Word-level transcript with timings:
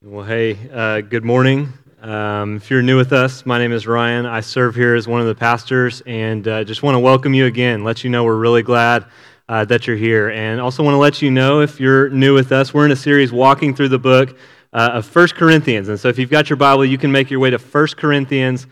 Well, 0.00 0.24
hey, 0.24 0.56
uh, 0.72 1.00
good 1.00 1.24
morning. 1.24 1.72
Um, 2.00 2.58
if 2.58 2.70
you're 2.70 2.82
new 2.82 2.96
with 2.96 3.12
us, 3.12 3.44
my 3.44 3.58
name 3.58 3.72
is 3.72 3.84
Ryan. 3.84 4.26
I 4.26 4.42
serve 4.42 4.76
here 4.76 4.94
as 4.94 5.08
one 5.08 5.20
of 5.20 5.26
the 5.26 5.34
pastors, 5.34 6.04
and 6.06 6.46
uh, 6.46 6.62
just 6.62 6.84
want 6.84 6.94
to 6.94 7.00
welcome 7.00 7.34
you 7.34 7.46
again. 7.46 7.82
Let 7.82 8.04
you 8.04 8.10
know 8.10 8.22
we're 8.22 8.36
really 8.36 8.62
glad 8.62 9.06
uh, 9.48 9.64
that 9.64 9.88
you're 9.88 9.96
here, 9.96 10.30
and 10.30 10.60
also 10.60 10.84
want 10.84 10.94
to 10.94 10.98
let 10.98 11.20
you 11.20 11.32
know 11.32 11.62
if 11.62 11.80
you're 11.80 12.10
new 12.10 12.32
with 12.32 12.52
us, 12.52 12.72
we're 12.72 12.84
in 12.84 12.92
a 12.92 12.96
series 12.96 13.32
walking 13.32 13.74
through 13.74 13.88
the 13.88 13.98
book 13.98 14.38
uh, 14.72 14.90
of 14.92 15.04
First 15.04 15.34
Corinthians. 15.34 15.88
And 15.88 15.98
so, 15.98 16.06
if 16.06 16.16
you've 16.16 16.30
got 16.30 16.48
your 16.48 16.58
Bible, 16.58 16.84
you 16.84 16.96
can 16.96 17.10
make 17.10 17.28
your 17.28 17.40
way 17.40 17.50
to 17.50 17.58
First 17.58 17.96
Corinthians 17.96 18.68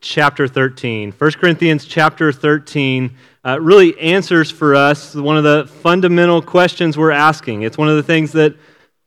chapter 0.00 0.48
13. 0.48 1.12
1 1.12 1.32
Corinthians 1.32 1.84
chapter 1.84 2.32
13 2.32 3.14
uh, 3.44 3.60
really 3.60 3.98
answers 4.00 4.50
for 4.50 4.74
us 4.74 5.14
one 5.14 5.36
of 5.36 5.44
the 5.44 5.66
fundamental 5.82 6.40
questions 6.40 6.96
we're 6.96 7.10
asking. 7.10 7.60
It's 7.60 7.76
one 7.76 7.90
of 7.90 7.96
the 7.96 8.02
things 8.02 8.32
that 8.32 8.56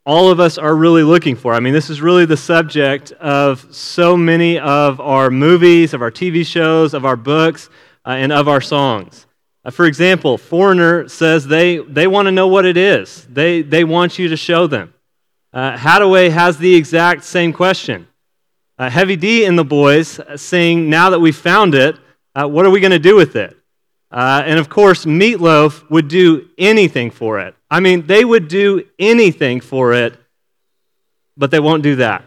all 0.06 0.30
of 0.30 0.40
us 0.40 0.58
are 0.58 0.76
really 0.76 1.04
looking 1.04 1.36
for. 1.36 1.54
I 1.54 1.60
mean, 1.60 1.74
this 1.74 1.90
is 1.90 2.00
really 2.00 2.26
the 2.26 2.38
subject 2.38 3.12
of 3.14 3.74
so 3.74 4.16
many 4.16 4.60
of 4.60 5.00
our 5.02 5.32
movies, 5.32 5.94
of 5.94 6.02
our 6.02 6.12
TV 6.12 6.46
shows, 6.46 6.94
of 6.94 7.06
our 7.06 7.16
books, 7.16 7.70
uh, 8.06 8.12
and 8.12 8.32
of 8.32 8.48
our 8.48 8.62
songs. 8.62 9.26
Uh, 9.64 9.72
for 9.72 9.86
example, 9.86 10.38
Foreigner 10.38 11.08
says 11.10 11.48
they, 11.48 11.78
they 11.78 12.06
want 12.06 12.28
to 12.28 12.32
know 12.32 12.48
what 12.48 12.66
it 12.66 12.78
is, 12.78 13.26
they, 13.30 13.64
they 13.64 13.84
want 13.84 14.20
you 14.20 14.28
to 14.30 14.38
show 14.38 14.68
them. 14.68 14.94
Uh, 15.52 15.76
Haddaway 15.76 16.30
has 16.30 16.58
the 16.58 16.76
exact 16.76 17.24
same 17.24 17.52
question. 17.52 18.08
Uh, 18.78 18.90
Heavy 18.90 19.16
D 19.16 19.46
and 19.46 19.58
the 19.58 19.64
boys 19.64 20.20
sing, 20.36 20.90
Now 20.90 21.10
that 21.12 21.20
we 21.20 21.32
found 21.32 21.74
it, 21.74 21.98
uh, 22.36 22.46
what 22.48 22.66
are 22.66 22.70
we 22.70 22.82
going 22.82 22.92
to 22.92 23.00
do 23.00 23.16
with 23.16 23.36
it? 23.38 23.58
Uh, 24.12 24.44
and 24.46 24.60
of 24.60 24.70
course, 24.70 25.06
Meatloaf 25.06 25.90
would 25.90 26.10
do 26.10 26.50
anything 26.58 27.10
for 27.10 27.40
it. 27.40 27.56
I 27.76 27.82
mean, 27.82 28.08
they 28.08 28.24
would 28.24 28.48
do 28.48 28.86
anything 28.98 29.60
for 29.60 29.92
it, 29.92 30.18
but 31.36 31.52
they 31.52 31.60
won't 31.60 31.84
do 31.84 31.98
that, 31.98 32.24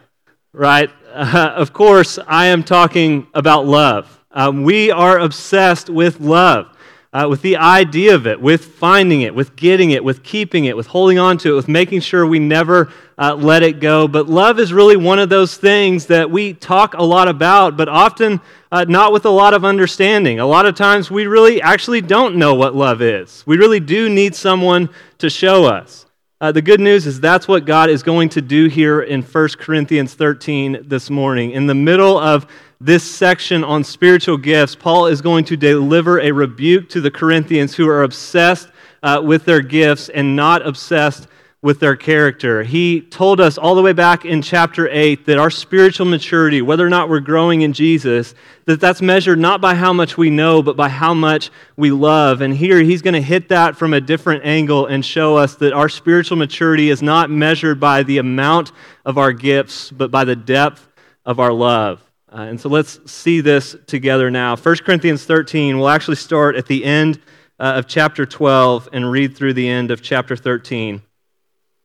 right? 0.52 0.90
Uh, 1.10 1.54
of 1.56 1.72
course, 1.72 2.18
I 2.26 2.48
am 2.48 2.62
talking 2.62 3.28
about 3.32 3.64
love. 3.64 4.22
Um, 4.30 4.62
we 4.62 4.90
are 4.90 5.18
obsessed 5.18 5.88
with 5.88 6.20
love, 6.20 6.76
uh, 7.12 7.26
with 7.28 7.40
the 7.40 7.56
idea 7.56 8.14
of 8.14 8.26
it, 8.26 8.40
with 8.40 8.64
finding 8.64 9.22
it, 9.22 9.34
with 9.34 9.56
getting 9.56 9.92
it, 9.92 10.04
with 10.04 10.22
keeping 10.22 10.66
it, 10.66 10.76
with 10.76 10.88
holding 10.88 11.18
on 11.18 11.38
to 11.38 11.52
it, 11.52 11.56
with 11.56 11.68
making 11.68 12.00
sure 12.00 12.26
we 12.26 12.38
never 12.38 12.92
uh, 13.16 13.34
let 13.34 13.62
it 13.62 13.80
go. 13.80 14.06
But 14.06 14.28
love 14.28 14.58
is 14.58 14.72
really 14.72 14.96
one 14.96 15.18
of 15.18 15.30
those 15.30 15.56
things 15.56 16.06
that 16.06 16.30
we 16.30 16.52
talk 16.52 16.94
a 16.94 17.02
lot 17.02 17.26
about, 17.28 17.76
but 17.76 17.88
often 17.88 18.40
uh, 18.70 18.84
not 18.86 19.12
with 19.12 19.24
a 19.24 19.30
lot 19.30 19.54
of 19.54 19.64
understanding. 19.64 20.38
A 20.38 20.46
lot 20.46 20.66
of 20.66 20.74
times 20.74 21.10
we 21.10 21.26
really 21.26 21.62
actually 21.62 22.02
don't 22.02 22.36
know 22.36 22.54
what 22.54 22.74
love 22.74 23.00
is. 23.00 23.42
We 23.46 23.56
really 23.56 23.80
do 23.80 24.10
need 24.10 24.34
someone 24.34 24.90
to 25.18 25.30
show 25.30 25.64
us. 25.64 26.04
Uh, 26.40 26.52
the 26.52 26.62
good 26.62 26.78
news 26.78 27.04
is 27.04 27.18
that's 27.18 27.48
what 27.48 27.64
God 27.64 27.90
is 27.90 28.04
going 28.04 28.28
to 28.28 28.40
do 28.40 28.68
here 28.68 29.00
in 29.00 29.22
1 29.22 29.48
Corinthians 29.58 30.14
13 30.14 30.84
this 30.84 31.10
morning. 31.10 31.50
In 31.50 31.66
the 31.66 31.74
middle 31.74 32.16
of 32.16 32.46
this 32.80 33.02
section 33.02 33.64
on 33.64 33.82
spiritual 33.82 34.36
gifts, 34.36 34.76
Paul 34.76 35.06
is 35.06 35.20
going 35.20 35.44
to 35.46 35.56
deliver 35.56 36.20
a 36.20 36.30
rebuke 36.30 36.88
to 36.90 37.00
the 37.00 37.10
Corinthians 37.10 37.74
who 37.74 37.88
are 37.88 38.04
obsessed 38.04 38.68
uh, 39.02 39.20
with 39.24 39.46
their 39.46 39.60
gifts 39.60 40.10
and 40.10 40.36
not 40.36 40.64
obsessed 40.64 41.26
with 41.60 41.80
their 41.80 41.96
character. 41.96 42.62
He 42.62 43.00
told 43.00 43.40
us 43.40 43.58
all 43.58 43.74
the 43.74 43.82
way 43.82 43.92
back 43.92 44.24
in 44.24 44.42
chapter 44.42 44.88
8 44.88 45.26
that 45.26 45.38
our 45.38 45.50
spiritual 45.50 46.06
maturity, 46.06 46.62
whether 46.62 46.86
or 46.86 46.90
not 46.90 47.08
we're 47.08 47.18
growing 47.18 47.62
in 47.62 47.72
Jesus, 47.72 48.34
that 48.66 48.80
that's 48.80 49.02
measured 49.02 49.40
not 49.40 49.60
by 49.60 49.74
how 49.74 49.92
much 49.92 50.16
we 50.16 50.30
know, 50.30 50.62
but 50.62 50.76
by 50.76 50.88
how 50.88 51.14
much 51.14 51.50
we 51.76 51.90
love. 51.90 52.42
And 52.42 52.54
here 52.54 52.80
he's 52.80 53.02
going 53.02 53.14
to 53.14 53.20
hit 53.20 53.48
that 53.48 53.76
from 53.76 53.92
a 53.92 54.00
different 54.00 54.44
angle 54.44 54.86
and 54.86 55.04
show 55.04 55.36
us 55.36 55.56
that 55.56 55.72
our 55.72 55.88
spiritual 55.88 56.36
maturity 56.36 56.90
is 56.90 57.02
not 57.02 57.28
measured 57.28 57.80
by 57.80 58.04
the 58.04 58.18
amount 58.18 58.70
of 59.04 59.18
our 59.18 59.32
gifts, 59.32 59.90
but 59.90 60.12
by 60.12 60.24
the 60.24 60.36
depth 60.36 60.86
of 61.24 61.40
our 61.40 61.52
love. 61.52 62.00
Uh, 62.30 62.42
and 62.42 62.60
so 62.60 62.68
let's 62.68 63.10
see 63.10 63.40
this 63.40 63.74
together 63.86 64.30
now. 64.30 64.54
1 64.54 64.76
Corinthians 64.84 65.24
13, 65.24 65.76
we'll 65.76 65.88
actually 65.88 66.16
start 66.16 66.54
at 66.54 66.66
the 66.66 66.84
end 66.84 67.20
uh, 67.58 67.72
of 67.76 67.88
chapter 67.88 68.24
12 68.24 68.90
and 68.92 69.10
read 69.10 69.36
through 69.36 69.54
the 69.54 69.68
end 69.68 69.90
of 69.90 70.02
chapter 70.02 70.36
13. 70.36 71.02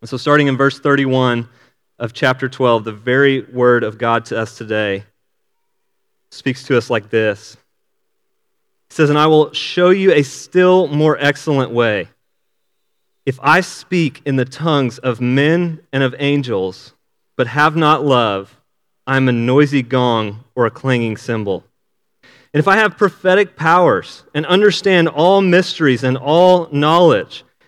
And 0.03 0.09
so, 0.09 0.17
starting 0.17 0.47
in 0.47 0.57
verse 0.57 0.79
31 0.79 1.47
of 1.97 2.11
chapter 2.11 2.49
12, 2.49 2.83
the 2.83 2.91
very 2.91 3.39
word 3.39 3.85
of 3.85 3.97
God 3.97 4.25
to 4.25 4.37
us 4.37 4.57
today 4.57 5.05
speaks 6.29 6.65
to 6.65 6.77
us 6.77 6.89
like 6.89 7.09
this. 7.09 7.55
He 8.89 8.95
says, 8.95 9.09
And 9.09 9.17
I 9.17 9.27
will 9.27 9.53
show 9.53 9.91
you 9.91 10.11
a 10.11 10.23
still 10.23 10.89
more 10.89 11.17
excellent 11.17 11.71
way. 11.71 12.09
If 13.25 13.39
I 13.41 13.61
speak 13.61 14.21
in 14.25 14.35
the 14.35 14.43
tongues 14.43 14.97
of 14.97 15.21
men 15.21 15.79
and 15.93 16.03
of 16.03 16.13
angels, 16.19 16.93
but 17.37 17.47
have 17.47 17.77
not 17.77 18.03
love, 18.03 18.59
I 19.07 19.15
am 19.15 19.29
a 19.29 19.31
noisy 19.31 19.83
gong 19.83 20.43
or 20.53 20.65
a 20.65 20.69
clanging 20.69 21.15
cymbal. 21.15 21.63
And 22.53 22.59
if 22.59 22.67
I 22.67 22.75
have 22.75 22.97
prophetic 22.97 23.55
powers 23.55 24.25
and 24.33 24.45
understand 24.47 25.07
all 25.07 25.39
mysteries 25.39 26.03
and 26.03 26.17
all 26.17 26.67
knowledge, 26.73 27.45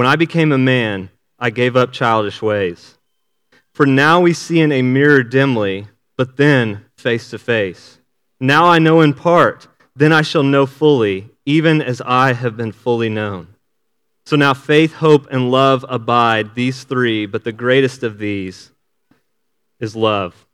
When 0.00 0.06
I 0.06 0.16
became 0.16 0.50
a 0.50 0.56
man, 0.56 1.10
I 1.38 1.50
gave 1.50 1.76
up 1.76 1.92
childish 1.92 2.40
ways. 2.40 2.96
For 3.74 3.84
now 3.84 4.18
we 4.18 4.32
see 4.32 4.58
in 4.58 4.72
a 4.72 4.80
mirror 4.80 5.22
dimly, 5.22 5.88
but 6.16 6.38
then 6.38 6.86
face 6.96 7.28
to 7.28 7.38
face. 7.38 7.98
Now 8.40 8.64
I 8.64 8.78
know 8.78 9.02
in 9.02 9.12
part, 9.12 9.68
then 9.94 10.10
I 10.10 10.22
shall 10.22 10.42
know 10.42 10.64
fully, 10.64 11.28
even 11.44 11.82
as 11.82 12.00
I 12.00 12.32
have 12.32 12.56
been 12.56 12.72
fully 12.72 13.10
known. 13.10 13.48
So 14.24 14.36
now 14.36 14.54
faith, 14.54 14.94
hope, 14.94 15.26
and 15.30 15.50
love 15.50 15.84
abide, 15.86 16.54
these 16.54 16.84
three, 16.84 17.26
but 17.26 17.44
the 17.44 17.52
greatest 17.52 18.02
of 18.02 18.16
these 18.16 18.72
is 19.80 19.94
love. 19.94 20.46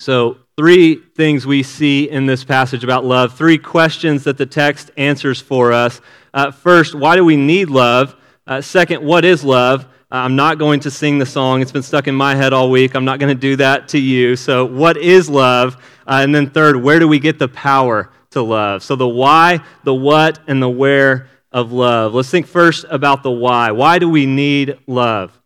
So, 0.00 0.38
three 0.56 0.96
things 0.96 1.46
we 1.46 1.62
see 1.62 2.10
in 2.10 2.26
this 2.26 2.42
passage 2.42 2.82
about 2.82 3.04
love, 3.04 3.38
three 3.38 3.56
questions 3.56 4.24
that 4.24 4.36
the 4.36 4.46
text 4.46 4.90
answers 4.96 5.40
for 5.40 5.72
us. 5.72 6.00
Uh, 6.34 6.50
first, 6.50 6.96
why 6.96 7.14
do 7.14 7.24
we 7.24 7.36
need 7.36 7.70
love? 7.70 8.16
Uh, 8.46 8.60
second, 8.60 9.04
what 9.04 9.24
is 9.24 9.44
love? 9.44 9.84
Uh, 9.84 10.16
I'm 10.16 10.34
not 10.34 10.58
going 10.58 10.80
to 10.80 10.90
sing 10.90 11.18
the 11.18 11.26
song. 11.26 11.62
It's 11.62 11.70
been 11.70 11.82
stuck 11.82 12.08
in 12.08 12.14
my 12.14 12.34
head 12.34 12.52
all 12.52 12.70
week. 12.70 12.94
I'm 12.94 13.04
not 13.04 13.20
going 13.20 13.34
to 13.34 13.40
do 13.40 13.56
that 13.56 13.88
to 13.88 13.98
you. 13.98 14.34
So, 14.34 14.64
what 14.64 14.96
is 14.96 15.30
love? 15.30 15.76
Uh, 16.06 16.20
and 16.22 16.34
then, 16.34 16.50
third, 16.50 16.76
where 16.76 16.98
do 16.98 17.06
we 17.06 17.20
get 17.20 17.38
the 17.38 17.46
power 17.46 18.10
to 18.30 18.42
love? 18.42 18.82
So, 18.82 18.96
the 18.96 19.06
why, 19.06 19.60
the 19.84 19.94
what, 19.94 20.40
and 20.48 20.60
the 20.60 20.68
where 20.68 21.28
of 21.52 21.70
love. 21.70 22.14
Let's 22.14 22.30
think 22.30 22.46
first 22.46 22.84
about 22.90 23.22
the 23.22 23.30
why. 23.30 23.70
Why 23.70 24.00
do 24.00 24.08
we 24.08 24.26
need 24.26 24.76
love? 24.88 25.38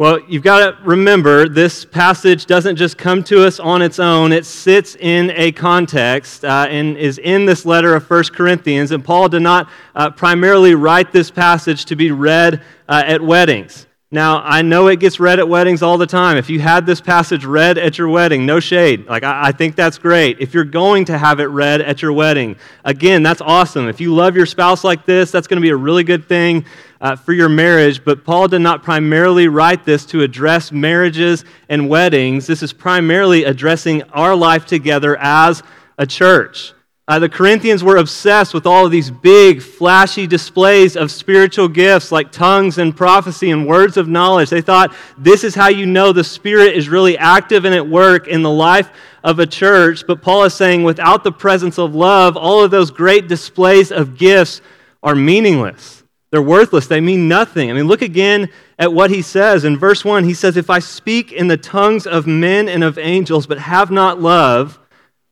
Well, 0.00 0.18
you've 0.26 0.42
got 0.42 0.60
to 0.60 0.82
remember 0.82 1.46
this 1.46 1.84
passage 1.84 2.46
doesn't 2.46 2.76
just 2.76 2.96
come 2.96 3.22
to 3.24 3.46
us 3.46 3.60
on 3.60 3.82
its 3.82 3.98
own. 3.98 4.32
It 4.32 4.46
sits 4.46 4.96
in 4.96 5.30
a 5.34 5.52
context 5.52 6.42
uh, 6.42 6.66
and 6.70 6.96
is 6.96 7.18
in 7.18 7.44
this 7.44 7.66
letter 7.66 7.94
of 7.94 8.08
1 8.08 8.24
Corinthians. 8.32 8.92
And 8.92 9.04
Paul 9.04 9.28
did 9.28 9.42
not 9.42 9.68
uh, 9.94 10.08
primarily 10.08 10.74
write 10.74 11.12
this 11.12 11.30
passage 11.30 11.84
to 11.84 11.96
be 11.96 12.12
read 12.12 12.62
uh, 12.88 13.02
at 13.04 13.20
weddings. 13.20 13.88
Now, 14.12 14.42
I 14.44 14.62
know 14.62 14.88
it 14.88 14.98
gets 14.98 15.20
read 15.20 15.38
at 15.38 15.48
weddings 15.48 15.82
all 15.82 15.96
the 15.96 16.06
time. 16.06 16.36
If 16.36 16.50
you 16.50 16.58
had 16.58 16.84
this 16.84 17.00
passage 17.00 17.44
read 17.44 17.78
at 17.78 17.96
your 17.96 18.08
wedding, 18.08 18.44
no 18.44 18.58
shade. 18.58 19.06
Like, 19.06 19.22
I, 19.22 19.48
I, 19.48 19.52
think 19.52 19.76
that's 19.76 19.98
great. 19.98 20.40
If 20.40 20.52
you're 20.52 20.64
going 20.64 21.04
to 21.04 21.16
have 21.16 21.38
it 21.38 21.44
read 21.44 21.80
at 21.80 22.02
your 22.02 22.12
wedding, 22.12 22.56
again, 22.84 23.22
that's 23.22 23.40
awesome. 23.40 23.86
If 23.86 24.00
you 24.00 24.12
love 24.12 24.34
your 24.34 24.46
spouse 24.46 24.82
like 24.82 25.06
this, 25.06 25.30
that's 25.30 25.46
going 25.46 25.58
to 25.58 25.64
be 25.64 25.70
a 25.70 25.76
really 25.76 26.02
good 26.02 26.26
thing 26.26 26.64
uh, 27.00 27.14
for 27.14 27.32
your 27.32 27.48
marriage. 27.48 28.04
But 28.04 28.24
Paul 28.24 28.48
did 28.48 28.58
not 28.58 28.82
primarily 28.82 29.46
write 29.46 29.84
this 29.84 30.04
to 30.06 30.22
address 30.22 30.72
marriages 30.72 31.44
and 31.68 31.88
weddings. 31.88 32.48
This 32.48 32.64
is 32.64 32.72
primarily 32.72 33.44
addressing 33.44 34.02
our 34.10 34.34
life 34.34 34.66
together 34.66 35.16
as 35.18 35.62
a 35.98 36.06
church. 36.06 36.72
Uh, 37.10 37.18
the 37.18 37.28
Corinthians 37.28 37.82
were 37.82 37.96
obsessed 37.96 38.54
with 38.54 38.66
all 38.66 38.86
of 38.86 38.92
these 38.92 39.10
big, 39.10 39.60
flashy 39.60 40.28
displays 40.28 40.94
of 40.96 41.10
spiritual 41.10 41.66
gifts 41.66 42.12
like 42.12 42.30
tongues 42.30 42.78
and 42.78 42.96
prophecy 42.96 43.50
and 43.50 43.66
words 43.66 43.96
of 43.96 44.06
knowledge. 44.06 44.48
They 44.48 44.60
thought 44.60 44.94
this 45.18 45.42
is 45.42 45.52
how 45.52 45.66
you 45.66 45.86
know 45.86 46.12
the 46.12 46.22
Spirit 46.22 46.76
is 46.76 46.88
really 46.88 47.18
active 47.18 47.64
and 47.64 47.74
at 47.74 47.84
work 47.84 48.28
in 48.28 48.42
the 48.42 48.50
life 48.50 48.90
of 49.24 49.40
a 49.40 49.46
church. 49.46 50.06
But 50.06 50.22
Paul 50.22 50.44
is 50.44 50.54
saying 50.54 50.84
without 50.84 51.24
the 51.24 51.32
presence 51.32 51.80
of 51.80 51.96
love, 51.96 52.36
all 52.36 52.62
of 52.62 52.70
those 52.70 52.92
great 52.92 53.26
displays 53.26 53.90
of 53.90 54.16
gifts 54.16 54.60
are 55.02 55.16
meaningless. 55.16 56.04
They're 56.30 56.40
worthless. 56.40 56.86
They 56.86 57.00
mean 57.00 57.26
nothing. 57.26 57.70
I 57.70 57.72
mean, 57.72 57.88
look 57.88 58.02
again 58.02 58.50
at 58.78 58.92
what 58.92 59.10
he 59.10 59.20
says. 59.20 59.64
In 59.64 59.76
verse 59.76 60.04
1, 60.04 60.22
he 60.22 60.34
says, 60.34 60.56
If 60.56 60.70
I 60.70 60.78
speak 60.78 61.32
in 61.32 61.48
the 61.48 61.56
tongues 61.56 62.06
of 62.06 62.28
men 62.28 62.68
and 62.68 62.84
of 62.84 62.98
angels, 62.98 63.48
but 63.48 63.58
have 63.58 63.90
not 63.90 64.20
love, 64.20 64.79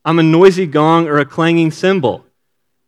I'm 0.05 0.19
a 0.19 0.23
noisy 0.23 0.65
gong 0.65 1.07
or 1.07 1.19
a 1.19 1.25
clanging 1.25 1.71
cymbal. 1.71 2.25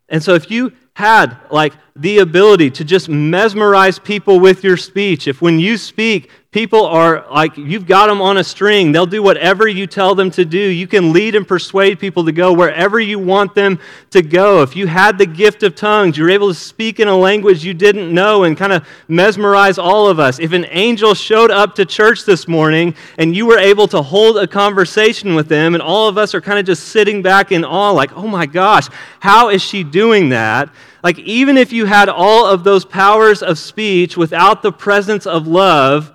And 0.10 0.22
so 0.22 0.34
if 0.34 0.52
you 0.52 0.74
had 0.96 1.38
like 1.50 1.74
the 1.96 2.20
ability 2.20 2.70
to 2.72 2.84
just 2.84 3.10
mesmerize 3.10 4.00
people 4.00 4.40
with 4.40 4.64
your 4.64 4.78
speech, 4.78 5.28
if 5.28 5.42
when 5.42 5.60
you 5.60 5.78
speak, 5.78 6.30
people 6.52 6.86
are 6.86 7.26
like, 7.32 7.56
you've 7.56 7.86
got 7.86 8.08
them 8.08 8.22
on 8.22 8.36
a 8.36 8.44
string. 8.44 8.92
They'll 8.92 9.06
do 9.06 9.24
whatever 9.24 9.70
you 9.70 9.88
tell 9.88 10.16
them 10.16 10.30
to 10.32 10.44
do. 10.44 10.60
You 10.60 10.86
can 10.86 11.14
lead 11.14 11.34
and 11.34 11.48
persuade 11.48 11.98
people 11.98 12.26
to 12.26 12.34
go 12.34 12.52
wherever 12.52 13.00
you 13.00 13.20
want 13.20 13.56
them 13.56 13.80
to 14.10 14.22
go. 14.22 14.62
If 14.62 14.76
you 14.76 14.86
had 14.86 15.18
the 15.18 15.26
gift 15.26 15.64
of 15.64 15.76
tongues, 15.76 16.18
you're 16.18 16.30
able 16.30 16.50
to 16.50 16.54
speak 16.54 17.00
in 17.00 17.08
a 17.08 17.16
language 17.16 17.64
you 17.64 17.74
didn't 17.74 18.14
know 18.14 18.44
and 18.44 18.58
kind 18.58 18.74
of 18.74 18.86
mesmerize 19.08 19.78
all 19.78 20.10
of 20.10 20.20
us. 20.20 20.40
If 20.40 20.52
an 20.52 20.66
angel 20.72 21.14
showed 21.14 21.52
up 21.52 21.74
to 21.76 21.86
church 21.86 22.26
this 22.26 22.50
morning 22.50 22.96
and 23.18 23.34
you 23.34 23.46
were 23.46 23.58
able 23.58 23.88
to 23.88 24.02
hold 24.02 24.38
a 24.38 24.46
conversation 24.46 25.36
with 25.36 25.48
them, 25.48 25.74
and 25.74 25.82
all 25.82 26.10
of 26.10 26.18
us 26.18 26.36
are 26.36 26.42
kind 26.42 26.60
of 26.60 26.66
just 26.66 26.90
sitting 26.90 27.22
back 27.22 27.54
in 27.54 27.64
awe, 27.64 27.92
like, 27.92 28.12
oh 28.18 28.28
my 28.28 28.46
gosh, 28.46 28.90
how 29.22 29.48
is 29.48 29.62
she 29.62 29.86
doing 29.86 30.28
that? 30.30 30.70
Like, 31.02 31.18
even 31.20 31.56
if 31.56 31.72
you 31.72 31.86
had 31.86 32.10
all 32.10 32.46
of 32.46 32.66
those 32.66 32.84
powers 32.84 33.42
of 33.42 33.58
speech 33.58 34.18
without 34.18 34.62
the 34.62 34.74
presence 34.74 35.26
of 35.26 35.48
love, 35.48 36.12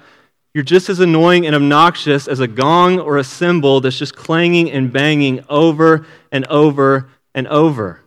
you're 0.57 0.65
just 0.65 0.89
as 0.89 1.01
annoying 1.01 1.45
and 1.45 1.55
obnoxious 1.55 2.27
as 2.27 2.41
a 2.41 2.49
gong 2.49 2.99
or 2.99 3.19
a 3.19 3.25
cymbal 3.25 3.83
that's 3.83 3.99
just 3.99 4.17
clanging 4.17 4.71
and 4.71 4.91
banging 4.91 5.45
over 5.51 6.07
and 6.33 6.47
over 6.47 7.11
and 7.35 7.47
over. 7.49 8.01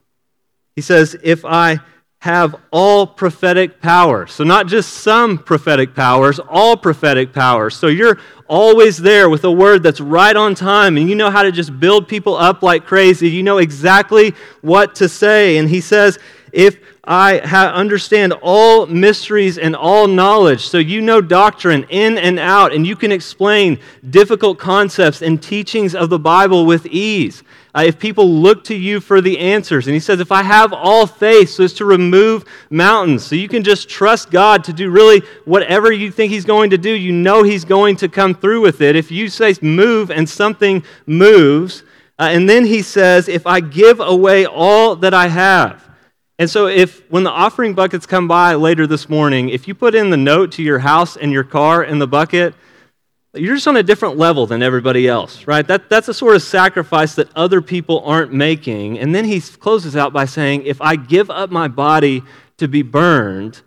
He 0.75 0.81
says, 0.81 1.15
If 1.21 1.45
I 1.45 1.77
have 2.21 2.55
all 2.71 3.05
prophetic 3.05 3.79
powers. 3.79 4.31
So, 4.31 4.43
not 4.43 4.65
just 4.65 4.95
some 4.95 5.37
prophetic 5.37 5.93
powers, 5.93 6.39
all 6.39 6.75
prophetic 6.75 7.33
powers. 7.33 7.75
So, 7.75 7.85
you're 7.85 8.17
always 8.47 8.97
there 8.97 9.29
with 9.29 9.43
a 9.43 9.51
word 9.51 9.83
that's 9.83 10.01
right 10.01 10.35
on 10.35 10.55
time, 10.55 10.97
and 10.97 11.07
you 11.07 11.15
know 11.15 11.29
how 11.29 11.43
to 11.43 11.51
just 11.51 11.79
build 11.79 12.07
people 12.07 12.35
up 12.35 12.63
like 12.63 12.83
crazy. 12.83 13.29
You 13.29 13.43
know 13.43 13.59
exactly 13.59 14.33
what 14.61 14.95
to 14.95 15.07
say. 15.07 15.57
And 15.57 15.69
he 15.69 15.81
says, 15.81 16.17
If 16.51 16.79
I 17.11 17.39
ha- 17.39 17.71
understand 17.73 18.33
all 18.43 18.85
mysteries 18.85 19.57
and 19.57 19.75
all 19.75 20.07
knowledge. 20.07 20.67
So 20.67 20.77
you 20.77 21.01
know 21.01 21.21
doctrine 21.21 21.87
in 21.89 22.19
and 22.19 22.37
out, 22.37 22.71
and 22.71 22.85
you 22.85 22.95
can 22.95 23.11
explain 23.11 23.79
difficult 24.07 24.59
concepts 24.59 25.23
and 25.23 25.41
teachings 25.41 25.95
of 25.95 26.11
the 26.11 26.19
Bible 26.19 26.67
with 26.67 26.85
ease. 26.85 27.41
Uh, 27.73 27.81
if 27.87 27.97
people 27.97 28.31
look 28.31 28.63
to 28.65 28.75
you 28.75 28.99
for 28.99 29.21
the 29.21 29.39
answers. 29.39 29.87
And 29.87 29.95
he 29.95 29.99
says, 29.99 30.19
if 30.19 30.31
I 30.31 30.43
have 30.43 30.71
all 30.71 31.07
faith 31.07 31.49
so 31.49 31.63
as 31.63 31.73
to 31.75 31.85
remove 31.85 32.45
mountains, 32.69 33.25
so 33.25 33.35
you 33.35 33.47
can 33.47 33.63
just 33.63 33.89
trust 33.89 34.29
God 34.29 34.63
to 34.65 34.73
do 34.73 34.91
really 34.91 35.23
whatever 35.45 35.91
you 35.91 36.11
think 36.11 36.31
he's 36.31 36.45
going 36.45 36.69
to 36.69 36.77
do, 36.77 36.91
you 36.91 37.11
know 37.11 37.41
he's 37.41 37.65
going 37.65 37.95
to 37.97 38.07
come 38.07 38.35
through 38.35 38.61
with 38.61 38.81
it. 38.81 38.95
If 38.95 39.09
you 39.09 39.29
say 39.29 39.55
move 39.63 40.11
and 40.11 40.29
something 40.29 40.83
moves, 41.07 41.81
uh, 42.19 42.27
and 42.31 42.47
then 42.47 42.65
he 42.65 42.83
says, 42.83 43.27
if 43.27 43.47
I 43.47 43.61
give 43.61 43.99
away 43.99 44.45
all 44.45 44.95
that 44.97 45.15
I 45.15 45.27
have, 45.27 45.88
and 46.39 46.49
so, 46.49 46.67
if 46.67 47.03
when 47.11 47.23
the 47.23 47.29
offering 47.29 47.73
buckets 47.73 48.05
come 48.05 48.29
by 48.29 48.55
later 48.55 48.87
this 48.87 49.09
morning, 49.09 49.49
if 49.49 49.67
you 49.67 49.75
put 49.75 49.93
in 49.93 50.09
the 50.09 50.17
note 50.17 50.53
to 50.53 50.63
your 50.63 50.79
house 50.79 51.17
and 51.17 51.33
your 51.33 51.43
car 51.43 51.83
in 51.83 51.99
the 51.99 52.07
bucket, 52.07 52.55
you're 53.33 53.55
just 53.55 53.67
on 53.67 53.75
a 53.75 53.83
different 53.83 54.17
level 54.17 54.47
than 54.47 54.63
everybody 54.63 55.05
else, 55.05 55.45
right? 55.45 55.67
That, 55.67 55.89
that's 55.89 56.07
a 56.07 56.13
sort 56.13 56.37
of 56.37 56.41
sacrifice 56.41 57.15
that 57.15 57.27
other 57.35 57.61
people 57.61 58.01
aren't 58.05 58.33
making. 58.33 58.97
And 58.99 59.13
then 59.13 59.25
he 59.25 59.41
closes 59.41 59.97
out 59.97 60.13
by 60.13 60.23
saying, 60.23 60.63
If 60.63 60.81
I 60.81 60.95
give 60.95 61.29
up 61.29 61.51
my 61.51 61.67
body 61.67 62.23
to 62.55 62.69
be 62.69 62.83
burned, 62.83 63.61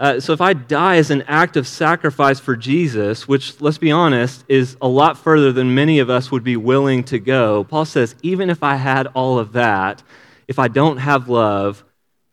uh, 0.00 0.18
so 0.18 0.32
if 0.32 0.40
I 0.40 0.54
die 0.54 0.96
as 0.96 1.12
an 1.12 1.22
act 1.22 1.56
of 1.56 1.68
sacrifice 1.68 2.40
for 2.40 2.56
Jesus, 2.56 3.28
which, 3.28 3.60
let's 3.60 3.78
be 3.78 3.92
honest, 3.92 4.44
is 4.48 4.76
a 4.80 4.88
lot 4.88 5.18
further 5.18 5.52
than 5.52 5.72
many 5.72 6.00
of 6.00 6.10
us 6.10 6.32
would 6.32 6.44
be 6.44 6.56
willing 6.56 7.04
to 7.04 7.20
go, 7.20 7.62
Paul 7.62 7.84
says, 7.84 8.16
even 8.22 8.50
if 8.50 8.64
I 8.64 8.74
had 8.74 9.06
all 9.08 9.38
of 9.38 9.52
that, 9.52 10.02
if 10.48 10.58
I 10.58 10.66
don't 10.66 10.98
have 10.98 11.28
love, 11.28 11.84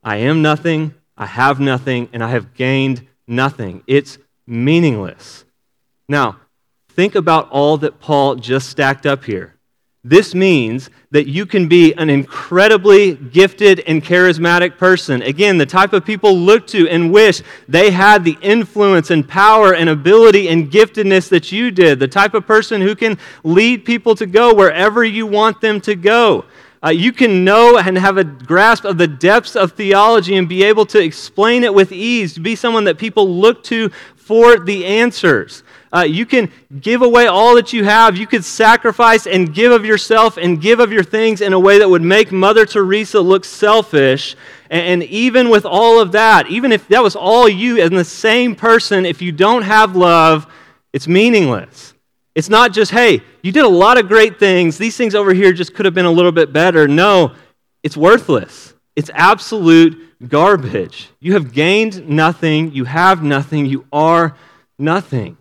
I 0.06 0.18
am 0.18 0.44
nothing, 0.44 0.94
I 1.18 1.26
have 1.26 1.60
nothing, 1.60 2.10
and 2.14 2.24
I 2.24 2.30
have 2.30 2.54
gained 2.54 3.08
nothing. 3.28 3.82
It's 3.88 4.20
meaningless. 4.46 5.46
Now, 6.08 6.38
think 6.90 7.16
about 7.16 7.50
all 7.50 7.80
that 7.80 8.00
Paul 8.00 8.36
just 8.36 8.70
stacked 8.70 9.08
up 9.08 9.24
here. 9.24 9.56
This 10.04 10.36
means 10.36 10.92
that 11.10 11.28
you 11.28 11.48
can 11.48 11.68
be 11.68 11.92
an 11.94 12.12
incredibly 12.12 13.16
gifted 13.16 13.80
and 13.88 14.04
charismatic 14.04 14.78
person. 14.78 15.24
Again, 15.24 15.58
the 15.58 15.66
type 15.66 15.94
of 15.94 16.06
people 16.06 16.38
look 16.38 16.68
to 16.68 16.88
and 16.88 17.12
wish 17.12 17.42
they 17.68 17.90
had 17.90 18.24
the 18.24 18.38
influence 18.44 19.10
and 19.10 19.28
power 19.28 19.74
and 19.74 19.90
ability 19.90 20.50
and 20.50 20.72
giftedness 20.72 21.30
that 21.30 21.52
you 21.52 21.72
did. 21.72 21.98
The 21.98 22.08
type 22.08 22.36
of 22.36 22.46
person 22.46 22.82
who 22.82 22.96
can 22.96 23.18
lead 23.44 23.84
people 23.84 24.14
to 24.18 24.28
go 24.28 24.54
wherever 24.54 25.04
you 25.04 25.26
want 25.26 25.62
them 25.62 25.82
to 25.82 25.96
go. 25.96 26.46
Uh, 26.86 26.90
you 26.90 27.12
can 27.12 27.44
know 27.44 27.80
and 27.80 27.98
have 27.98 28.18
a 28.18 28.24
grasp 28.24 28.86
of 28.86 29.00
the 29.00 29.08
depths 29.08 29.56
of 29.56 29.72
theology 29.72 30.36
and 30.36 30.48
be 30.48 30.64
able 30.64 30.86
to 30.86 31.00
explain 31.00 31.64
it 31.64 31.74
with 31.74 31.92
ease, 31.92 32.36
to 32.36 32.40
be 32.40 32.56
someone 32.56 32.84
that 32.84 33.00
people 33.00 33.28
look 33.28 33.64
to 33.64 33.90
for 34.16 34.60
the 34.60 34.86
answers. 34.86 35.64
Uh, 35.92 36.02
you 36.02 36.28
can 36.28 36.52
give 36.82 37.02
away 37.02 37.26
all 37.26 37.56
that 37.56 37.74
you 37.74 37.84
have. 37.86 38.18
You 38.18 38.28
could 38.28 38.46
sacrifice 38.46 39.26
and 39.26 39.52
give 39.52 39.72
of 39.72 39.84
yourself 39.84 40.38
and 40.38 40.62
give 40.62 40.80
of 40.80 40.92
your 40.92 41.04
things 41.04 41.42
in 41.42 41.54
a 41.54 41.60
way 41.60 41.80
that 41.80 41.90
would 41.90 42.04
make 42.04 42.32
Mother 42.32 42.68
Teresa 42.68 43.20
look 43.20 43.46
selfish. 43.46 44.36
And, 44.70 45.02
and 45.02 45.04
even 45.10 45.50
with 45.50 45.66
all 45.66 46.00
of 46.00 46.12
that, 46.12 46.48
even 46.52 46.72
if 46.72 46.88
that 46.90 47.02
was 47.02 47.16
all 47.16 47.50
you 47.50 47.82
and 47.82 47.98
the 47.98 48.06
same 48.06 48.56
person, 48.56 49.08
if 49.08 49.24
you 49.24 49.32
don't 49.32 49.64
have 49.64 49.96
love, 49.96 50.46
it's 50.94 51.08
meaningless. 51.08 51.95
It's 52.36 52.50
not 52.50 52.74
just, 52.74 52.92
hey, 52.92 53.24
you 53.42 53.54
did 53.54 53.64
a 53.64 53.70
lot 53.70 53.98
of 53.98 54.10
great 54.10 54.38
things. 54.40 54.78
These 54.78 54.98
things 54.98 55.16
over 55.16 55.34
here 55.34 55.54
just 55.54 55.74
could 55.74 55.86
have 55.86 55.94
been 55.94 56.06
a 56.06 56.12
little 56.12 56.34
bit 56.34 56.52
better. 56.52 56.86
No, 56.88 57.34
it's 57.82 57.96
worthless. 57.96 58.74
It's 58.96 59.10
absolute 59.14 60.28
garbage. 60.28 61.10
You 61.22 61.34
have 61.34 61.54
gained 61.54 62.10
nothing. 62.10 62.74
You 62.74 62.84
have 62.84 63.24
nothing. 63.24 63.66
You 63.66 63.86
are 63.92 64.36
nothing. 64.78 65.38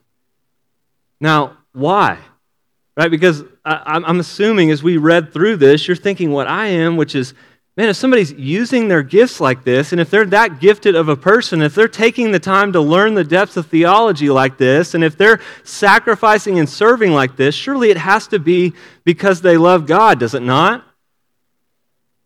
Now, 1.21 1.57
why? 1.73 2.19
Right? 2.97 3.11
Because 3.11 3.43
I, 3.65 3.97
am 3.97 4.21
assuming 4.21 4.71
as 4.71 4.83
we 4.83 4.97
read 4.97 5.33
through 5.33 5.57
this, 5.57 5.89
you're 5.89 5.97
thinking 5.97 6.31
what 6.31 6.47
I 6.47 6.67
am, 6.67 6.97
which 6.97 7.17
is 7.17 7.35
man, 7.77 7.89
if 7.89 7.97
somebody's 7.97 8.33
using 8.33 8.89
their 8.89 9.03
gifts 9.03 9.41
like 9.41 9.65
this, 9.65 9.93
and 9.93 10.01
if 10.01 10.11
they're 10.11 10.25
that 10.27 10.61
gifted 10.61 10.95
of 10.95 11.09
a 11.09 11.17
person, 11.17 11.61
if 11.61 11.75
they're 11.75 11.89
taking 11.89 12.31
the 12.31 12.39
time 12.39 12.73
to 12.73 12.81
learn 12.81 13.15
the 13.15 13.25
depths 13.25 13.57
of 13.57 13.67
theology 13.67 14.31
like 14.31 14.59
this, 14.59 14.95
and 14.95 15.03
if 15.03 15.17
they're 15.17 15.41
sacrificing 15.65 16.59
and 16.59 16.69
serving 16.69 17.13
like 17.13 17.37
this, 17.37 17.55
surely 17.55 17.91
it 17.91 17.97
has 17.97 18.29
to 18.29 18.39
be 18.39 18.73
because 19.05 19.41
they 19.41 19.57
love 19.57 19.87
God, 19.87 20.21
does 20.21 20.35
it 20.35 20.43
not? 20.43 20.85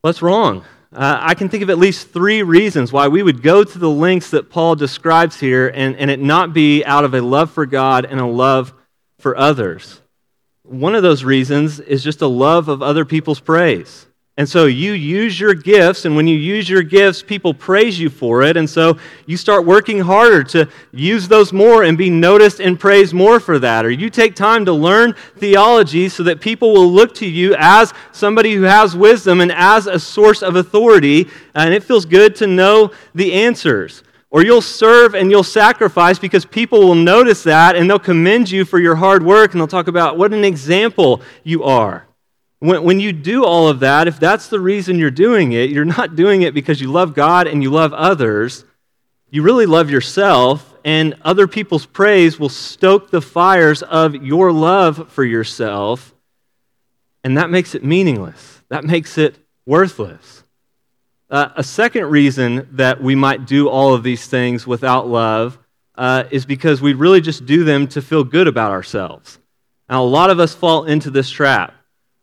What's 0.02 0.22
wrong? 0.22 0.64
Uh, 0.92 1.18
I 1.20 1.34
can 1.34 1.48
think 1.48 1.62
of 1.62 1.70
at 1.70 1.78
least 1.78 2.10
three 2.10 2.42
reasons 2.42 2.92
why 2.92 3.08
we 3.08 3.22
would 3.22 3.42
go 3.42 3.62
to 3.62 3.78
the 3.78 3.90
lengths 3.90 4.30
that 4.30 4.48
Paul 4.48 4.74
describes 4.74 5.38
here 5.38 5.68
and, 5.68 5.96
and 5.96 6.10
it 6.10 6.20
not 6.20 6.54
be 6.54 6.82
out 6.84 7.04
of 7.04 7.14
a 7.14 7.20
love 7.20 7.50
for 7.50 7.66
God 7.66 8.06
and 8.06 8.20
a 8.20 8.26
love 8.26 8.72
for 9.18 9.36
others. 9.36 10.00
One 10.62 10.94
of 10.94 11.02
those 11.02 11.24
reasons 11.24 11.80
is 11.80 12.04
just 12.04 12.22
a 12.22 12.26
love 12.26 12.68
of 12.68 12.82
other 12.82 13.04
people's 13.04 13.40
praise. 13.40 14.07
And 14.38 14.48
so 14.48 14.66
you 14.66 14.92
use 14.92 15.40
your 15.40 15.52
gifts, 15.52 16.04
and 16.04 16.14
when 16.14 16.28
you 16.28 16.38
use 16.38 16.68
your 16.68 16.84
gifts, 16.84 17.24
people 17.24 17.52
praise 17.52 17.98
you 17.98 18.08
for 18.08 18.42
it. 18.42 18.56
And 18.56 18.70
so 18.70 18.96
you 19.26 19.36
start 19.36 19.66
working 19.66 19.98
harder 19.98 20.44
to 20.44 20.68
use 20.92 21.26
those 21.26 21.52
more 21.52 21.82
and 21.82 21.98
be 21.98 22.08
noticed 22.08 22.60
and 22.60 22.78
praised 22.78 23.12
more 23.12 23.40
for 23.40 23.58
that. 23.58 23.84
Or 23.84 23.90
you 23.90 24.08
take 24.08 24.36
time 24.36 24.64
to 24.66 24.72
learn 24.72 25.16
theology 25.38 26.08
so 26.08 26.22
that 26.22 26.40
people 26.40 26.72
will 26.72 26.86
look 26.86 27.16
to 27.16 27.26
you 27.26 27.56
as 27.58 27.92
somebody 28.12 28.54
who 28.54 28.62
has 28.62 28.94
wisdom 28.94 29.40
and 29.40 29.50
as 29.50 29.88
a 29.88 29.98
source 29.98 30.40
of 30.40 30.54
authority. 30.54 31.28
And 31.56 31.74
it 31.74 31.82
feels 31.82 32.04
good 32.04 32.36
to 32.36 32.46
know 32.46 32.92
the 33.16 33.32
answers. 33.32 34.04
Or 34.30 34.44
you'll 34.44 34.62
serve 34.62 35.16
and 35.16 35.32
you'll 35.32 35.42
sacrifice 35.42 36.20
because 36.20 36.44
people 36.44 36.78
will 36.78 36.94
notice 36.94 37.42
that 37.42 37.74
and 37.74 37.90
they'll 37.90 37.98
commend 37.98 38.52
you 38.52 38.64
for 38.64 38.78
your 38.78 38.94
hard 38.94 39.24
work 39.24 39.50
and 39.50 39.60
they'll 39.60 39.66
talk 39.66 39.88
about 39.88 40.16
what 40.16 40.32
an 40.32 40.44
example 40.44 41.22
you 41.42 41.64
are. 41.64 42.07
When, 42.60 42.82
when 42.82 43.00
you 43.00 43.12
do 43.12 43.44
all 43.44 43.68
of 43.68 43.80
that, 43.80 44.08
if 44.08 44.18
that's 44.18 44.48
the 44.48 44.60
reason 44.60 44.98
you're 44.98 45.10
doing 45.10 45.52
it, 45.52 45.70
you're 45.70 45.84
not 45.84 46.16
doing 46.16 46.42
it 46.42 46.54
because 46.54 46.80
you 46.80 46.90
love 46.90 47.14
God 47.14 47.46
and 47.46 47.62
you 47.62 47.70
love 47.70 47.92
others. 47.92 48.64
You 49.30 49.42
really 49.42 49.66
love 49.66 49.90
yourself, 49.90 50.74
and 50.84 51.14
other 51.22 51.46
people's 51.46 51.84
praise 51.84 52.38
will 52.38 52.48
stoke 52.48 53.10
the 53.10 53.20
fires 53.20 53.82
of 53.82 54.14
your 54.14 54.52
love 54.52 55.12
for 55.12 55.22
yourself, 55.22 56.14
and 57.22 57.36
that 57.36 57.50
makes 57.50 57.74
it 57.74 57.84
meaningless. 57.84 58.62
That 58.70 58.84
makes 58.84 59.18
it 59.18 59.36
worthless. 59.66 60.44
Uh, 61.28 61.50
a 61.56 61.62
second 61.62 62.06
reason 62.06 62.66
that 62.72 63.02
we 63.02 63.14
might 63.14 63.44
do 63.46 63.68
all 63.68 63.92
of 63.92 64.02
these 64.02 64.26
things 64.26 64.66
without 64.66 65.06
love 65.06 65.58
uh, 65.96 66.24
is 66.30 66.46
because 66.46 66.80
we 66.80 66.94
really 66.94 67.20
just 67.20 67.44
do 67.44 67.64
them 67.64 67.86
to 67.88 68.00
feel 68.00 68.24
good 68.24 68.48
about 68.48 68.70
ourselves. 68.70 69.38
Now, 69.90 70.02
a 70.02 70.06
lot 70.06 70.30
of 70.30 70.40
us 70.40 70.54
fall 70.54 70.84
into 70.84 71.10
this 71.10 71.28
trap. 71.28 71.74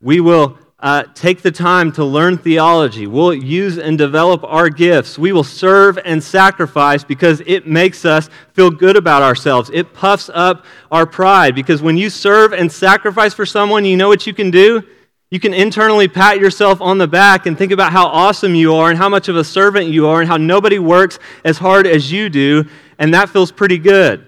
We 0.05 0.19
will 0.19 0.59
uh, 0.79 1.05
take 1.15 1.41
the 1.41 1.51
time 1.51 1.91
to 1.93 2.05
learn 2.05 2.37
theology. 2.37 3.07
We'll 3.07 3.33
use 3.33 3.79
and 3.79 3.97
develop 3.97 4.43
our 4.43 4.69
gifts. 4.69 5.17
We 5.17 5.31
will 5.31 5.43
serve 5.43 5.97
and 6.05 6.23
sacrifice 6.23 7.03
because 7.03 7.41
it 7.47 7.65
makes 7.65 8.05
us 8.05 8.29
feel 8.53 8.69
good 8.69 8.97
about 8.97 9.23
ourselves. 9.23 9.71
It 9.73 9.95
puffs 9.95 10.29
up 10.31 10.63
our 10.91 11.07
pride 11.07 11.55
because 11.55 11.81
when 11.81 11.97
you 11.97 12.11
serve 12.11 12.53
and 12.53 12.71
sacrifice 12.71 13.33
for 13.33 13.47
someone, 13.47 13.83
you 13.83 13.97
know 13.97 14.07
what 14.07 14.27
you 14.27 14.33
can 14.35 14.51
do? 14.51 14.83
You 15.31 15.39
can 15.39 15.55
internally 15.55 16.07
pat 16.07 16.37
yourself 16.39 16.81
on 16.81 16.99
the 16.99 17.07
back 17.07 17.47
and 17.47 17.57
think 17.57 17.71
about 17.71 17.91
how 17.91 18.05
awesome 18.05 18.53
you 18.53 18.75
are 18.75 18.91
and 18.91 18.99
how 18.99 19.09
much 19.09 19.27
of 19.27 19.35
a 19.35 19.43
servant 19.43 19.87
you 19.87 20.05
are 20.05 20.21
and 20.21 20.29
how 20.29 20.37
nobody 20.37 20.77
works 20.77 21.17
as 21.43 21.57
hard 21.57 21.87
as 21.87 22.11
you 22.11 22.29
do, 22.29 22.65
and 22.99 23.11
that 23.15 23.29
feels 23.29 23.51
pretty 23.51 23.79
good. 23.79 24.27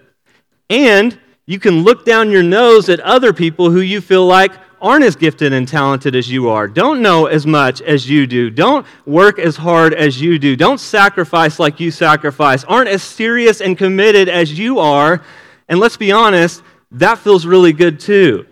And 0.71 1.19
you 1.45 1.59
can 1.59 1.83
look 1.83 2.03
down 2.03 2.31
your 2.31 2.41
nose 2.41 2.89
at 2.89 2.99
other 3.01 3.31
people 3.31 3.69
who 3.69 3.81
you 3.81 4.01
feel 4.01 4.25
like 4.25 4.53
aren't 4.81 5.03
as 5.03 5.15
gifted 5.15 5.53
and 5.53 5.67
talented 5.67 6.15
as 6.15 6.29
you 6.29 6.49
are, 6.49 6.67
don't 6.67 7.01
know 7.01 7.25
as 7.25 7.45
much 7.45 7.81
as 7.81 8.09
you 8.09 8.27
do, 8.27 8.49
don't 8.49 8.85
work 9.05 9.39
as 9.39 9.55
hard 9.55 9.93
as 9.93 10.21
you 10.21 10.37
do, 10.37 10.55
don't 10.55 10.79
sacrifice 10.79 11.59
like 11.59 11.79
you 11.79 11.91
sacrifice, 11.91 12.63
aren't 12.63 12.89
as 12.89 13.03
serious 13.03 13.61
and 13.61 13.77
committed 13.77 14.29
as 14.29 14.57
you 14.57 14.79
are. 14.79 15.23
And 15.69 15.79
let's 15.79 15.97
be 15.97 16.11
honest, 16.11 16.63
that 16.91 17.17
feels 17.17 17.45
really 17.45 17.73
good 17.73 17.99
too. 17.99 18.45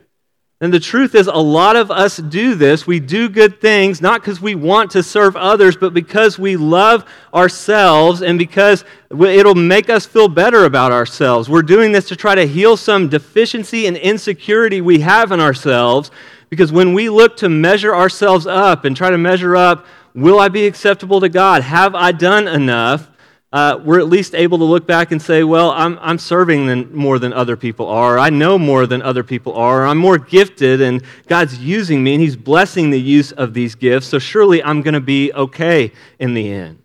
And 0.62 0.74
the 0.74 0.79
truth 0.79 1.15
is, 1.15 1.27
a 1.27 1.33
lot 1.33 1.75
of 1.75 1.91
us 1.91 2.15
do 2.15 2.55
this. 2.55 2.88
We 2.88 3.01
do 3.01 3.27
good 3.27 3.59
things 3.59 4.00
not 4.00 4.21
because 4.21 4.39
we 4.39 4.55
want 4.55 4.91
to 4.91 5.03
serve 5.03 5.35
others, 5.35 5.75
but 5.75 5.93
because 5.93 6.39
we 6.39 6.55
love 6.55 7.03
ourselves 7.33 8.21
and 8.21 8.39
because 8.39 8.85
it'll 9.12 9.53
make 9.53 9.89
us 9.89 10.05
feel 10.05 10.29
better 10.29 10.63
about 10.63 10.93
ourselves. 10.93 11.50
We're 11.50 11.62
doing 11.62 11.91
this 11.91 12.07
to 12.07 12.15
try 12.15 12.35
to 12.35 12.47
heal 12.47 12.77
some 12.77 13.09
deficiency 13.09 13.85
and 13.85 13.97
insecurity 13.97 14.79
we 14.79 15.01
have 15.01 15.33
in 15.33 15.41
ourselves. 15.41 16.09
Because 16.50 16.71
when 16.71 16.93
we 16.93 17.09
look 17.09 17.35
to 17.38 17.50
measure 17.50 17.93
ourselves 17.93 18.47
up 18.47 18.85
and 18.85 18.95
try 18.95 19.09
to 19.09 19.17
measure 19.17 19.57
up, 19.57 19.85
will 20.13 20.39
I 20.39 20.47
be 20.47 20.67
acceptable 20.67 21.19
to 21.19 21.27
God? 21.27 21.63
Have 21.63 21.95
I 21.95 22.13
done 22.13 22.47
enough? 22.47 23.12
Uh, 23.55 23.79
we're 23.85 24.01
at 24.01 24.09
least 24.09 24.35
able 24.35 24.57
to 24.57 24.65
look 24.65 24.85
back 24.85 25.13
and 25.13 25.21
say, 25.21 25.41
well, 25.41 25.71
I'm, 25.71 25.97
I'm 26.01 26.17
serving 26.19 26.65
than, 26.65 26.93
more 26.93 27.19
than 27.19 27.31
other 27.31 27.55
people 27.55 27.88
are. 27.88 28.19
I 28.19 28.29
know 28.29 28.57
more 28.57 28.85
than 28.85 29.01
other 29.01 29.24
people 29.24 29.53
are. 29.53 29.88
I'm 29.88 29.97
more 29.97 30.17
gifted, 30.17 30.81
and 30.81 31.01
God's 31.27 31.57
using 31.59 32.03
me, 32.03 32.15
and 32.15 32.21
He's 32.21 32.35
blessing 32.35 32.89
the 32.89 33.00
use 33.00 33.31
of 33.31 33.53
these 33.53 33.74
gifts. 33.74 34.07
So 34.07 34.19
surely 34.19 34.62
I'm 34.62 34.81
going 34.81 34.93
to 34.93 35.00
be 35.00 35.31
okay 35.31 35.93
in 36.19 36.33
the 36.33 36.51
end. 36.51 36.83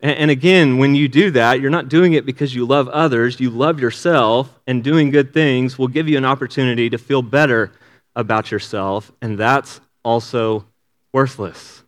And, 0.00 0.18
and 0.18 0.30
again, 0.32 0.78
when 0.78 0.96
you 0.96 1.06
do 1.06 1.30
that, 1.30 1.60
you're 1.60 1.70
not 1.70 1.88
doing 1.88 2.14
it 2.14 2.26
because 2.26 2.52
you 2.52 2.66
love 2.66 2.88
others, 2.88 3.38
you 3.38 3.50
love 3.50 3.78
yourself, 3.78 4.58
and 4.66 4.82
doing 4.82 5.10
good 5.10 5.32
things 5.32 5.78
will 5.78 5.86
give 5.86 6.08
you 6.08 6.18
an 6.18 6.24
opportunity 6.24 6.90
to 6.90 6.98
feel 6.98 7.22
better 7.22 7.70
about 8.16 8.50
yourself, 8.50 9.12
and 9.22 9.38
that's 9.38 9.80
also 10.04 10.66
worthless. 11.12 11.84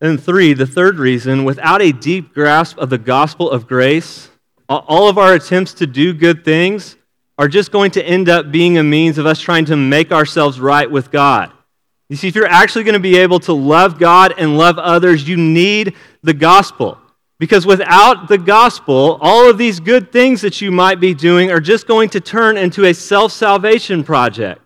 And 0.00 0.22
three, 0.22 0.52
the 0.52 0.66
third 0.66 0.98
reason, 0.98 1.44
without 1.44 1.82
a 1.82 1.90
deep 1.90 2.32
grasp 2.32 2.78
of 2.78 2.90
the 2.90 2.98
gospel 2.98 3.50
of 3.50 3.66
grace, 3.66 4.30
all 4.68 5.08
of 5.08 5.18
our 5.18 5.34
attempts 5.34 5.74
to 5.74 5.86
do 5.86 6.12
good 6.12 6.44
things 6.44 6.96
are 7.36 7.48
just 7.48 7.72
going 7.72 7.90
to 7.92 8.04
end 8.04 8.28
up 8.28 8.52
being 8.52 8.78
a 8.78 8.82
means 8.82 9.18
of 9.18 9.26
us 9.26 9.40
trying 9.40 9.64
to 9.64 9.76
make 9.76 10.12
ourselves 10.12 10.60
right 10.60 10.90
with 10.90 11.10
God. 11.10 11.52
You 12.08 12.16
see, 12.16 12.28
if 12.28 12.34
you're 12.34 12.46
actually 12.46 12.84
going 12.84 12.94
to 12.94 13.00
be 13.00 13.16
able 13.16 13.40
to 13.40 13.52
love 13.52 13.98
God 13.98 14.34
and 14.38 14.56
love 14.56 14.78
others, 14.78 15.28
you 15.28 15.36
need 15.36 15.94
the 16.22 16.34
gospel. 16.34 16.98
Because 17.38 17.66
without 17.66 18.28
the 18.28 18.38
gospel, 18.38 19.18
all 19.20 19.48
of 19.48 19.58
these 19.58 19.78
good 19.78 20.10
things 20.10 20.40
that 20.40 20.60
you 20.60 20.72
might 20.72 21.00
be 21.00 21.14
doing 21.14 21.50
are 21.50 21.60
just 21.60 21.86
going 21.86 22.08
to 22.10 22.20
turn 22.20 22.56
into 22.56 22.84
a 22.84 22.94
self 22.94 23.32
salvation 23.32 24.02
project. 24.02 24.60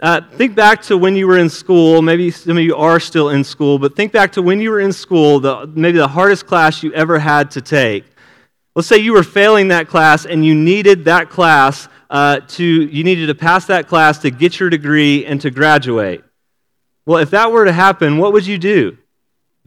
Uh, 0.00 0.20
think 0.34 0.54
back 0.54 0.80
to 0.80 0.96
when 0.96 1.16
you 1.16 1.26
were 1.26 1.38
in 1.38 1.48
school. 1.48 2.02
Maybe 2.02 2.30
some 2.30 2.56
of 2.56 2.62
you 2.62 2.76
are 2.76 3.00
still 3.00 3.30
in 3.30 3.42
school, 3.42 3.80
but 3.80 3.96
think 3.96 4.12
back 4.12 4.30
to 4.32 4.42
when 4.42 4.60
you 4.60 4.70
were 4.70 4.78
in 4.78 4.92
school, 4.92 5.40
the, 5.40 5.66
maybe 5.74 5.98
the 5.98 6.06
hardest 6.06 6.46
class 6.46 6.84
you 6.84 6.92
ever 6.92 7.18
had 7.18 7.50
to 7.52 7.60
take. 7.60 8.04
Let's 8.76 8.86
say 8.86 8.98
you 8.98 9.12
were 9.12 9.24
failing 9.24 9.68
that 9.68 9.88
class 9.88 10.24
and 10.24 10.46
you 10.46 10.54
needed 10.54 11.06
that 11.06 11.30
class 11.30 11.88
uh, 12.10 12.40
to, 12.46 12.64
you 12.64 13.02
needed 13.02 13.26
to 13.26 13.34
pass 13.34 13.66
that 13.66 13.88
class 13.88 14.18
to 14.18 14.30
get 14.30 14.60
your 14.60 14.70
degree 14.70 15.26
and 15.26 15.40
to 15.40 15.50
graduate. 15.50 16.22
Well, 17.04 17.18
if 17.18 17.30
that 17.30 17.50
were 17.50 17.64
to 17.64 17.72
happen, 17.72 18.18
what 18.18 18.32
would 18.32 18.46
you 18.46 18.58
do? 18.58 18.98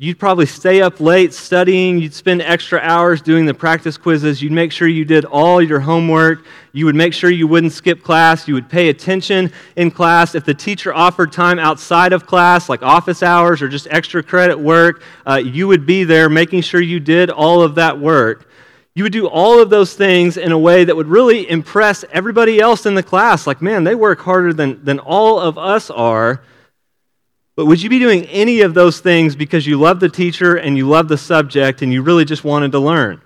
You'd 0.03 0.17
probably 0.17 0.48
stay 0.48 0.81
up 0.81 1.00
late 1.00 1.31
studying. 1.31 2.00
You'd 2.00 2.15
spend 2.15 2.41
extra 2.41 2.79
hours 2.79 3.22
doing 3.22 3.46
the 3.46 3.53
practice 3.53 3.98
quizzes. 3.98 4.41
You'd 4.41 4.51
make 4.51 4.72
sure 4.72 4.88
you 4.88 5.05
did 5.05 5.25
all 5.25 5.62
your 5.62 5.79
homework. 5.79 6.43
You 6.72 6.88
would 6.88 6.96
make 6.96 7.13
sure 7.13 7.29
you 7.29 7.46
wouldn't 7.46 7.72
skip 7.72 8.01
class. 8.01 8.48
You 8.48 8.55
would 8.55 8.67
pay 8.67 8.89
attention 8.89 9.53
in 9.75 9.91
class. 9.91 10.34
If 10.34 10.43
the 10.43 10.55
teacher 10.55 10.91
offered 10.91 11.31
time 11.31 11.60
outside 11.60 12.13
of 12.13 12.25
class, 12.25 12.67
like 12.67 12.81
office 12.81 13.22
hours 13.22 13.62
or 13.62 13.67
just 13.67 13.86
extra 13.91 14.24
credit 14.24 14.58
work, 14.58 15.03
uh, 15.27 15.36
you 15.36 15.67
would 15.67 15.86
be 15.86 16.03
there 16.03 16.29
making 16.29 16.63
sure 16.63 16.81
you 16.81 17.00
did 17.00 17.29
all 17.29 17.62
of 17.62 17.75
that 17.75 18.00
work. 18.00 18.50
You 18.96 19.03
would 19.03 19.13
do 19.13 19.27
all 19.27 19.62
of 19.62 19.70
those 19.70 19.93
things 19.93 20.36
in 20.36 20.51
a 20.51 20.58
way 20.58 20.84
that 20.84 20.96
would 20.96 21.10
really 21.10 21.48
impress 21.48 22.03
everybody 22.12 22.60
else 22.60 22.88
in 22.88 22.96
the 22.96 23.03
class. 23.03 23.46
Like, 23.46 23.62
man, 23.62 23.84
they 23.84 23.93
work 23.93 24.22
harder 24.22 24.51
than, 24.51 24.84
than 24.84 24.98
all 24.98 25.39
of 25.39 25.60
us 25.60 25.91
are. 25.91 26.41
But 27.55 27.65
would 27.65 27.81
you 27.81 27.89
be 27.89 28.00
doing 28.00 28.25
any 28.25 28.62
of 28.62 28.74
those 28.74 29.00
things 29.00 29.36
because 29.36 29.67
you 29.67 29.79
love 29.79 30.00
the 30.00 30.10
teacher 30.10 30.55
and 30.55 30.77
you 30.77 30.88
love 30.88 31.08
the 31.08 31.17
subject 31.17 31.81
and 31.81 31.91
you 31.91 32.01
really 32.01 32.25
just 32.25 32.43
wanted 32.43 32.72
to 32.72 32.79
learn? 32.79 33.22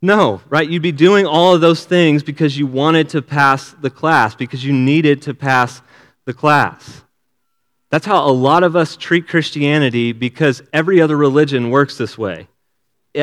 No, 0.00 0.40
right? 0.48 0.68
You'd 0.68 0.82
be 0.82 0.92
doing 0.92 1.26
all 1.26 1.54
of 1.54 1.60
those 1.60 1.84
things 1.84 2.22
because 2.22 2.56
you 2.56 2.66
wanted 2.66 3.08
to 3.10 3.22
pass 3.22 3.74
the 3.80 3.90
class, 3.90 4.34
because 4.34 4.64
you 4.64 4.72
needed 4.72 5.22
to 5.22 5.34
pass 5.34 5.82
the 6.24 6.34
class. 6.34 7.02
That's 7.90 8.06
how 8.06 8.28
a 8.28 8.30
lot 8.30 8.62
of 8.62 8.76
us 8.76 8.96
treat 8.96 9.28
Christianity 9.28 10.12
because 10.12 10.62
every 10.72 11.00
other 11.00 11.16
religion 11.16 11.70
works 11.70 11.96
this 11.96 12.18
way. 12.18 12.48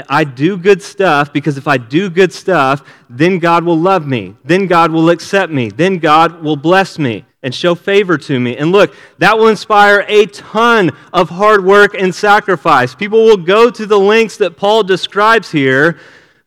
I 0.09 0.23
do 0.23 0.57
good 0.57 0.81
stuff 0.81 1.31
because 1.31 1.57
if 1.57 1.67
I 1.67 1.77
do 1.77 2.09
good 2.09 2.33
stuff, 2.33 2.83
then 3.09 3.39
God 3.39 3.63
will 3.63 3.79
love 3.79 4.07
me. 4.07 4.35
Then 4.43 4.67
God 4.67 4.91
will 4.91 5.09
accept 5.09 5.53
me. 5.53 5.69
Then 5.69 5.99
God 5.99 6.41
will 6.43 6.57
bless 6.57 6.97
me 6.97 7.25
and 7.45 7.53
show 7.53 7.75
favor 7.75 8.17
to 8.17 8.39
me. 8.39 8.57
And 8.57 8.71
look, 8.71 8.93
that 9.19 9.37
will 9.37 9.47
inspire 9.47 10.03
a 10.07 10.25
ton 10.25 10.91
of 11.13 11.29
hard 11.29 11.63
work 11.63 11.93
and 11.93 12.13
sacrifice. 12.13 12.95
People 12.95 13.23
will 13.23 13.37
go 13.37 13.69
to 13.69 13.85
the 13.85 13.99
lengths 13.99 14.37
that 14.37 14.57
Paul 14.57 14.81
describes 14.81 15.51
here. 15.51 15.99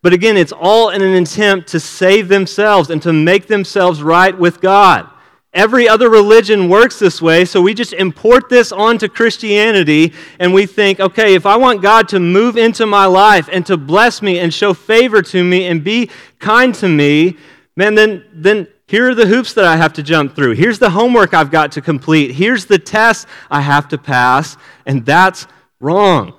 But 0.03 0.13
again, 0.13 0.37
it's 0.37 0.53
all 0.53 0.91
in 0.91 1.01
an 1.01 1.15
attempt 1.15 1.69
to 1.69 1.79
save 1.79 2.27
themselves 2.27 2.91
and 2.91 3.01
to 3.03 3.13
make 3.13 3.47
themselves 3.47 4.03
right 4.03 4.37
with 4.37 4.61
God. 4.61 5.09
Every 5.55 5.89
other 5.89 6.11
religion 6.11 6.69
works 6.69 6.99
this 6.99 7.23
way, 7.23 7.45
so 7.45 7.63
we 7.63 7.75
just 7.75 7.93
import 7.93 8.49
this 8.49 8.73
onto 8.73 9.09
Christianity 9.09 10.13
and 10.41 10.53
we 10.53 10.67
think, 10.67 10.99
okay, 10.99 11.35
if 11.35 11.47
I 11.47 11.57
want 11.57 11.81
God 11.81 12.09
to 12.09 12.19
move 12.19 12.57
into 12.57 12.87
my 12.87 13.07
life 13.07 13.49
and 13.53 13.65
to 13.67 13.77
bless 13.77 14.21
me 14.21 14.41
and 14.41 14.53
show 14.53 14.75
favor 14.75 15.23
to 15.23 15.45
me 15.45 15.67
and 15.67 15.83
be 15.85 16.11
kind 16.41 16.75
to 16.77 16.89
me, 16.89 17.39
man, 17.77 17.95
then, 17.95 18.25
then 18.33 18.67
here 18.89 19.11
are 19.11 19.15
the 19.15 19.27
hoops 19.27 19.53
that 19.53 19.67
I 19.67 19.77
have 19.77 19.93
to 19.95 20.03
jump 20.03 20.35
through. 20.35 20.55
Here's 20.55 20.79
the 20.79 20.89
homework 20.89 21.35
I've 21.35 21.51
got 21.51 21.73
to 21.73 21.83
complete. 21.83 22.33
Here's 22.35 22.65
the 22.65 22.79
test 22.79 23.29
I 23.51 23.61
have 23.61 23.87
to 23.89 23.99
pass, 23.99 24.57
and 24.87 25.05
that's 25.05 25.47
wrong. 25.79 26.33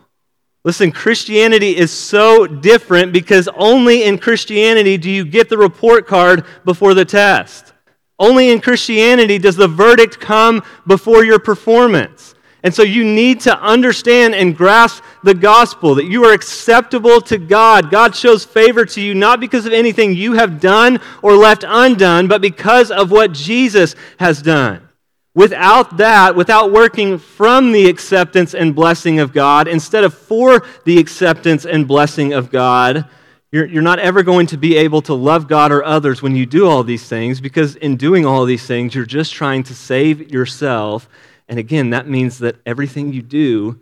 Listen, 0.65 0.91
Christianity 0.91 1.77
is 1.77 1.91
so 1.91 2.47
different 2.47 3.13
because 3.13 3.47
only 3.55 4.03
in 4.03 4.17
Christianity 4.17 4.97
do 4.97 5.11
you 5.11 5.25
get 5.25 5.47
the 5.47 5.59
report 5.59 6.07
card 6.07 6.43
before 6.65 6.95
the 6.95 7.05
test. 7.05 7.71
Only 8.17 8.49
in 8.49 8.61
Christianity 8.61 9.37
does 9.37 9.55
the 9.55 9.67
verdict 9.67 10.19
come 10.19 10.63
before 10.87 11.23
your 11.23 11.39
performance. 11.39 12.33
And 12.63 12.73
so 12.73 12.83
you 12.83 13.05
need 13.05 13.39
to 13.41 13.57
understand 13.61 14.35
and 14.35 14.55
grasp 14.55 15.01
the 15.23 15.33
gospel 15.33 15.95
that 15.95 16.05
you 16.05 16.25
are 16.25 16.33
acceptable 16.33 17.21
to 17.21 17.37
God. 17.37 17.89
God 17.89 18.15
shows 18.15 18.43
favor 18.43 18.85
to 18.85 19.01
you 19.01 19.15
not 19.15 19.39
because 19.39 19.65
of 19.65 19.71
anything 19.71 20.13
you 20.13 20.33
have 20.33 20.59
done 20.59 20.99
or 21.21 21.35
left 21.35 21.63
undone, 21.65 22.27
but 22.27 22.41
because 22.41 22.91
of 22.91 23.11
what 23.11 23.31
Jesus 23.31 23.95
has 24.19 24.41
done. 24.41 24.89
Without 25.35 25.97
that, 25.97 26.35
without 26.35 26.71
working 26.73 27.17
from 27.17 27.71
the 27.71 27.87
acceptance 27.87 28.53
and 28.53 28.75
blessing 28.75 29.19
of 29.19 29.31
God 29.31 29.67
instead 29.67 30.03
of 30.03 30.13
for 30.13 30.65
the 30.83 30.97
acceptance 30.97 31.65
and 31.65 31.87
blessing 31.87 32.33
of 32.33 32.51
God, 32.51 33.05
you're, 33.51 33.65
you're 33.65 33.81
not 33.81 33.99
ever 33.99 34.21
going 34.21 34.47
to 34.47 34.57
be 34.57 34.75
able 34.75 35.01
to 35.03 35.13
love 35.13 35.47
God 35.47 35.71
or 35.71 35.83
others 35.83 36.21
when 36.21 36.35
you 36.35 36.45
do 36.45 36.67
all 36.67 36.83
these 36.83 37.07
things 37.07 37.39
because 37.39 37.75
in 37.77 37.95
doing 37.95 38.25
all 38.25 38.43
these 38.45 38.65
things, 38.65 38.93
you're 38.93 39.05
just 39.05 39.33
trying 39.33 39.63
to 39.63 39.73
save 39.73 40.31
yourself. 40.31 41.07
And 41.49 41.59
again, 41.59 41.89
that 41.89 42.07
means 42.07 42.39
that 42.39 42.57
everything 42.65 43.11
you 43.11 43.23
do 43.23 43.79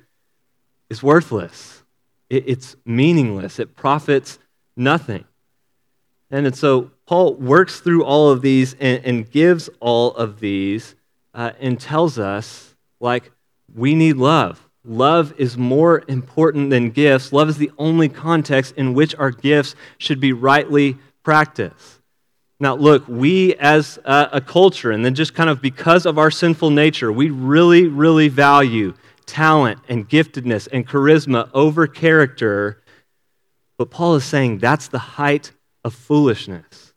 is 0.89 1.03
worthless, 1.03 1.83
it's 2.29 2.77
meaningless, 2.85 3.59
it 3.59 3.75
profits 3.75 4.39
nothing. 4.75 5.25
And, 6.31 6.55
so 6.55 6.91
Paul 7.05 7.35
works 7.35 7.79
through 7.79 8.03
all 8.03 8.31
of 8.31 8.41
these 8.41 8.73
and, 8.79 9.03
and 9.05 9.29
gives 9.29 9.69
all 9.79 10.13
of 10.15 10.39
these 10.39 10.95
uh, 11.33 11.51
and 11.59 11.79
tells 11.79 12.17
us, 12.17 12.73
like, 12.99 13.31
we 13.75 13.95
need 13.95 14.15
love. 14.15 14.67
Love 14.83 15.33
is 15.37 15.57
more 15.57 16.03
important 16.07 16.69
than 16.69 16.89
gifts. 16.89 17.33
Love 17.33 17.49
is 17.49 17.57
the 17.57 17.71
only 17.77 18.07
context 18.07 18.73
in 18.77 18.93
which 18.93 19.13
our 19.15 19.31
gifts 19.31 19.75
should 19.97 20.21
be 20.21 20.31
rightly 20.31 20.97
practiced. 21.23 21.96
Now, 22.59 22.75
look, 22.75 23.07
we 23.07 23.53
as 23.55 23.99
a, 24.03 24.41
culture, 24.41 24.91
and 24.91 25.05
then 25.05 25.13
just 25.13 25.35
kind 25.35 25.49
of 25.49 25.61
because 25.61 26.05
of 26.05 26.17
our 26.17 26.31
sinful 26.31 26.71
nature, 26.71 27.11
we 27.11 27.29
really, 27.29 27.87
really 27.87 28.29
value 28.29 28.95
talent 29.27 29.79
and 29.87 30.09
giftedness 30.09 30.67
and 30.71 30.87
charisma 30.87 31.49
over 31.53 31.85
character. 31.85 32.81
But 33.77 33.91
Paul 33.91 34.15
is 34.15 34.23
saying 34.23 34.57
that's 34.57 34.87
the 34.87 34.97
height 34.97 35.51
of 35.83 35.93
foolishness. 35.93 36.93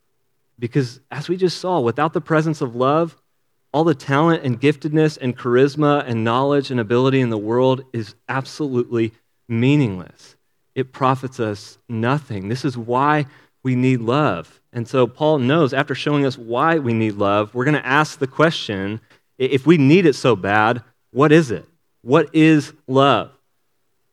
Because 0.57 0.99
as 1.11 1.29
we 1.29 1.37
just 1.37 1.59
saw, 1.59 1.79
without 1.79 2.13
the 2.13 2.21
presence 2.21 2.61
of 2.61 2.75
love, 2.75 3.21
all 3.73 3.83
the 3.83 3.95
talent 3.95 4.43
and 4.43 4.59
giftedness 4.59 5.17
and 5.21 5.37
charisma 5.37 6.03
and 6.05 6.23
knowledge 6.23 6.71
and 6.71 6.79
ability 6.79 7.21
in 7.21 7.29
the 7.29 7.37
world 7.37 7.83
is 7.93 8.15
absolutely 8.27 9.13
meaningless. 9.47 10.35
It 10.75 10.91
profits 10.91 11.39
us 11.39 11.77
nothing. 11.87 12.47
This 12.49 12.65
is 12.65 12.77
why 12.77 13.25
we 13.63 13.75
need 13.75 14.01
love. 14.01 14.60
And 14.73 14.87
so 14.87 15.05
Paul 15.05 15.39
knows 15.39 15.73
after 15.73 15.93
showing 15.93 16.25
us 16.25 16.37
why 16.37 16.79
we 16.79 16.93
need 16.93 17.15
love, 17.15 17.53
we're 17.53 17.65
going 17.65 17.75
to 17.75 17.85
ask 17.85 18.19
the 18.19 18.27
question 18.27 19.01
if 19.37 19.65
we 19.65 19.77
need 19.77 20.05
it 20.05 20.13
so 20.13 20.35
bad, 20.35 20.83
what 21.11 21.31
is 21.31 21.51
it? 21.51 21.65
What 22.03 22.33
is 22.33 22.73
love? 22.87 23.31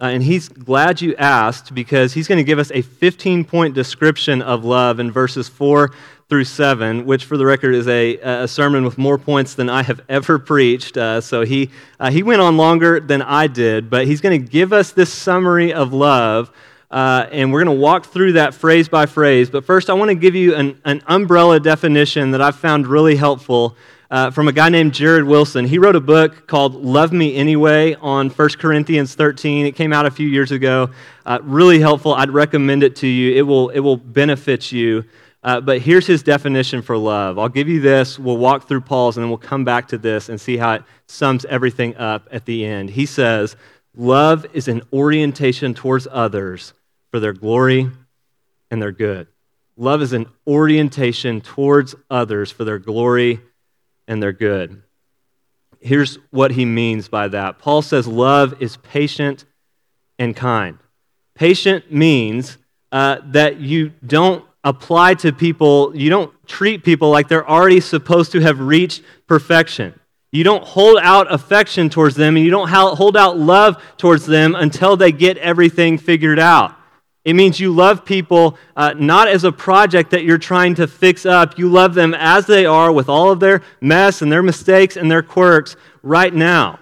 Uh, 0.01 0.07
and 0.07 0.23
he's 0.23 0.49
glad 0.49 1.01
you 1.01 1.15
asked 1.17 1.75
because 1.75 2.13
he's 2.13 2.29
going 2.29 2.39
to 2.39 2.45
give 2.45 2.59
us 2.59 2.71
a 2.73 2.83
15 2.83 3.45
point 3.45 3.75
description 3.75 4.41
of 4.43 4.65
love 4.65 5.01
in 5.01 5.11
verses 5.11 5.49
4 5.49 5.91
through 6.29 6.45
7, 6.45 7.05
which, 7.05 7.25
for 7.25 7.37
the 7.37 7.45
record, 7.45 7.75
is 7.75 7.89
a, 7.89 8.17
a 8.19 8.49
sermon 8.49 8.85
with 8.85 8.97
more 8.97 9.19
points 9.19 9.55
than 9.55 9.69
I 9.69 9.83
have 9.83 10.01
ever 10.09 10.39
preached. 10.39 10.97
Uh, 10.97 11.21
so 11.21 11.45
he, 11.45 11.71
uh, 11.99 12.11
he 12.11 12.23
went 12.23 12.41
on 12.41 12.57
longer 12.57 13.01
than 13.01 13.23
I 13.23 13.49
did, 13.49 13.91
but 13.91 14.07
he's 14.07 14.21
going 14.21 14.41
to 14.41 14.49
give 14.49 14.73
us 14.73 14.93
this 14.93 15.13
summary 15.13 15.73
of 15.73 15.93
love. 15.93 16.53
Uh, 16.91 17.27
and 17.31 17.53
we're 17.53 17.63
going 17.63 17.77
to 17.77 17.81
walk 17.81 18.07
through 18.07 18.33
that 18.33 18.55
phrase 18.55 18.89
by 18.89 19.05
phrase. 19.05 19.51
But 19.51 19.65
first, 19.65 19.91
I 19.91 19.95
want 19.95 20.09
to 20.11 20.15
give 20.15 20.35
you 20.35 20.55
an, 20.55 20.81
an 20.85 21.03
umbrella 21.07 21.61
definition 21.61 22.31
that 22.31 22.41
I've 22.41 22.57
found 22.57 22.87
really 22.87 23.17
helpful 23.17 23.77
uh, 24.11 24.31
from 24.31 24.49
a 24.49 24.53
guy 24.53 24.71
named 24.71 24.95
Jared 24.95 25.25
Wilson. 25.25 25.67
He 25.67 25.79
wrote 25.79 25.97
a 25.97 26.01
book 26.01 26.47
called 26.47 26.75
Love 26.75 27.13
Me 27.13 27.37
Anyway 27.37 27.95
on 28.01 28.31
1 28.31 28.49
Corinthians 28.59 29.15
13. 29.15 29.67
It 29.67 29.77
came 29.77 29.93
out 29.93 30.07
a 30.07 30.11
few 30.11 30.27
years 30.27 30.51
ago. 30.51 30.91
Uh, 31.27 31.41
really 31.43 31.79
helpful. 31.79 32.15
I'd 32.15 32.31
recommend 32.31 32.83
it 32.83 32.97
to 32.97 33.07
you. 33.07 33.35
It 33.37 33.43
will, 33.43 33.69
it 33.69 33.81
will 33.81 33.99
benefit 33.99 34.73
you. 34.73 35.05
Uh, 35.43 35.61
but 35.61 35.81
here's 35.81 36.07
his 36.07 36.23
definition 36.23 36.81
for 36.81 36.97
love. 36.97 37.39
I'll 37.39 37.51
give 37.51 37.69
you 37.69 37.81
this. 37.81 38.19
We'll 38.19 38.39
walk 38.39 38.67
through 38.67 38.81
Paul's 38.81 39.19
and 39.19 39.25
then 39.25 39.29
we'll 39.31 39.39
come 39.39 39.65
back 39.65 39.89
to 39.89 39.99
this 39.99 40.31
and 40.31 40.41
see 40.41 40.57
how 40.57 40.73
it 40.75 40.83
sums 41.07 41.45
everything 41.45 41.97
up 41.97 42.29
at 42.33 42.47
the 42.47 42.65
end. 42.65 42.91
He 42.91 43.05
says, 43.05 43.57
Love 43.95 44.47
is 44.53 44.69
an 44.69 44.83
orientation 44.93 45.75
towards 45.75 46.07
others 46.11 46.73
for 47.11 47.21
their 47.21 47.33
glory 47.33 47.91
and 48.71 48.83
their 48.83 48.93
good. 48.93 49.27
Love 49.77 50.03
is 50.03 50.13
an 50.13 50.27
orientation 50.47 51.41
towards 51.41 51.95
others 52.11 52.51
for 52.51 52.65
their 52.65 52.79
glory 52.79 53.41
and 54.07 54.23
their 54.23 54.33
good. 54.33 54.83
Here's 55.81 56.17
what 56.31 56.51
he 56.51 56.65
means 56.65 57.09
by 57.09 57.29
that 57.29 57.59
Paul 57.59 57.83
says 57.83 58.09
love 58.09 58.61
is 58.61 58.77
patient 58.79 59.45
and 60.19 60.35
kind. 60.35 60.79
Patient 61.35 61.93
means 61.93 62.59
uh, 62.91 63.19
that 63.27 63.61
you 63.61 63.93
don't 64.05 64.45
apply 64.65 65.15
to 65.15 65.33
people, 65.33 65.97
you 65.97 66.11
don't 66.11 66.33
treat 66.47 66.83
people 66.83 67.11
like 67.11 67.29
they're 67.29 67.49
already 67.49 67.81
supposed 67.81 68.33
to 68.33 68.41
have 68.41 68.59
reached 68.59 69.03
perfection. 69.29 69.99
You 70.33 70.45
don't 70.45 70.65
hold 70.65 70.99
out 71.01 71.33
affection 71.33 71.89
towards 71.89 72.17
them 72.17 72.37
and 72.37 72.45
you 72.45 72.51
don't 72.51 72.69
hold 72.69 73.17
out 73.17 73.39
love 73.39 73.83
towards 73.97 74.27
them 74.27 74.55
until 74.55 74.97
they 74.97 75.13
get 75.13 75.39
everything 75.39 75.97
figured 75.97 76.39
out. 76.39 76.78
It 77.25 77.35
means 77.35 77.61
you 77.61 77.73
love 77.73 78.05
people 78.05 78.57
uh, 78.77 78.95
not 78.97 79.29
as 79.29 79.45
a 79.45 79.53
project 79.53 80.13
that 80.13 80.25
you're 80.25 80.39
trying 80.39 80.75
to 80.77 80.87
fix 80.87 81.27
up. 81.27 81.59
You 81.59 81.69
love 81.69 81.95
them 81.95 82.15
as 82.15 82.47
they 82.47 82.65
are 82.65 82.93
with 82.93 83.09
all 83.09 83.31
of 83.31 83.41
their 83.41 83.63
mess 83.81 84.23
and 84.23 84.31
their 84.31 84.43
mistakes 84.43 84.97
and 84.97 85.11
their 85.11 85.23
quirks 85.23 85.77
right 86.03 86.33
now. 86.33 86.79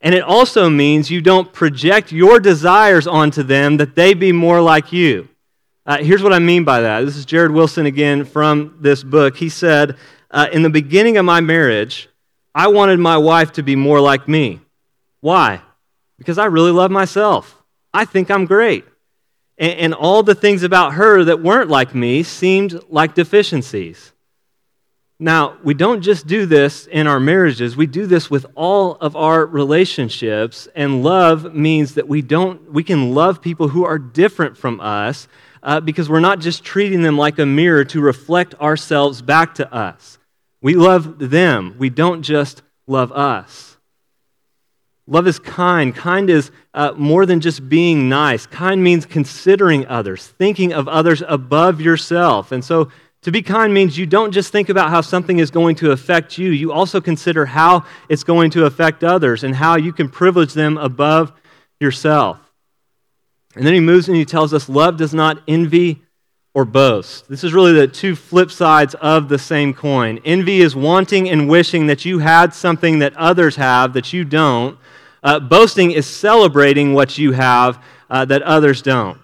And 0.00 0.14
it 0.14 0.22
also 0.22 0.68
means 0.68 1.10
you 1.10 1.20
don't 1.20 1.52
project 1.52 2.12
your 2.12 2.40
desires 2.40 3.06
onto 3.06 3.42
them 3.42 3.76
that 3.76 3.94
they 3.94 4.14
be 4.14 4.32
more 4.32 4.60
like 4.60 4.92
you. 4.92 5.28
Uh, 5.84 5.98
here's 5.98 6.22
what 6.22 6.32
I 6.32 6.40
mean 6.40 6.64
by 6.64 6.80
that. 6.80 7.00
This 7.04 7.16
is 7.16 7.24
Jared 7.24 7.52
Wilson 7.52 7.86
again 7.86 8.24
from 8.24 8.76
this 8.80 9.04
book. 9.04 9.36
He 9.36 9.48
said, 9.48 9.96
uh, 10.30 10.48
In 10.52 10.62
the 10.62 10.70
beginning 10.70 11.16
of 11.16 11.24
my 11.24 11.40
marriage, 11.40 12.08
I 12.54 12.68
wanted 12.68 12.98
my 12.98 13.18
wife 13.18 13.52
to 13.52 13.62
be 13.62 13.76
more 13.76 14.00
like 14.00 14.26
me. 14.26 14.60
Why? 15.20 15.60
Because 16.18 16.38
I 16.38 16.46
really 16.46 16.72
love 16.72 16.90
myself. 16.90 17.62
I 17.94 18.04
think 18.04 18.30
I'm 18.30 18.46
great 18.46 18.84
and 19.58 19.94
all 19.94 20.22
the 20.22 20.34
things 20.34 20.62
about 20.62 20.94
her 20.94 21.24
that 21.24 21.42
weren't 21.42 21.70
like 21.70 21.94
me 21.94 22.22
seemed 22.22 22.78
like 22.88 23.14
deficiencies. 23.14 24.12
Now, 25.18 25.56
we 25.64 25.72
don't 25.72 26.02
just 26.02 26.26
do 26.26 26.44
this 26.44 26.86
in 26.86 27.06
our 27.06 27.18
marriages, 27.18 27.74
we 27.74 27.86
do 27.86 28.06
this 28.06 28.30
with 28.30 28.44
all 28.54 28.96
of 28.96 29.16
our 29.16 29.46
relationships. 29.46 30.68
And 30.74 31.02
love 31.02 31.54
means 31.54 31.94
that 31.94 32.06
we, 32.06 32.20
don't, 32.20 32.70
we 32.70 32.84
can 32.84 33.14
love 33.14 33.40
people 33.40 33.68
who 33.68 33.84
are 33.84 33.98
different 33.98 34.58
from 34.58 34.78
us 34.80 35.26
uh, 35.62 35.80
because 35.80 36.10
we're 36.10 36.20
not 36.20 36.40
just 36.40 36.62
treating 36.62 37.02
them 37.02 37.16
like 37.16 37.38
a 37.38 37.46
mirror 37.46 37.84
to 37.86 38.00
reflect 38.00 38.54
ourselves 38.56 39.22
back 39.22 39.54
to 39.54 39.72
us. 39.72 40.18
We 40.60 40.74
love 40.74 41.18
them, 41.18 41.76
we 41.78 41.88
don't 41.88 42.22
just 42.22 42.62
love 42.86 43.10
us. 43.12 43.75
Love 45.06 45.28
is 45.28 45.38
kind. 45.38 45.94
Kind 45.94 46.30
is 46.30 46.50
uh, 46.74 46.92
more 46.96 47.26
than 47.26 47.40
just 47.40 47.68
being 47.68 48.08
nice. 48.08 48.46
Kind 48.46 48.82
means 48.82 49.06
considering 49.06 49.86
others, 49.86 50.26
thinking 50.26 50.72
of 50.72 50.88
others 50.88 51.22
above 51.28 51.80
yourself. 51.80 52.50
And 52.50 52.64
so 52.64 52.90
to 53.22 53.30
be 53.30 53.42
kind 53.42 53.72
means 53.72 53.96
you 53.96 54.06
don't 54.06 54.32
just 54.32 54.52
think 54.52 54.68
about 54.68 54.90
how 54.90 55.00
something 55.00 55.38
is 55.38 55.50
going 55.50 55.76
to 55.76 55.92
affect 55.92 56.38
you, 56.38 56.50
you 56.50 56.72
also 56.72 57.00
consider 57.00 57.46
how 57.46 57.84
it's 58.08 58.24
going 58.24 58.50
to 58.52 58.66
affect 58.66 59.04
others 59.04 59.44
and 59.44 59.54
how 59.54 59.76
you 59.76 59.92
can 59.92 60.08
privilege 60.08 60.54
them 60.54 60.76
above 60.76 61.32
yourself. 61.80 62.38
And 63.54 63.66
then 63.66 63.74
he 63.74 63.80
moves 63.80 64.08
and 64.08 64.16
he 64.16 64.24
tells 64.24 64.52
us 64.52 64.68
love 64.68 64.96
does 64.96 65.14
not 65.14 65.42
envy 65.48 66.02
or 66.54 66.64
boast. 66.64 67.28
This 67.28 67.44
is 67.44 67.52
really 67.52 67.72
the 67.72 67.86
two 67.86 68.16
flip 68.16 68.50
sides 68.50 68.94
of 68.94 69.28
the 69.28 69.38
same 69.38 69.74
coin. 69.74 70.20
Envy 70.24 70.60
is 70.60 70.74
wanting 70.74 71.28
and 71.28 71.48
wishing 71.48 71.86
that 71.88 72.04
you 72.04 72.20
had 72.20 72.54
something 72.54 72.98
that 73.00 73.16
others 73.16 73.56
have 73.56 73.92
that 73.92 74.12
you 74.12 74.24
don't. 74.24 74.78
Uh, 75.22 75.40
boasting 75.40 75.90
is 75.90 76.06
celebrating 76.06 76.92
what 76.92 77.18
you 77.18 77.32
have 77.32 77.82
uh, 78.10 78.24
that 78.24 78.42
others 78.42 78.82
don't. 78.82 79.18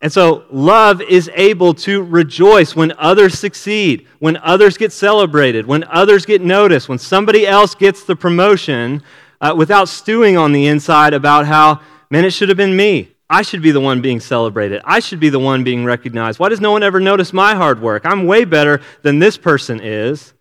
And 0.00 0.12
so, 0.12 0.44
love 0.50 1.00
is 1.00 1.30
able 1.34 1.72
to 1.74 2.02
rejoice 2.02 2.76
when 2.76 2.92
others 2.98 3.38
succeed, 3.38 4.06
when 4.18 4.36
others 4.38 4.76
get 4.76 4.92
celebrated, 4.92 5.66
when 5.66 5.84
others 5.84 6.26
get 6.26 6.42
noticed, 6.42 6.90
when 6.90 6.98
somebody 6.98 7.46
else 7.46 7.74
gets 7.74 8.04
the 8.04 8.14
promotion 8.14 9.02
uh, 9.40 9.54
without 9.56 9.88
stewing 9.88 10.36
on 10.36 10.52
the 10.52 10.66
inside 10.66 11.14
about 11.14 11.46
how, 11.46 11.80
man, 12.10 12.24
it 12.26 12.32
should 12.32 12.50
have 12.50 12.58
been 12.58 12.76
me. 12.76 13.14
I 13.30 13.40
should 13.40 13.62
be 13.62 13.70
the 13.70 13.80
one 13.80 14.02
being 14.02 14.20
celebrated. 14.20 14.82
I 14.84 15.00
should 15.00 15.20
be 15.20 15.30
the 15.30 15.38
one 15.38 15.64
being 15.64 15.86
recognized. 15.86 16.38
Why 16.38 16.50
does 16.50 16.60
no 16.60 16.72
one 16.72 16.82
ever 16.82 17.00
notice 17.00 17.32
my 17.32 17.54
hard 17.54 17.80
work? 17.80 18.04
I'm 18.04 18.26
way 18.26 18.44
better 18.44 18.82
than 19.02 19.18
this 19.18 19.38
person 19.38 19.80
is. 19.82 20.34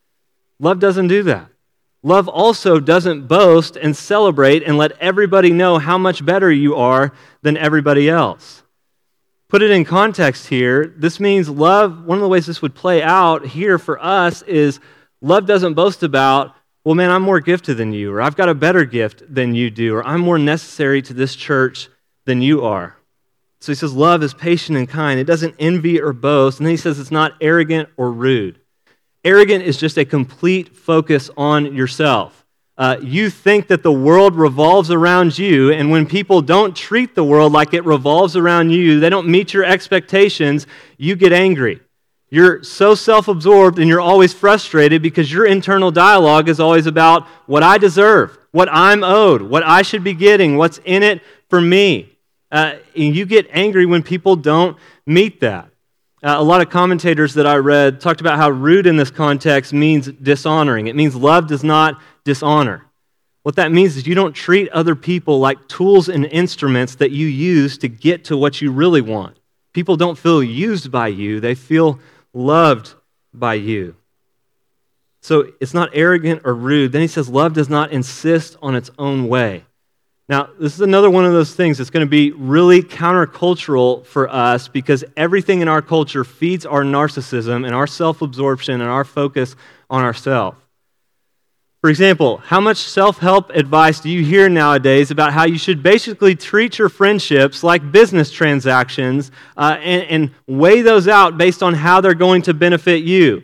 Love 0.60 0.80
doesn't 0.80 1.08
do 1.08 1.24
that. 1.24 1.50
Love 2.04 2.28
also 2.28 2.82
doesn't 2.82 3.28
boast 3.28 3.78
and 3.78 3.96
celebrate 3.96 4.62
and 4.62 4.78
let 4.78 4.92
everybody 5.00 5.52
know 5.52 5.78
how 5.80 5.98
much 5.98 6.26
better 6.26 6.52
you 6.52 6.76
are 6.76 7.14
than 7.42 7.56
everybody 7.56 8.10
else. 8.10 8.62
Put 9.48 9.62
it 9.62 9.72
in 9.72 9.86
context 9.86 10.48
here. 10.48 10.94
This 10.98 11.20
means 11.20 11.48
love, 11.48 12.04
one 12.04 12.18
of 12.18 12.22
the 12.22 12.28
ways 12.28 12.46
this 12.46 12.62
would 12.62 12.76
play 12.76 13.02
out 13.02 13.46
here 13.46 13.80
for 13.80 14.04
us 14.04 14.42
is 14.42 14.82
love 15.22 15.46
doesn't 15.46 15.76
boast 15.76 16.04
about, 16.04 16.54
well, 16.84 16.96
man, 16.96 17.10
I'm 17.10 17.22
more 17.22 17.40
gifted 17.40 17.78
than 17.78 17.94
you, 17.94 18.12
or 18.12 18.22
I've 18.22 18.36
got 18.36 18.50
a 18.50 18.56
better 18.56 18.84
gift 18.84 19.24
than 19.34 19.56
you 19.56 19.70
do, 19.70 19.96
or 19.96 20.06
I'm 20.06 20.20
more 20.20 20.40
necessary 20.40 21.02
to 21.04 21.14
this 21.14 21.36
church 21.36 21.88
than 22.26 22.42
you 22.42 22.66
are. 22.66 22.98
So 23.62 23.72
he 23.72 23.76
says, 23.76 23.94
love 23.94 24.24
is 24.24 24.34
patient 24.34 24.78
and 24.78 24.90
kind. 24.90 25.18
It 25.22 25.24
doesn't 25.24 25.56
envy 25.58 26.02
or 26.02 26.12
boast. 26.12 26.60
And 26.60 26.66
then 26.66 26.72
he 26.72 26.78
says 26.78 27.00
it's 27.00 27.12
not 27.12 27.36
arrogant 27.40 27.88
or 27.96 28.12
rude. 28.12 28.60
Arrogant 29.24 29.64
is 29.64 29.78
just 29.78 29.98
a 29.98 30.06
complete 30.06 30.76
focus 30.76 31.30
on 31.38 31.74
yourself. 31.74 32.46
uh, 32.76 32.98
you 33.02 33.30
think 33.30 33.68
that 33.68 33.84
the 33.84 33.92
world 33.92 34.36
revolves 34.36 34.90
around 34.90 35.38
you, 35.38 35.72
and 35.72 35.92
when 35.92 36.08
people 36.08 36.42
don't 36.42 36.76
treat 36.76 37.14
the 37.14 37.24
world 37.24 37.52
like 37.54 37.74
it 37.74 37.86
revolves 37.86 38.36
around 38.36 38.72
you, 38.72 39.00
they 39.00 39.10
don't 39.10 39.28
meet 39.28 39.54
your 39.54 39.64
expectations, 39.64 40.66
you 40.98 41.16
get 41.16 41.32
angry. 41.32 41.80
You're 42.32 42.64
so 42.64 42.96
self 42.96 43.28
absorbed 43.28 43.78
and 43.78 43.88
you're 43.88 44.02
always 44.02 44.34
frustrated 44.34 45.04
because 45.04 45.32
your 45.32 45.46
internal 45.46 45.92
dialogue 45.92 46.50
is 46.50 46.60
always 46.60 46.88
about 46.88 47.28
what 47.46 47.62
I 47.62 47.78
deserve, 47.78 48.36
what 48.52 48.70
I'm 48.72 49.04
owed, 49.04 49.44
what 49.44 49.62
I 49.62 49.84
should 49.84 50.04
be 50.04 50.16
getting, 50.16 50.58
what's 50.58 50.80
in 50.84 51.04
it 51.04 51.22
for 51.48 51.62
me. 51.62 52.18
Uh, 52.52 52.78
and 52.96 53.16
you 53.16 53.28
get 53.28 53.48
angry 53.52 53.86
when 53.86 54.02
people 54.02 54.36
don't 54.36 54.78
meet 55.06 55.42
that. 55.42 55.70
Uh, 56.24 56.36
a 56.38 56.44
lot 56.44 56.62
of 56.62 56.70
commentators 56.70 57.34
that 57.34 57.46
I 57.46 57.58
read 57.58 58.00
talked 58.00 58.22
about 58.22 58.38
how 58.38 58.50
rude 58.50 58.88
in 58.88 58.96
this 58.96 59.12
context 59.12 59.74
means 59.74 60.08
dishonoring. 60.08 60.88
It 60.88 60.96
means 60.96 61.18
love 61.18 61.48
does 61.48 61.66
not 61.66 62.00
dishonor. 62.24 62.86
What 63.42 63.58
that 63.58 63.74
means 63.74 63.98
is 63.98 64.08
you 64.08 64.16
don't 64.16 64.32
treat 64.32 64.70
other 64.70 64.96
people 64.96 65.42
like 65.42 65.68
tools 65.68 66.08
and 66.08 66.26
instruments 66.26 66.96
that 66.96 67.12
you 67.12 67.28
use 67.28 67.78
to 67.80 67.90
get 67.90 68.24
to 68.26 68.38
what 68.38 68.62
you 68.62 68.72
really 68.72 69.02
want. 69.02 69.38
People 69.74 69.98
don't 69.98 70.18
feel 70.18 70.42
used 70.42 70.90
by 70.90 71.10
you, 71.10 71.42
they 71.42 71.56
feel 71.56 72.00
loved 72.34 72.94
by 73.34 73.56
you. 73.56 73.96
So 75.22 75.52
it's 75.60 75.74
not 75.74 75.90
arrogant 75.94 76.44
or 76.46 76.54
rude. 76.54 76.94
Then 76.94 77.02
he 77.02 77.08
says, 77.08 77.28
Love 77.28 77.54
does 77.54 77.70
not 77.70 77.92
insist 77.92 78.56
on 78.62 78.76
its 78.76 78.92
own 78.98 79.28
way. 79.28 79.66
Now, 80.30 80.50
this 80.58 80.74
is 80.74 80.82
another 80.82 81.10
one 81.10 81.26
of 81.26 81.34
those 81.34 81.54
things 81.54 81.78
that's 81.78 81.90
going 81.90 82.06
to 82.06 82.10
be 82.10 82.32
really 82.32 82.82
countercultural 82.82 84.06
for 84.06 84.30
us 84.30 84.70
because 84.70 85.04
everything 85.18 85.62
in 85.62 85.68
our 85.68 85.82
culture 85.82 86.24
feeds 86.24 86.66
our 86.66 86.84
narcissism 86.84 87.66
and 87.66 87.76
our 87.76 87.88
self 87.88 88.22
absorption 88.22 88.80
and 88.80 88.90
our 88.90 89.04
focus 89.04 89.56
on 89.90 90.04
ourselves. 90.04 90.58
For 91.82 91.90
example, 91.90 92.38
how 92.38 92.62
much 92.62 92.78
self 92.78 93.18
help 93.18 93.50
advice 93.50 94.00
do 94.00 94.10
you 94.10 94.24
hear 94.24 94.48
nowadays 94.48 95.12
about 95.12 95.34
how 95.34 95.44
you 95.44 95.58
should 95.58 95.84
basically 95.84 96.34
treat 96.34 96.80
your 96.80 96.88
friendships 96.88 97.62
like 97.62 97.92
business 97.92 98.32
transactions 98.32 99.30
uh, 99.58 99.78
and, 99.82 100.04
and 100.04 100.32
weigh 100.48 100.82
those 100.82 101.10
out 101.10 101.38
based 101.38 101.62
on 101.62 101.74
how 101.74 102.00
they're 102.00 102.14
going 102.14 102.44
to 102.44 102.54
benefit 102.54 103.04
you? 103.04 103.44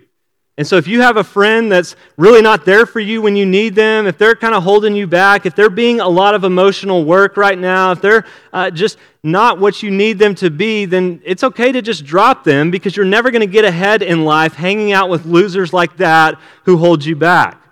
And 0.59 0.67
so, 0.67 0.75
if 0.75 0.89
you 0.89 0.99
have 0.99 1.15
a 1.15 1.23
friend 1.23 1.71
that's 1.71 1.95
really 2.17 2.41
not 2.41 2.65
there 2.65 2.85
for 2.85 2.99
you 2.99 3.21
when 3.21 3.37
you 3.37 3.45
need 3.45 3.75
them, 3.75 4.05
if 4.07 4.17
they're 4.17 4.35
kind 4.35 4.53
of 4.53 4.61
holding 4.61 4.93
you 4.93 5.07
back, 5.07 5.45
if 5.45 5.55
they're 5.55 5.69
being 5.69 6.01
a 6.01 6.07
lot 6.09 6.35
of 6.35 6.43
emotional 6.43 7.05
work 7.05 7.37
right 7.37 7.57
now, 7.57 7.93
if 7.93 8.01
they're 8.01 8.25
uh, 8.51 8.69
just 8.69 8.97
not 9.23 9.57
what 9.57 9.81
you 9.81 9.89
need 9.89 10.19
them 10.19 10.35
to 10.35 10.49
be, 10.49 10.83
then 10.83 11.21
it's 11.23 11.45
okay 11.45 11.71
to 11.71 11.81
just 11.81 12.03
drop 12.03 12.43
them 12.43 12.71
because 12.71 12.97
you're 12.97 13.05
never 13.05 13.31
going 13.31 13.39
to 13.39 13.47
get 13.47 13.63
ahead 13.63 14.01
in 14.01 14.25
life 14.25 14.53
hanging 14.53 14.91
out 14.91 15.07
with 15.07 15.25
losers 15.25 15.71
like 15.71 15.95
that 15.95 16.37
who 16.65 16.75
hold 16.75 17.05
you 17.05 17.15
back. 17.15 17.63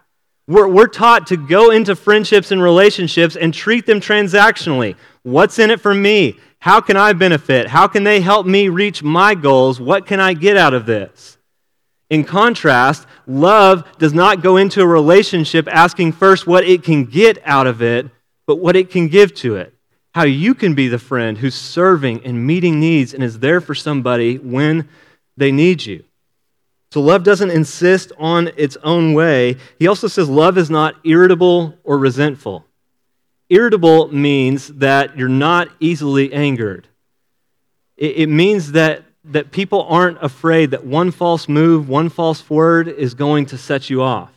We're, 0.47 0.69
we're 0.69 0.87
taught 0.87 1.27
to 1.27 1.35
go 1.35 1.71
into 1.71 1.93
friendships 1.93 2.51
and 2.51 2.63
relationships 2.63 3.35
and 3.35 3.53
treat 3.53 3.85
them 3.85 3.99
transactionally. 3.99 4.95
What's 5.23 5.59
in 5.59 5.71
it 5.71 5.81
for 5.81 5.93
me? 5.93 6.39
How 6.59 6.79
can 6.79 6.95
I 6.95 7.11
benefit? 7.11 7.67
How 7.67 7.89
can 7.89 8.05
they 8.05 8.21
help 8.21 8.47
me 8.47 8.69
reach 8.69 9.03
my 9.03 9.35
goals? 9.35 9.81
What 9.81 10.05
can 10.05 10.21
I 10.21 10.33
get 10.33 10.55
out 10.55 10.73
of 10.73 10.85
this? 10.85 11.36
In 12.09 12.23
contrast, 12.23 13.05
love 13.25 13.85
does 13.97 14.13
not 14.13 14.41
go 14.41 14.57
into 14.57 14.81
a 14.81 14.87
relationship 14.87 15.67
asking 15.69 16.13
first 16.13 16.47
what 16.47 16.63
it 16.63 16.83
can 16.83 17.05
get 17.05 17.37
out 17.45 17.67
of 17.67 17.81
it, 17.81 18.07
but 18.45 18.57
what 18.57 18.75
it 18.75 18.89
can 18.89 19.07
give 19.07 19.33
to 19.35 19.57
it. 19.57 19.73
How 20.13 20.23
you 20.23 20.55
can 20.55 20.73
be 20.73 20.87
the 20.87 20.99
friend 20.99 21.37
who's 21.37 21.55
serving 21.55 22.25
and 22.25 22.47
meeting 22.47 22.79
needs 22.79 23.13
and 23.13 23.23
is 23.23 23.39
there 23.39 23.61
for 23.61 23.75
somebody 23.75 24.37
when 24.37 24.87
they 25.35 25.51
need 25.51 25.85
you. 25.85 26.03
So 26.91 27.01
love 27.01 27.23
doesn't 27.23 27.51
insist 27.51 28.11
on 28.17 28.51
its 28.55 28.77
own 28.77 29.13
way. 29.13 29.57
He 29.77 29.87
also 29.87 30.07
says 30.07 30.29
love 30.29 30.57
is 30.57 30.69
not 30.69 30.95
irritable 31.03 31.77
or 31.83 31.97
resentful. 31.97 32.65
Irritable 33.49 34.13
means 34.13 34.67
that 34.69 35.17
you're 35.17 35.29
not 35.29 35.69
easily 35.79 36.33
angered. 36.33 36.87
It, 37.97 38.29
means 38.29 38.73
that, 38.73 39.03
that 39.31 39.51
people 39.51 39.83
aren't 39.83 40.23
afraid 40.23 40.71
that 40.71 40.85
one 40.85 41.11
false 41.11 41.47
move, 41.49 41.89
one 41.89 42.09
false 42.09 42.49
word 42.49 42.87
is 42.87 43.13
going 43.13 43.45
to 43.47 43.57
set 43.57 43.89
you 43.89 44.01
off. 44.01 44.31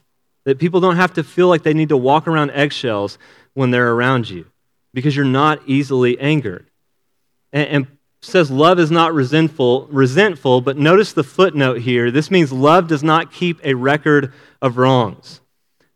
That 0.44 0.58
people 0.58 0.80
don't 0.80 0.96
have 0.96 1.14
to 1.14 1.24
feel 1.24 1.48
like 1.48 1.62
they 1.62 1.74
need 1.74 1.90
to 1.90 1.96
walk 1.96 2.26
around 2.26 2.50
eggshells 2.50 3.18
when 3.54 3.70
they're 3.70 3.92
around 3.92 4.28
you 4.28 4.46
because 4.92 5.14
you're 5.14 5.24
not 5.24 5.60
easily 5.66 6.18
angered. 6.18 6.66
And, 7.52 7.68
and 7.68 7.86
says 8.22 8.50
love 8.50 8.78
is 8.78 8.90
not 8.90 9.14
resentful, 9.14 9.86
resentful, 9.90 10.60
but 10.60 10.76
notice 10.76 11.12
the 11.12 11.24
footnote 11.24 11.78
here. 11.78 12.10
This 12.10 12.30
means 12.30 12.52
love 12.52 12.88
does 12.88 13.02
not 13.02 13.32
keep 13.32 13.64
a 13.64 13.74
record 13.74 14.32
of 14.60 14.76
wrongs. 14.76 15.40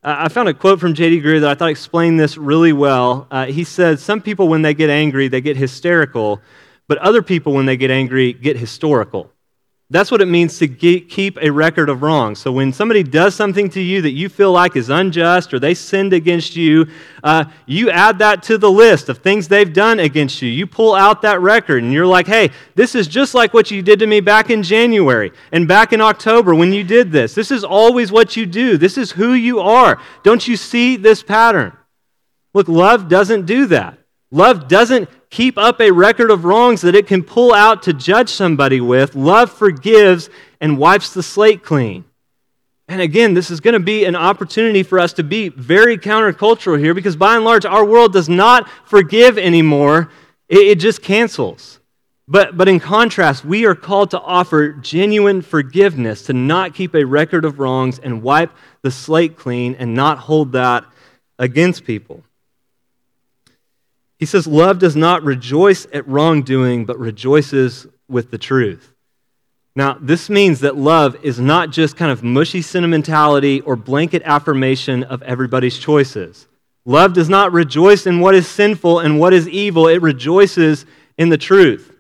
I 0.02 0.28
found 0.28 0.48
a 0.50 0.54
quote 0.54 0.80
from 0.80 0.92
J.D. 0.92 1.22
Greear 1.22 1.40
that 1.40 1.50
I 1.50 1.54
thought 1.54 1.70
explained 1.70 2.20
this 2.20 2.36
really 2.36 2.74
well. 2.74 3.26
Uh, 3.30 3.46
he 3.46 3.64
said, 3.64 3.98
Some 3.98 4.20
people, 4.20 4.48
when 4.48 4.60
they 4.60 4.74
get 4.74 4.90
angry, 4.90 5.28
they 5.28 5.40
get 5.40 5.56
hysterical, 5.56 6.42
but 6.86 6.98
other 6.98 7.22
people, 7.22 7.52
when 7.52 7.66
they 7.66 7.76
get 7.76 7.90
angry, 7.90 8.32
get 8.32 8.56
historical. 8.56 9.30
That's 9.90 10.10
what 10.10 10.22
it 10.22 10.26
means 10.26 10.58
to 10.58 10.66
keep 10.66 11.38
a 11.42 11.50
record 11.50 11.90
of 11.90 12.02
wrongs. 12.02 12.38
So 12.38 12.50
when 12.50 12.72
somebody 12.72 13.02
does 13.02 13.34
something 13.34 13.68
to 13.70 13.80
you 13.80 14.00
that 14.00 14.12
you 14.12 14.30
feel 14.30 14.50
like 14.50 14.76
is 14.76 14.88
unjust 14.88 15.52
or 15.52 15.58
they 15.58 15.74
sinned 15.74 16.14
against 16.14 16.56
you, 16.56 16.88
uh, 17.22 17.44
you 17.66 17.90
add 17.90 18.18
that 18.20 18.42
to 18.44 18.56
the 18.56 18.70
list 18.70 19.10
of 19.10 19.18
things 19.18 19.46
they've 19.46 19.72
done 19.72 20.00
against 20.00 20.40
you. 20.40 20.48
You 20.48 20.66
pull 20.66 20.94
out 20.94 21.20
that 21.22 21.42
record 21.42 21.82
and 21.82 21.92
you're 21.92 22.06
like, 22.06 22.26
hey, 22.26 22.50
this 22.74 22.94
is 22.94 23.06
just 23.06 23.34
like 23.34 23.52
what 23.52 23.70
you 23.70 23.82
did 23.82 23.98
to 23.98 24.06
me 24.06 24.20
back 24.20 24.48
in 24.48 24.62
January 24.62 25.32
and 25.52 25.68
back 25.68 25.92
in 25.92 26.00
October 26.00 26.54
when 26.54 26.72
you 26.72 26.82
did 26.82 27.12
this. 27.12 27.34
This 27.34 27.50
is 27.50 27.62
always 27.62 28.10
what 28.10 28.36
you 28.36 28.46
do. 28.46 28.78
This 28.78 28.96
is 28.96 29.12
who 29.12 29.34
you 29.34 29.60
are. 29.60 30.00
Don't 30.22 30.48
you 30.48 30.56
see 30.56 30.96
this 30.96 31.22
pattern? 31.22 31.76
Look, 32.54 32.68
love 32.68 33.08
doesn't 33.08 33.44
do 33.44 33.66
that. 33.66 33.98
Love 34.30 34.66
doesn't 34.66 35.08
keep 35.34 35.58
up 35.58 35.80
a 35.80 35.90
record 35.90 36.30
of 36.30 36.44
wrongs 36.44 36.82
that 36.82 36.94
it 36.94 37.08
can 37.08 37.20
pull 37.20 37.52
out 37.52 37.82
to 37.82 37.92
judge 37.92 38.28
somebody 38.28 38.80
with. 38.80 39.16
Love 39.16 39.50
forgives 39.50 40.30
and 40.60 40.78
wipes 40.78 41.12
the 41.12 41.24
slate 41.24 41.64
clean. 41.64 42.04
And 42.86 43.00
again, 43.00 43.34
this 43.34 43.50
is 43.50 43.58
going 43.58 43.74
to 43.74 43.80
be 43.80 44.04
an 44.04 44.14
opportunity 44.14 44.84
for 44.84 45.00
us 45.00 45.12
to 45.14 45.24
be 45.24 45.48
very 45.48 45.98
countercultural 45.98 46.78
here 46.78 46.94
because 46.94 47.16
by 47.16 47.34
and 47.34 47.44
large, 47.44 47.64
our 47.64 47.84
world 47.84 48.12
does 48.12 48.28
not 48.28 48.68
forgive 48.84 49.36
anymore, 49.36 50.08
it, 50.48 50.58
it 50.58 50.78
just 50.78 51.02
cancels. 51.02 51.80
But, 52.28 52.56
but 52.56 52.68
in 52.68 52.78
contrast, 52.78 53.44
we 53.44 53.66
are 53.66 53.74
called 53.74 54.12
to 54.12 54.20
offer 54.20 54.72
genuine 54.72 55.42
forgiveness, 55.42 56.22
to 56.26 56.32
not 56.32 56.74
keep 56.74 56.94
a 56.94 57.04
record 57.04 57.44
of 57.44 57.58
wrongs 57.58 57.98
and 57.98 58.22
wipe 58.22 58.52
the 58.82 58.92
slate 58.92 59.36
clean 59.36 59.74
and 59.80 59.94
not 59.94 60.18
hold 60.18 60.52
that 60.52 60.84
against 61.40 61.84
people. 61.84 62.22
He 64.18 64.26
says, 64.26 64.46
Love 64.46 64.78
does 64.78 64.96
not 64.96 65.22
rejoice 65.22 65.86
at 65.92 66.06
wrongdoing, 66.08 66.84
but 66.84 66.98
rejoices 66.98 67.86
with 68.08 68.30
the 68.30 68.38
truth. 68.38 68.94
Now, 69.76 69.98
this 70.00 70.30
means 70.30 70.60
that 70.60 70.76
love 70.76 71.16
is 71.24 71.40
not 71.40 71.70
just 71.70 71.96
kind 71.96 72.12
of 72.12 72.22
mushy 72.22 72.62
sentimentality 72.62 73.60
or 73.62 73.74
blanket 73.74 74.22
affirmation 74.24 75.02
of 75.02 75.20
everybody's 75.22 75.78
choices. 75.78 76.46
Love 76.84 77.12
does 77.12 77.28
not 77.28 77.52
rejoice 77.52 78.06
in 78.06 78.20
what 78.20 78.36
is 78.36 78.46
sinful 78.46 79.00
and 79.00 79.18
what 79.18 79.32
is 79.32 79.48
evil, 79.48 79.88
it 79.88 80.00
rejoices 80.00 80.86
in 81.18 81.28
the 81.28 81.38
truth. 81.38 81.90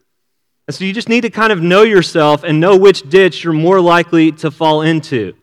And 0.68 0.74
so 0.74 0.84
you 0.84 0.92
just 0.92 1.08
need 1.08 1.22
to 1.22 1.30
kind 1.30 1.52
of 1.52 1.60
know 1.60 1.82
yourself 1.82 2.44
and 2.44 2.60
know 2.60 2.76
which 2.76 3.08
ditch 3.08 3.42
you're 3.42 3.52
more 3.52 3.80
likely 3.80 4.30
to 4.32 4.50
fall 4.50 4.82
into. 4.82 5.34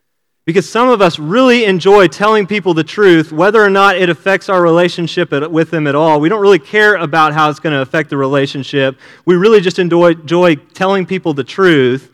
Because 0.44 0.68
some 0.68 0.90
of 0.90 1.02
us 1.02 1.20
really 1.20 1.66
enjoy 1.66 2.08
telling 2.08 2.48
people 2.48 2.74
the 2.74 2.84
truth, 2.84 3.32
whether 3.32 3.64
or 3.64 3.70
not 3.70 3.96
it 3.96 4.10
affects 4.10 4.50
our 4.50 4.62
relationship 4.62 5.32
with 5.32 5.70
them 5.70 5.86
at 5.86 5.94
all. 5.94 6.20
We 6.20 6.30
don't 6.30 6.42
really 6.42 6.60
care 6.60 6.96
about 6.96 7.34
how 7.34 7.50
it's 7.50 7.60
going 7.60 7.76
to 7.76 7.82
affect 7.82 8.10
the 8.10 8.18
relationship. 8.18 8.98
We 9.26 9.36
really 9.36 9.62
just 9.62 9.78
enjoy, 9.78 10.16
telling 10.56 11.06
people 11.06 11.36
the 11.36 11.44
truth, 11.44 12.12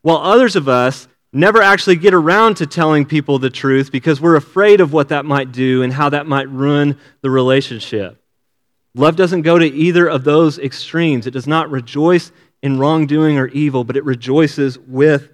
while 0.00 0.16
others 0.16 0.56
of 0.56 0.68
us 0.70 1.06
never 1.32 1.60
actually 1.60 1.96
get 1.96 2.14
around 2.14 2.56
to 2.56 2.66
telling 2.66 3.04
people 3.04 3.38
the 3.38 3.50
truth 3.50 3.92
because 3.92 4.22
we're 4.22 4.36
afraid 4.36 4.80
of 4.80 4.94
what 4.94 5.10
that 5.10 5.26
might 5.26 5.52
do 5.52 5.82
and 5.82 5.92
how 5.92 6.08
that 6.08 6.26
might 6.26 6.48
ruin 6.48 6.98
the 7.20 7.28
relationship. 7.28 8.22
Love 8.94 9.16
doesn't 9.16 9.42
go 9.42 9.58
to 9.58 9.66
either 9.66 10.08
of 10.08 10.24
those 10.24 10.58
extremes. 10.58 11.26
It 11.26 11.32
does 11.32 11.46
not 11.46 11.70
rejoice 11.70 12.32
in 12.62 12.78
wrongdoing 12.78 13.36
or 13.36 13.48
evil, 13.48 13.84
but 13.84 13.98
it 13.98 14.04
rejoices 14.04 14.78
with 14.78 15.28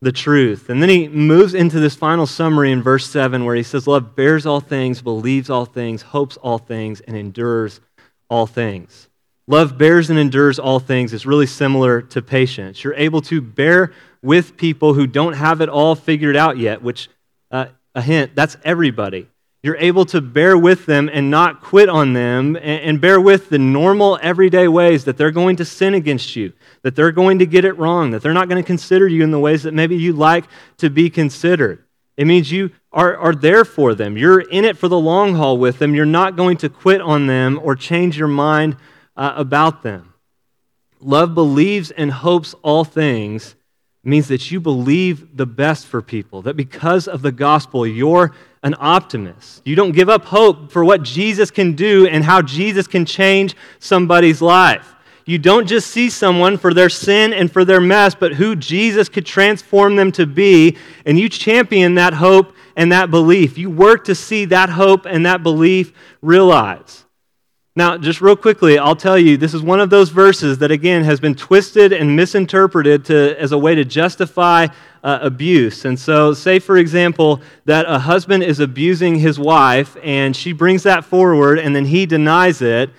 the 0.00 0.12
truth. 0.12 0.68
And 0.68 0.82
then 0.82 0.88
he 0.88 1.08
moves 1.08 1.54
into 1.54 1.80
this 1.80 1.94
final 1.94 2.26
summary 2.26 2.70
in 2.70 2.82
verse 2.82 3.08
7 3.08 3.44
where 3.44 3.56
he 3.56 3.62
says, 3.62 3.86
Love 3.86 4.14
bears 4.14 4.46
all 4.46 4.60
things, 4.60 5.02
believes 5.02 5.50
all 5.50 5.64
things, 5.64 6.02
hopes 6.02 6.36
all 6.38 6.58
things, 6.58 7.00
and 7.00 7.16
endures 7.16 7.80
all 8.28 8.46
things. 8.46 9.08
Love 9.46 9.76
bears 9.76 10.08
and 10.08 10.18
endures 10.18 10.58
all 10.58 10.80
things 10.80 11.12
is 11.12 11.26
really 11.26 11.46
similar 11.46 12.00
to 12.00 12.22
patience. 12.22 12.82
You're 12.82 12.94
able 12.94 13.20
to 13.22 13.40
bear 13.40 13.92
with 14.22 14.56
people 14.56 14.94
who 14.94 15.06
don't 15.06 15.34
have 15.34 15.60
it 15.60 15.68
all 15.68 15.94
figured 15.94 16.36
out 16.36 16.56
yet, 16.56 16.82
which, 16.82 17.10
uh, 17.50 17.66
a 17.94 18.00
hint, 18.00 18.34
that's 18.34 18.56
everybody. 18.64 19.28
You're 19.64 19.78
able 19.78 20.04
to 20.06 20.20
bear 20.20 20.58
with 20.58 20.84
them 20.84 21.08
and 21.10 21.30
not 21.30 21.62
quit 21.62 21.88
on 21.88 22.12
them 22.12 22.54
and, 22.54 23.00
bear 23.00 23.18
with 23.18 23.48
the 23.48 23.58
normal, 23.58 24.18
everyday 24.20 24.68
ways 24.68 25.06
that 25.06 25.16
they're 25.16 25.30
going 25.30 25.56
to 25.56 25.64
sin 25.64 25.94
against 25.94 26.36
you, 26.36 26.52
that 26.82 26.94
they're 26.94 27.12
going 27.12 27.38
to 27.38 27.46
get 27.46 27.64
it 27.64 27.78
wrong, 27.78 28.10
that 28.10 28.20
they're 28.20 28.34
not 28.34 28.50
going 28.50 28.62
to 28.62 28.66
consider 28.66 29.08
you 29.08 29.24
in 29.24 29.30
the 29.30 29.38
ways 29.38 29.62
that 29.62 29.72
maybe 29.72 29.96
you 29.96 30.12
like 30.12 30.44
to 30.76 30.90
be 30.90 31.08
considered. 31.08 31.82
It 32.18 32.26
means 32.26 32.52
you 32.52 32.72
are, 32.92 33.16
are 33.16 33.34
there 33.34 33.64
for 33.64 33.94
them. 33.94 34.18
You're 34.18 34.40
in 34.40 34.66
it 34.66 34.76
for 34.76 34.88
the 34.88 35.00
long 35.00 35.34
haul 35.34 35.56
with 35.56 35.78
them. 35.78 35.94
You're 35.94 36.04
not 36.04 36.36
going 36.36 36.58
to 36.58 36.68
quit 36.68 37.00
on 37.00 37.26
them 37.26 37.58
or 37.62 37.74
change 37.74 38.18
your 38.18 38.28
mind 38.28 38.76
uh, 39.16 39.32
about 39.34 39.82
them. 39.82 40.12
Love 41.00 41.32
believes 41.32 41.90
and 41.90 42.10
hopes 42.10 42.54
all 42.60 42.84
things 42.84 43.54
means 44.04 44.28
that 44.28 44.50
you 44.50 44.60
believe 44.60 45.36
the 45.36 45.46
best 45.46 45.86
for 45.86 46.02
people, 46.02 46.42
that 46.42 46.56
because 46.56 47.08
of 47.08 47.22
the 47.22 47.32
gospel, 47.32 47.86
you're 47.86 48.32
an 48.62 48.74
optimist. 48.78 49.62
You 49.64 49.76
don't 49.76 49.92
give 49.92 50.08
up 50.08 50.24
hope 50.24 50.70
for 50.70 50.84
what 50.84 51.02
Jesus 51.02 51.50
can 51.50 51.74
do 51.74 52.06
and 52.06 52.24
how 52.24 52.42
Jesus 52.42 52.86
can 52.86 53.04
change 53.04 53.54
somebody's 53.78 54.40
life. 54.42 54.94
You 55.26 55.38
don't 55.38 55.66
just 55.66 55.90
see 55.90 56.10
someone 56.10 56.58
for 56.58 56.74
their 56.74 56.90
sin 56.90 57.32
and 57.32 57.50
for 57.50 57.64
their 57.64 57.80
mess, 57.80 58.14
but 58.14 58.34
who 58.34 58.54
Jesus 58.56 59.08
could 59.08 59.24
transform 59.24 59.96
them 59.96 60.12
to 60.12 60.26
be, 60.26 60.76
and 61.06 61.18
you 61.18 61.30
champion 61.30 61.94
that 61.94 62.12
hope 62.12 62.54
and 62.76 62.92
that 62.92 63.10
belief. 63.10 63.56
You 63.56 63.70
work 63.70 64.04
to 64.04 64.14
see 64.14 64.44
that 64.46 64.68
hope 64.68 65.06
and 65.06 65.24
that 65.24 65.42
belief 65.42 65.92
realized. 66.20 67.03
Now, 67.76 67.98
just 67.98 68.20
real 68.20 68.36
quickly, 68.36 68.78
I'll 68.78 68.94
tell 68.94 69.18
you, 69.18 69.36
this 69.36 69.52
is 69.52 69.60
one 69.60 69.80
of 69.80 69.90
those 69.90 70.10
verses 70.10 70.58
that, 70.58 70.70
again, 70.70 71.02
has 71.02 71.18
been 71.18 71.34
twisted 71.34 71.92
and 71.92 72.14
misinterpreted 72.14 73.04
to, 73.06 73.40
as 73.40 73.50
a 73.50 73.58
way 73.58 73.74
to 73.74 73.84
justify 73.84 74.68
uh, 75.02 75.18
abuse. 75.20 75.84
And 75.84 75.98
so, 75.98 76.32
say, 76.34 76.60
for 76.60 76.76
example, 76.76 77.42
that 77.64 77.84
a 77.88 77.98
husband 77.98 78.44
is 78.44 78.60
abusing 78.60 79.16
his 79.16 79.40
wife, 79.40 79.96
and 80.04 80.36
she 80.36 80.52
brings 80.52 80.84
that 80.84 81.04
forward, 81.04 81.58
and 81.58 81.74
then 81.74 81.84
he 81.84 82.06
denies 82.06 82.62
it. 82.62 82.90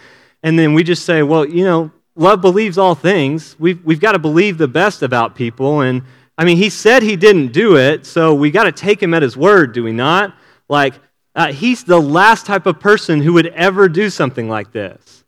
And 0.44 0.60
then 0.60 0.74
we 0.74 0.84
just 0.84 1.06
say, 1.06 1.24
well, 1.24 1.46
you 1.46 1.64
know, 1.64 1.90
love 2.18 2.42
believes 2.42 2.78
all 2.78 2.96
things. 2.96 3.56
We've, 3.58 3.82
we've 3.86 4.02
got 4.02 4.12
to 4.12 4.20
believe 4.20 4.58
the 4.58 4.68
best 4.68 5.04
about 5.04 5.36
people. 5.36 5.82
And 5.82 6.02
I 6.38 6.44
mean, 6.44 6.58
he 6.58 6.70
said 6.70 7.02
he 7.02 7.16
didn't 7.16 7.54
do 7.54 7.78
it, 7.78 8.06
so 8.06 8.34
we 8.34 8.52
got 8.52 8.66
to 8.66 8.74
take 8.74 9.02
him 9.02 9.14
at 9.14 9.22
his 9.22 9.38
word, 9.38 9.72
do 9.72 9.86
we 9.86 9.94
not? 9.94 10.36
Like, 10.68 10.96
uh, 11.36 11.52
he's 11.52 11.84
the 11.84 12.02
last 12.02 12.46
type 12.46 12.66
of 12.66 12.80
person 12.80 13.22
who 13.22 13.34
would 13.34 13.48
ever 13.48 13.90
do 13.90 14.10
something 14.10 14.48
like 14.48 14.72
this. 14.72 15.24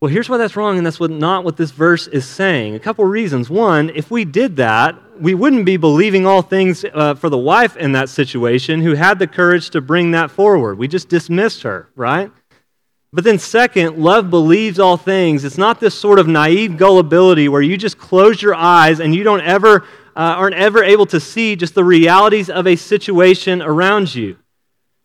Well, 0.00 0.10
here's 0.10 0.28
why 0.28 0.36
that's 0.36 0.56
wrong, 0.56 0.78
and 0.78 0.84
that's 0.84 0.98
what, 0.98 1.12
not 1.12 1.44
what 1.44 1.56
this 1.56 1.70
verse 1.70 2.08
is 2.08 2.26
saying. 2.26 2.74
A 2.74 2.80
couple 2.80 3.04
reasons. 3.04 3.48
One, 3.48 3.88
if 3.94 4.10
we 4.10 4.24
did 4.24 4.56
that, 4.56 4.96
we 5.20 5.32
wouldn't 5.32 5.64
be 5.64 5.76
believing 5.76 6.26
all 6.26 6.42
things 6.42 6.84
uh, 6.92 7.14
for 7.14 7.28
the 7.28 7.38
wife 7.38 7.76
in 7.76 7.92
that 7.92 8.08
situation 8.08 8.80
who 8.80 8.94
had 8.94 9.20
the 9.20 9.28
courage 9.28 9.70
to 9.70 9.80
bring 9.80 10.10
that 10.10 10.32
forward. 10.32 10.76
We 10.76 10.88
just 10.88 11.08
dismissed 11.08 11.62
her, 11.62 11.88
right? 11.94 12.32
But 13.12 13.22
then, 13.22 13.38
second, 13.38 13.98
love 13.98 14.28
believes 14.28 14.80
all 14.80 14.96
things. 14.96 15.44
It's 15.44 15.58
not 15.58 15.78
this 15.78 15.94
sort 15.94 16.18
of 16.18 16.26
naive 16.26 16.78
gullibility 16.78 17.48
where 17.48 17.62
you 17.62 17.76
just 17.76 17.98
close 17.98 18.42
your 18.42 18.56
eyes 18.56 18.98
and 18.98 19.14
you 19.14 19.22
don't 19.22 19.42
ever, 19.42 19.82
uh, 20.16 20.34
aren't 20.34 20.56
ever 20.56 20.82
able 20.82 21.06
to 21.06 21.20
see 21.20 21.54
just 21.54 21.76
the 21.76 21.84
realities 21.84 22.50
of 22.50 22.66
a 22.66 22.74
situation 22.74 23.62
around 23.62 24.12
you. 24.12 24.36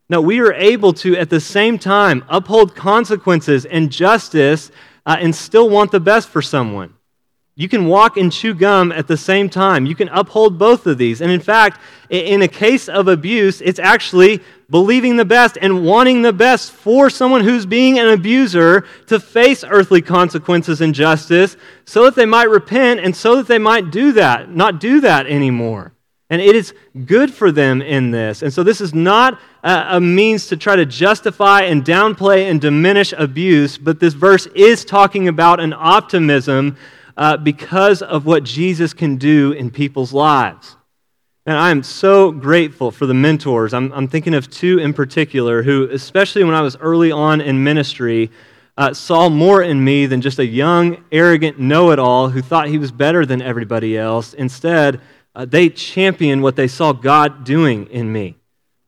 No, 0.10 0.22
we 0.22 0.40
are 0.40 0.54
able 0.54 0.94
to, 0.94 1.18
at 1.18 1.30
the 1.30 1.42
same 1.42 1.78
time, 1.78 2.24
uphold 2.30 2.76
consequences 2.76 3.66
and 3.66 3.92
justice 3.92 4.72
uh, 5.06 5.18
and 5.20 5.36
still 5.36 5.70
want 5.70 5.92
the 5.92 6.00
best 6.00 6.30
for 6.30 6.42
someone. 6.42 6.94
You 7.60 7.68
can 7.68 7.88
walk 7.88 8.18
and 8.18 8.32
chew 8.32 8.54
gum 8.54 8.92
at 8.92 9.08
the 9.08 9.18
same 9.18 9.50
time. 9.50 9.88
You 9.88 9.96
can 9.96 10.10
uphold 10.10 10.60
both 10.60 10.86
of 10.86 11.00
these. 11.00 11.22
And 11.22 11.32
in 11.32 11.40
fact, 11.40 11.82
in 12.08 12.44
a 12.44 12.48
case 12.48 12.88
of 12.88 13.08
abuse, 13.08 13.62
it's 13.62 13.80
actually 13.80 14.42
believing 14.70 15.18
the 15.18 15.26
best 15.26 15.58
and 15.60 15.84
wanting 15.84 16.22
the 16.22 16.32
best 16.32 16.72
for 16.72 17.10
someone 17.10 17.44
who's 17.44 17.66
being 17.66 17.98
an 17.98 18.10
abuser 18.10 18.86
to 19.08 19.20
face 19.20 19.64
earthly 19.68 20.04
consequences 20.04 20.82
and 20.82 20.94
justice 20.94 21.58
so 21.84 22.04
that 22.04 22.16
they 22.16 22.28
might 22.28 22.48
repent 22.50 23.00
and 23.00 23.16
so 23.16 23.38
that 23.38 23.48
they 23.48 23.58
might 23.58 23.90
do 23.90 24.12
that, 24.12 24.52
not 24.52 24.80
do 24.80 25.02
that 25.02 25.26
anymore. 25.26 25.94
And 26.30 26.42
it 26.42 26.56
is 26.56 26.74
good 27.06 27.34
for 27.34 27.52
them 27.52 27.82
in 27.82 28.12
this. 28.12 28.42
And 28.42 28.52
so, 28.52 28.62
this 28.64 28.82
is 28.82 28.94
not 28.94 29.40
a, 29.64 30.00
means 30.02 30.48
to 30.48 30.58
try 30.58 30.76
to 30.76 30.86
justify 30.86 31.62
and 31.62 31.86
downplay 31.86 32.50
and 32.50 32.60
diminish 32.60 33.14
abuse, 33.18 33.78
but 33.78 34.00
this 34.00 34.14
verse 34.14 34.46
is 34.48 34.84
talking 34.84 35.28
about 35.28 35.60
an 35.60 35.74
optimism 35.74 36.78
uh, 37.16 37.38
because 37.38 38.02
of 38.02 38.26
what 38.26 38.44
Jesus 38.44 38.94
can 38.94 39.18
do 39.18 39.54
in 39.54 39.72
people's 39.72 40.14
lives. 40.14 40.76
And 41.46 41.56
I 41.56 41.72
am 41.72 41.82
so 41.82 42.32
grateful 42.32 42.92
for 42.92 43.06
the 43.06 43.14
mentors. 43.14 43.74
I'm, 43.74 43.94
I'm 43.94 44.10
thinking 44.10 44.34
of 44.34 44.50
two 44.50 44.80
in 44.80 44.94
particular 44.94 45.64
who, 45.64 45.88
especially 45.90 46.44
when 46.44 46.54
I 46.54 46.62
was 46.62 46.76
early 46.76 47.10
on 47.10 47.40
in 47.40 47.64
ministry, 47.64 48.30
uh, 48.78 48.94
saw 48.94 49.30
more 49.30 49.64
in 49.64 49.82
me 49.82 50.06
than 50.06 50.22
just 50.22 50.40
a 50.40 50.46
young, 50.46 51.04
arrogant 51.12 51.58
know 51.58 51.92
it 51.92 52.00
all 52.00 52.30
who 52.30 52.42
thought 52.42 52.68
he 52.68 52.78
was 52.78 52.92
better 52.92 53.26
than 53.26 53.42
everybody 53.42 53.98
else. 53.98 54.34
Instead, 54.34 55.02
uh, 55.38 55.46
they 55.46 55.70
championed 55.70 56.42
what 56.42 56.56
they 56.56 56.68
saw 56.68 56.92
God 56.92 57.44
doing 57.44 57.86
in 57.92 58.12
me. 58.12 58.36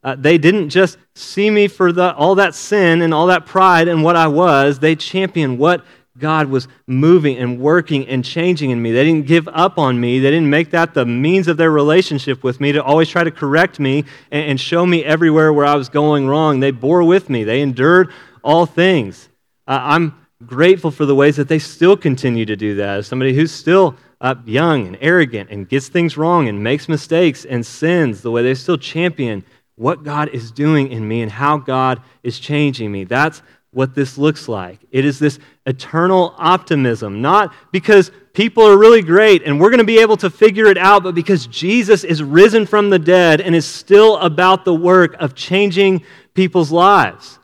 Uh, 0.03 0.15
they 0.17 0.39
didn't 0.39 0.69
just 0.69 0.97
see 1.13 1.51
me 1.51 1.67
for 1.67 1.91
the, 1.91 2.15
all 2.15 2.33
that 2.35 2.55
sin 2.55 3.03
and 3.03 3.13
all 3.13 3.27
that 3.27 3.45
pride 3.45 3.87
and 3.87 4.03
what 4.03 4.15
I 4.15 4.25
was. 4.25 4.79
They 4.79 4.95
championed 4.95 5.59
what 5.59 5.85
God 6.17 6.49
was 6.49 6.67
moving 6.87 7.37
and 7.37 7.59
working 7.59 8.07
and 8.07 8.25
changing 8.25 8.71
in 8.71 8.81
me. 8.81 8.91
They 8.91 9.03
didn't 9.03 9.27
give 9.27 9.47
up 9.49 9.77
on 9.77 9.99
me. 9.99 10.17
They 10.17 10.31
didn't 10.31 10.49
make 10.49 10.71
that 10.71 10.95
the 10.95 11.05
means 11.05 11.47
of 11.47 11.57
their 11.57 11.69
relationship 11.69 12.43
with 12.43 12.59
me 12.59 12.71
to 12.71 12.83
always 12.83 13.09
try 13.09 13.23
to 13.23 13.31
correct 13.31 13.79
me 13.79 14.05
and, 14.31 14.49
and 14.49 14.59
show 14.59 14.87
me 14.87 15.05
everywhere 15.05 15.53
where 15.53 15.67
I 15.67 15.75
was 15.75 15.87
going 15.87 16.27
wrong. 16.27 16.61
They 16.61 16.71
bore 16.71 17.03
with 17.03 17.29
me, 17.29 17.43
they 17.43 17.61
endured 17.61 18.11
all 18.43 18.65
things. 18.65 19.29
Uh, 19.67 19.79
I'm 19.83 20.25
grateful 20.45 20.91
for 20.91 21.05
the 21.05 21.15
ways 21.15 21.35
that 21.35 21.47
they 21.47 21.59
still 21.59 21.97
continue 21.97 22.45
to 22.45 22.55
do 22.55 22.75
that. 22.75 22.99
As 22.99 23.07
somebody 23.07 23.33
who's 23.33 23.51
still 23.51 23.95
uh, 24.21 24.35
young 24.45 24.87
and 24.87 24.97
arrogant 25.01 25.49
and 25.49 25.67
gets 25.67 25.89
things 25.89 26.17
wrong 26.17 26.47
and 26.47 26.63
makes 26.63 26.87
mistakes 26.87 27.45
and 27.45 27.65
sins, 27.65 28.21
the 28.21 28.31
way 28.31 28.41
they 28.41 28.55
still 28.55 28.77
champion 28.77 29.43
what 29.75 30.03
God 30.03 30.29
is 30.29 30.51
doing 30.51 30.91
in 30.91 31.07
me 31.07 31.21
and 31.21 31.31
how 31.31 31.57
God 31.57 32.01
is 32.23 32.39
changing 32.39 32.91
me. 32.91 33.05
That's 33.05 33.41
what 33.71 33.95
this 33.95 34.17
looks 34.17 34.47
like. 34.47 34.79
It 34.91 35.05
is 35.05 35.19
this 35.19 35.39
eternal 35.65 36.33
optimism, 36.37 37.21
not 37.21 37.53
because 37.71 38.11
people 38.33 38.63
are 38.63 38.77
really 38.77 39.01
great 39.01 39.43
and 39.43 39.59
we're 39.59 39.69
going 39.69 39.79
to 39.79 39.85
be 39.85 39.99
able 39.99 40.17
to 40.17 40.29
figure 40.29 40.65
it 40.65 40.77
out, 40.77 41.03
but 41.03 41.15
because 41.15 41.47
Jesus 41.47 42.03
is 42.03 42.23
risen 42.23 42.65
from 42.65 42.89
the 42.89 42.99
dead 42.99 43.41
and 43.41 43.55
is 43.55 43.65
still 43.65 44.17
about 44.17 44.65
the 44.65 44.73
work 44.73 45.15
of 45.19 45.35
changing 45.35 46.03
people's 46.33 46.71
lives. 46.71 47.38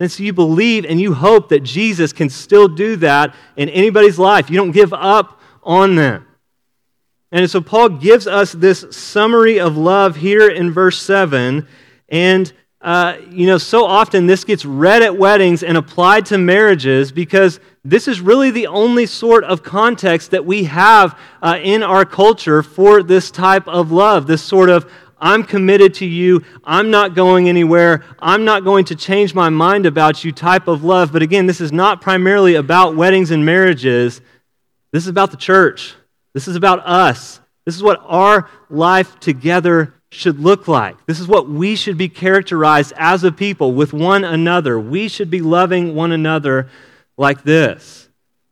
And 0.00 0.10
so 0.10 0.22
you 0.22 0.32
believe 0.32 0.86
and 0.86 0.98
you 0.98 1.12
hope 1.12 1.50
that 1.50 1.60
Jesus 1.60 2.12
can 2.12 2.30
still 2.30 2.66
do 2.66 2.96
that 2.96 3.34
in 3.56 3.68
anybody's 3.68 4.18
life. 4.18 4.48
You 4.48 4.56
don't 4.56 4.72
give 4.72 4.94
up 4.94 5.40
on 5.62 5.94
them. 5.94 6.26
And 7.30 7.48
so 7.48 7.60
Paul 7.60 7.90
gives 7.90 8.26
us 8.26 8.52
this 8.52 8.84
summary 8.90 9.60
of 9.60 9.76
love 9.76 10.16
here 10.16 10.48
in 10.48 10.72
verse 10.72 11.00
7. 11.00 11.68
And, 12.08 12.52
uh, 12.80 13.18
you 13.30 13.46
know, 13.46 13.58
so 13.58 13.84
often 13.84 14.26
this 14.26 14.42
gets 14.42 14.64
read 14.64 15.02
at 15.02 15.16
weddings 15.16 15.62
and 15.62 15.76
applied 15.76 16.26
to 16.26 16.38
marriages 16.38 17.12
because 17.12 17.60
this 17.84 18.08
is 18.08 18.20
really 18.20 18.50
the 18.50 18.66
only 18.66 19.06
sort 19.06 19.44
of 19.44 19.62
context 19.62 20.32
that 20.32 20.44
we 20.44 20.64
have 20.64 21.16
uh, 21.42 21.58
in 21.62 21.82
our 21.82 22.04
culture 22.04 22.62
for 22.62 23.02
this 23.02 23.30
type 23.30 23.68
of 23.68 23.92
love, 23.92 24.26
this 24.26 24.42
sort 24.42 24.70
of 24.70 24.90
I'm 25.20 25.44
committed 25.44 25.94
to 25.94 26.06
you. 26.06 26.42
I'm 26.64 26.90
not 26.90 27.14
going 27.14 27.48
anywhere. 27.48 28.04
I'm 28.18 28.44
not 28.44 28.64
going 28.64 28.86
to 28.86 28.94
change 28.94 29.34
my 29.34 29.48
mind 29.50 29.86
about 29.86 30.24
you 30.24 30.32
type 30.32 30.66
of 30.66 30.82
love. 30.82 31.12
But 31.12 31.22
again, 31.22 31.46
this 31.46 31.60
is 31.60 31.72
not 31.72 32.00
primarily 32.00 32.54
about 32.54 32.96
weddings 32.96 33.30
and 33.30 33.44
marriages. 33.44 34.20
This 34.92 35.04
is 35.04 35.08
about 35.08 35.30
the 35.30 35.36
church. 35.36 35.94
This 36.32 36.48
is 36.48 36.56
about 36.56 36.86
us. 36.86 37.40
This 37.64 37.76
is 37.76 37.82
what 37.82 38.00
our 38.04 38.48
life 38.68 39.20
together 39.20 39.94
should 40.10 40.40
look 40.40 40.66
like. 40.66 40.96
This 41.06 41.20
is 41.20 41.28
what 41.28 41.48
we 41.48 41.76
should 41.76 41.96
be 41.96 42.08
characterized 42.08 42.92
as 42.96 43.22
a 43.22 43.30
people 43.30 43.72
with 43.72 43.92
one 43.92 44.24
another. 44.24 44.78
We 44.80 45.08
should 45.08 45.30
be 45.30 45.40
loving 45.40 45.94
one 45.94 46.12
another 46.12 46.68
like 47.16 47.44
this. 47.44 48.08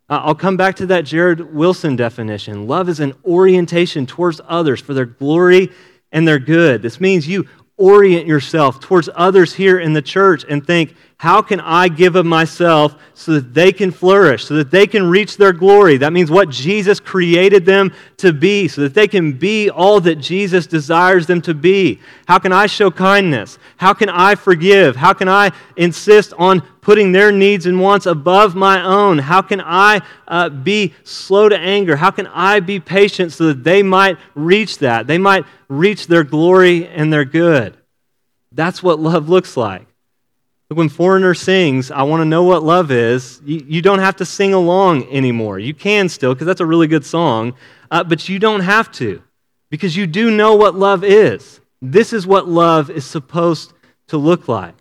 Uh, 0.08 0.20
I'll 0.24 0.34
come 0.34 0.56
back 0.56 0.76
to 0.76 0.86
that 0.86 1.04
Jared 1.04 1.52
Wilson 1.52 1.96
definition. 1.96 2.66
Love 2.66 2.88
is 2.88 3.00
an 3.00 3.14
orientation 3.24 4.06
towards 4.06 4.40
others 4.46 4.80
for 4.80 4.94
their 4.94 5.06
glory 5.06 5.70
and 6.12 6.26
their 6.26 6.38
good. 6.38 6.82
This 6.82 7.00
means 7.00 7.26
you 7.28 7.46
orient 7.76 8.26
yourself 8.26 8.80
towards 8.80 9.08
others 9.14 9.54
here 9.54 9.78
in 9.78 9.92
the 9.92 10.02
church 10.02 10.44
and 10.48 10.66
think, 10.66 10.94
how 11.18 11.42
can 11.42 11.58
I 11.58 11.88
give 11.88 12.14
of 12.14 12.26
myself 12.26 12.94
so 13.12 13.32
that 13.32 13.52
they 13.52 13.72
can 13.72 13.90
flourish, 13.90 14.44
so 14.44 14.54
that 14.54 14.70
they 14.70 14.86
can 14.86 15.10
reach 15.10 15.36
their 15.36 15.52
glory? 15.52 15.96
That 15.96 16.12
means 16.12 16.30
what 16.30 16.48
Jesus 16.48 17.00
created 17.00 17.66
them 17.66 17.92
to 18.18 18.32
be, 18.32 18.68
so 18.68 18.82
that 18.82 18.94
they 18.94 19.08
can 19.08 19.32
be 19.32 19.68
all 19.68 20.00
that 20.02 20.16
Jesus 20.16 20.64
desires 20.68 21.26
them 21.26 21.42
to 21.42 21.54
be. 21.54 21.98
How 22.28 22.38
can 22.38 22.52
I 22.52 22.66
show 22.66 22.92
kindness? 22.92 23.58
How 23.78 23.94
can 23.94 24.08
I 24.08 24.36
forgive? 24.36 24.94
How 24.94 25.12
can 25.12 25.28
I 25.28 25.50
insist 25.76 26.34
on 26.38 26.60
putting 26.82 27.10
their 27.10 27.32
needs 27.32 27.66
and 27.66 27.80
wants 27.80 28.06
above 28.06 28.54
my 28.54 28.80
own? 28.84 29.18
How 29.18 29.42
can 29.42 29.60
I 29.60 30.00
uh, 30.28 30.50
be 30.50 30.94
slow 31.02 31.48
to 31.48 31.58
anger? 31.58 31.96
How 31.96 32.12
can 32.12 32.28
I 32.28 32.60
be 32.60 32.78
patient 32.78 33.32
so 33.32 33.48
that 33.48 33.64
they 33.64 33.82
might 33.82 34.18
reach 34.36 34.78
that? 34.78 35.08
They 35.08 35.18
might 35.18 35.44
reach 35.68 36.06
their 36.06 36.22
glory 36.22 36.86
and 36.86 37.12
their 37.12 37.24
good. 37.24 37.76
That's 38.52 38.84
what 38.84 39.00
love 39.00 39.28
looks 39.28 39.56
like. 39.56 39.88
When 40.70 40.90
Foreigner 40.90 41.32
sings, 41.32 41.90
I 41.90 42.02
want 42.02 42.20
to 42.20 42.26
know 42.26 42.42
what 42.42 42.62
love 42.62 42.90
is, 42.90 43.40
you, 43.42 43.64
you, 43.66 43.80
don't 43.80 44.00
have 44.00 44.16
to 44.16 44.26
sing 44.26 44.52
along 44.52 45.10
anymore. 45.10 45.58
You 45.58 45.72
can 45.72 46.10
still, 46.10 46.34
because 46.34 46.46
that's 46.46 46.60
a 46.60 46.66
really 46.66 46.86
good 46.86 47.06
song, 47.06 47.54
uh, 47.90 48.04
but 48.04 48.28
you 48.28 48.38
don't 48.38 48.60
have 48.60 48.92
to, 48.92 49.22
because 49.70 49.96
you 49.96 50.06
do 50.06 50.30
know 50.30 50.56
what 50.56 50.74
love 50.74 51.04
is. 51.04 51.60
This 51.80 52.12
is 52.12 52.26
what 52.26 52.48
love 52.48 52.90
is 52.90 53.06
supposed 53.06 53.72
to 54.08 54.18
look 54.18 54.46
like. 54.46 54.74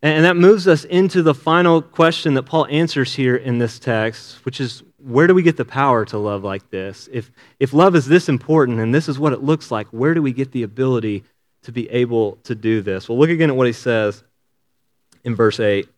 And 0.00 0.24
that 0.24 0.36
moves 0.36 0.66
us 0.66 0.84
into 0.84 1.22
the 1.22 1.34
final 1.34 1.82
question 1.82 2.32
that 2.34 2.44
Paul 2.44 2.66
answers 2.70 3.14
here 3.14 3.36
in 3.36 3.58
this 3.58 3.78
text, 3.78 4.42
which 4.46 4.58
is 4.58 4.82
where 4.96 5.26
do 5.26 5.34
we 5.34 5.42
get 5.42 5.58
the 5.58 5.66
power 5.66 6.06
to 6.06 6.18
love 6.18 6.44
like 6.44 6.70
this? 6.70 7.10
If, 7.12 7.30
if 7.60 7.74
love 7.74 7.94
is 7.94 8.06
this 8.06 8.30
important 8.30 8.80
and 8.80 8.94
this 8.94 9.10
is 9.10 9.18
what 9.18 9.34
it 9.34 9.42
looks 9.42 9.70
like, 9.70 9.86
where 9.88 10.14
do 10.14 10.22
we 10.22 10.32
get 10.32 10.52
the 10.52 10.62
ability 10.62 11.24
to 11.64 11.72
be 11.72 11.90
able 11.90 12.36
to 12.44 12.54
do 12.54 12.80
this? 12.80 13.06
Well, 13.06 13.18
look 13.18 13.28
again 13.28 13.50
at 13.50 13.56
what 13.56 13.66
he 13.66 13.74
says 13.74 14.22
in 15.24 15.34
verse 15.34 15.58
8. 15.58 15.88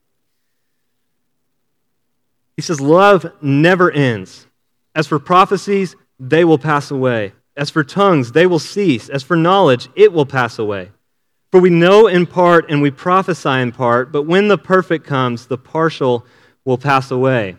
He 2.57 2.63
says, 2.63 2.81
Love 2.81 3.31
never 3.43 3.91
ends. 3.91 4.47
As 4.95 5.07
for 5.07 5.19
prophecies, 5.19 5.95
they 6.19 6.45
will 6.45 6.59
pass 6.59 6.91
away. 6.91 7.33
As 7.57 7.71
for 7.71 7.85
tongues, 7.85 8.33
they 8.33 8.47
will 8.47 8.59
cease. 8.59 9.09
As 9.09 9.23
for 9.23 9.37
knowledge, 9.37 9.89
it 9.95 10.13
will 10.13 10.27
pass 10.27 10.59
away. 10.59 10.91
For 11.53 11.61
we 11.61 11.71
know 11.71 12.07
in 12.07 12.27
part 12.27 12.71
and 12.71 12.83
we 12.83 12.91
prophesy 12.91 13.61
in 13.61 13.73
part, 13.73 14.13
but 14.13 14.23
when 14.23 14.49
the 14.49 14.59
perfect 14.59 15.07
comes, 15.07 15.47
the 15.47 15.59
partial 15.59 16.27
will 16.65 16.79
pass 16.79 17.11
away. 17.11 17.57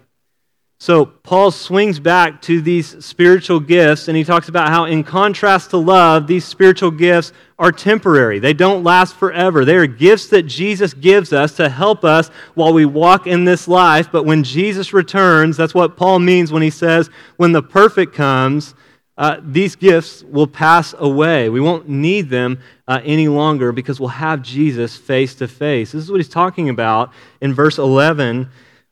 So 0.80 1.08
Paul 1.08 1.50
swings 1.50 2.00
back 2.00 2.40
to 2.44 2.62
these 2.62 3.04
spiritual 3.04 3.60
gifts 3.60 4.08
and 4.08 4.16
he 4.16 4.24
talks 4.24 4.48
about 4.48 4.70
how, 4.70 4.86
in 4.86 5.04
contrast 5.04 5.72
to 5.72 5.78
love, 5.78 6.28
these 6.28 6.46
spiritual 6.46 6.92
gifts 6.92 7.34
are 7.58 7.72
temporary. 7.72 8.38
They 8.38 8.54
don't 8.54 8.84
last 8.84 9.16
forever. 9.16 9.66
They 9.66 9.76
are 9.76 9.88
gifts 9.88 10.28
that 10.28 10.44
Jesus 10.44 10.94
gives 10.94 11.34
us 11.34 11.56
to 11.56 11.68
help 11.68 12.06
us 12.06 12.30
while 12.54 12.74
we 12.74 12.86
walk 12.86 13.26
in 13.26 13.44
this 13.44 13.68
life. 13.68 14.12
But 14.12 14.26
when 14.26 14.44
Jesus 14.44 14.94
returns, 14.94 15.58
that's 15.58 15.74
what 15.74 15.98
Paul 15.98 16.20
means 16.20 16.52
when 16.52 16.62
he 16.62 16.70
says, 16.70 17.10
when 17.38 17.54
the 17.54 17.64
perfect 17.64 18.14
comes, 18.14 18.76
uh, 19.18 19.38
these 19.42 19.76
gifts 19.76 20.22
will 20.26 20.46
pass 20.46 20.94
away. 21.00 21.50
We 21.50 21.60
won't 21.60 21.90
need 21.90 22.30
them 22.30 22.60
uh, 22.88 23.02
any 23.04 23.28
longer 23.28 23.72
because 23.72 24.00
we'll 24.00 24.10
have 24.10 24.44
Jesus 24.44 24.96
face 24.96 25.34
to 25.36 25.48
face. 25.48 25.92
This 25.94 26.04
is 26.04 26.12
what 26.12 26.18
he's 26.18 26.30
talking 26.30 26.70
about 26.70 27.12
in 27.42 27.52
verse 27.56 27.80
11 27.80 28.48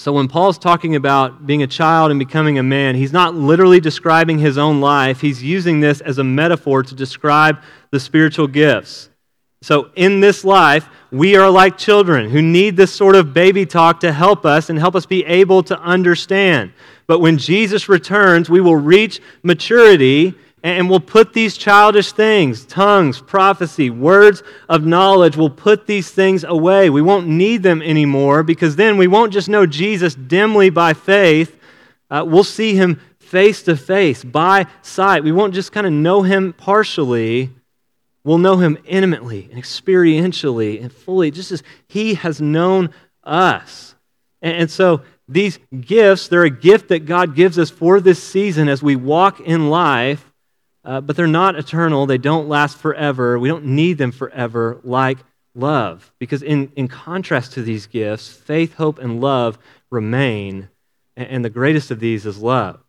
So 0.00 0.14
when 0.14 0.28
Paul's 0.28 0.56
talking 0.56 0.96
about 0.96 1.44
being 1.44 1.62
a 1.62 1.66
child 1.66 2.10
and 2.10 2.18
becoming 2.18 2.58
a 2.58 2.62
man, 2.62 2.94
he's 2.94 3.12
not 3.12 3.34
literally 3.34 3.80
describing 3.80 4.38
his 4.38 4.56
own 4.56 4.80
life. 4.80 5.20
He's 5.20 5.42
using 5.42 5.80
this 5.80 6.00
as 6.00 6.16
a 6.16 6.24
metaphor 6.24 6.82
to 6.82 6.94
describe 6.94 7.58
the 7.90 8.00
spiritual 8.00 8.46
gifts. 8.46 9.10
So 9.60 9.90
in 9.96 10.20
this 10.20 10.42
life, 10.42 10.88
we 11.12 11.36
are 11.36 11.50
like 11.50 11.76
children 11.76 12.30
who 12.30 12.40
need 12.40 12.78
this 12.78 12.94
sort 12.94 13.14
of 13.14 13.34
baby 13.34 13.66
talk 13.66 14.00
to 14.00 14.10
help 14.10 14.46
us 14.46 14.70
and 14.70 14.78
help 14.78 14.94
us 14.94 15.04
be 15.04 15.22
able 15.26 15.62
to 15.64 15.78
understand. 15.78 16.72
But 17.06 17.20
when 17.20 17.36
Jesus 17.36 17.86
returns, 17.90 18.48
we 18.48 18.62
will 18.62 18.76
reach 18.76 19.20
maturity 19.42 20.34
and 20.62 20.90
we'll 20.90 21.00
put 21.00 21.32
these 21.32 21.56
childish 21.56 22.12
things, 22.12 22.66
tongues, 22.66 23.20
prophecy, 23.20 23.88
words 23.88 24.42
of 24.68 24.84
knowledge, 24.84 25.36
we'll 25.36 25.48
put 25.48 25.86
these 25.86 26.10
things 26.10 26.44
away. 26.44 26.90
We 26.90 27.00
won't 27.02 27.26
need 27.26 27.62
them 27.62 27.80
anymore 27.80 28.42
because 28.42 28.76
then 28.76 28.98
we 28.98 29.06
won't 29.06 29.32
just 29.32 29.48
know 29.48 29.64
Jesus 29.64 30.14
dimly 30.14 30.68
by 30.68 30.92
faith, 30.92 31.56
uh, 32.10 32.24
we'll 32.26 32.44
see 32.44 32.74
him 32.74 33.00
face 33.18 33.62
to 33.62 33.76
face, 33.76 34.24
by 34.24 34.66
sight. 34.82 35.24
We 35.24 35.32
won't 35.32 35.54
just 35.54 35.72
kind 35.72 35.86
of 35.86 35.92
know 35.92 36.22
him 36.22 36.52
partially. 36.52 37.50
We'll 38.24 38.38
know 38.38 38.56
him 38.56 38.76
intimately 38.84 39.48
and 39.50 39.62
experientially 39.62 40.82
and 40.82 40.92
fully, 40.92 41.30
just 41.30 41.52
as 41.52 41.62
he 41.88 42.14
has 42.14 42.40
known 42.40 42.90
us. 43.24 43.94
And, 44.42 44.56
and 44.56 44.70
so 44.70 45.02
these 45.28 45.58
gifts, 45.80 46.28
they're 46.28 46.42
a 46.42 46.50
gift 46.50 46.88
that 46.88 47.06
God 47.06 47.36
gives 47.36 47.58
us 47.58 47.70
for 47.70 48.00
this 48.00 48.22
season 48.22 48.68
as 48.68 48.82
we 48.82 48.96
walk 48.96 49.40
in 49.40 49.70
life 49.70 50.29
uh, 50.84 51.00
but 51.00 51.16
they're 51.16 51.26
not 51.26 51.56
eternal. 51.56 52.06
They 52.06 52.18
don't 52.18 52.48
last 52.48 52.78
forever. 52.78 53.38
We 53.38 53.48
don't 53.48 53.66
need 53.66 53.98
them 53.98 54.12
forever 54.12 54.80
like 54.82 55.18
love. 55.54 56.12
Because, 56.18 56.42
in, 56.42 56.72
in 56.76 56.88
contrast 56.88 57.52
to 57.52 57.62
these 57.62 57.86
gifts, 57.86 58.28
faith, 58.28 58.74
hope, 58.74 58.98
and 58.98 59.20
love 59.20 59.58
remain. 59.90 60.68
And, 61.16 61.28
and 61.28 61.44
the 61.44 61.50
greatest 61.50 61.90
of 61.90 62.00
these 62.00 62.24
is 62.26 62.38
love. 62.38 62.80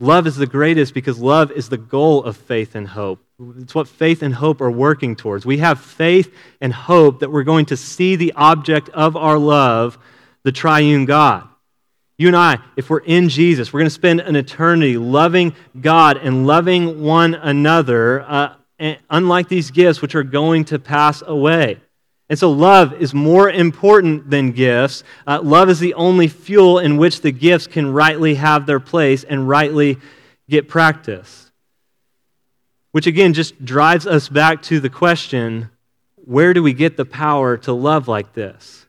Love 0.00 0.26
is 0.28 0.36
the 0.36 0.46
greatest 0.46 0.94
because 0.94 1.18
love 1.18 1.50
is 1.50 1.68
the 1.68 1.76
goal 1.76 2.22
of 2.22 2.36
faith 2.36 2.76
and 2.76 2.86
hope. 2.86 3.20
It's 3.58 3.74
what 3.74 3.88
faith 3.88 4.22
and 4.22 4.34
hope 4.34 4.60
are 4.60 4.70
working 4.70 5.16
towards. 5.16 5.44
We 5.44 5.58
have 5.58 5.80
faith 5.80 6.32
and 6.60 6.72
hope 6.72 7.20
that 7.20 7.32
we're 7.32 7.42
going 7.42 7.66
to 7.66 7.76
see 7.76 8.14
the 8.14 8.32
object 8.36 8.88
of 8.90 9.16
our 9.16 9.38
love, 9.38 9.98
the 10.44 10.52
triune 10.52 11.04
God. 11.04 11.48
You 12.18 12.26
and 12.26 12.36
I, 12.36 12.58
if 12.76 12.90
we're 12.90 12.98
in 12.98 13.28
Jesus, 13.28 13.72
we're 13.72 13.78
going 13.78 13.86
to 13.86 13.90
spend 13.90 14.20
an 14.20 14.34
eternity 14.34 14.98
loving 14.98 15.54
God 15.80 16.16
and 16.16 16.48
loving 16.48 17.00
one 17.00 17.36
another, 17.36 18.22
uh, 18.22 18.54
unlike 19.08 19.48
these 19.48 19.70
gifts, 19.70 20.02
which 20.02 20.16
are 20.16 20.24
going 20.24 20.64
to 20.66 20.80
pass 20.80 21.22
away. 21.24 21.80
And 22.28 22.36
so, 22.36 22.50
love 22.50 22.92
is 22.94 23.14
more 23.14 23.48
important 23.48 24.28
than 24.28 24.50
gifts. 24.50 25.04
Uh, 25.28 25.40
love 25.42 25.70
is 25.70 25.78
the 25.78 25.94
only 25.94 26.26
fuel 26.26 26.80
in 26.80 26.96
which 26.96 27.20
the 27.20 27.30
gifts 27.30 27.68
can 27.68 27.92
rightly 27.92 28.34
have 28.34 28.66
their 28.66 28.80
place 28.80 29.22
and 29.22 29.48
rightly 29.48 29.96
get 30.50 30.68
practiced. 30.68 31.52
Which, 32.90 33.06
again, 33.06 33.32
just 33.32 33.64
drives 33.64 34.08
us 34.08 34.28
back 34.28 34.62
to 34.62 34.80
the 34.80 34.90
question 34.90 35.70
where 36.16 36.52
do 36.52 36.62
we 36.64 36.72
get 36.74 36.96
the 36.96 37.06
power 37.06 37.56
to 37.58 37.72
love 37.72 38.08
like 38.08 38.34
this? 38.34 38.87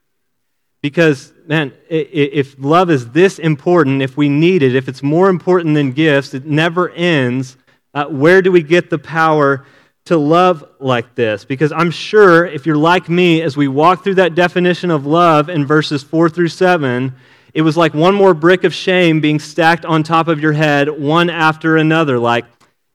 Because, 0.81 1.33
man, 1.45 1.73
if 1.89 2.55
love 2.57 2.89
is 2.89 3.09
this 3.09 3.37
important, 3.37 4.01
if 4.01 4.15
we 4.15 4.29
need 4.29 4.63
it, 4.63 4.75
if 4.75 4.87
it's 4.87 5.03
more 5.03 5.29
important 5.29 5.75
than 5.75 5.91
gifts, 5.91 6.33
it 6.33 6.45
never 6.45 6.89
ends. 6.91 7.57
Uh, 7.93 8.05
where 8.05 8.41
do 8.41 8.51
we 8.51 8.63
get 8.63 8.89
the 8.89 8.97
power 8.97 9.65
to 10.05 10.17
love 10.17 10.63
like 10.79 11.15
this? 11.15 11.43
Because 11.43 11.73
I'm 11.73 11.91
sure 11.91 12.45
if 12.45 12.65
you're 12.65 12.77
like 12.77 13.09
me, 13.09 13.41
as 13.41 13.57
we 13.57 13.67
walk 13.67 14.03
through 14.03 14.15
that 14.15 14.35
definition 14.35 14.89
of 14.89 15.05
love 15.05 15.49
in 15.49 15.65
verses 15.65 16.01
4 16.01 16.29
through 16.29 16.47
7, 16.47 17.13
it 17.53 17.61
was 17.61 17.75
like 17.75 17.93
one 17.93 18.15
more 18.15 18.33
brick 18.33 18.63
of 18.63 18.73
shame 18.73 19.19
being 19.19 19.39
stacked 19.39 19.83
on 19.83 20.03
top 20.03 20.29
of 20.29 20.39
your 20.39 20.53
head, 20.53 20.89
one 20.89 21.29
after 21.29 21.75
another. 21.75 22.17
Like, 22.19 22.45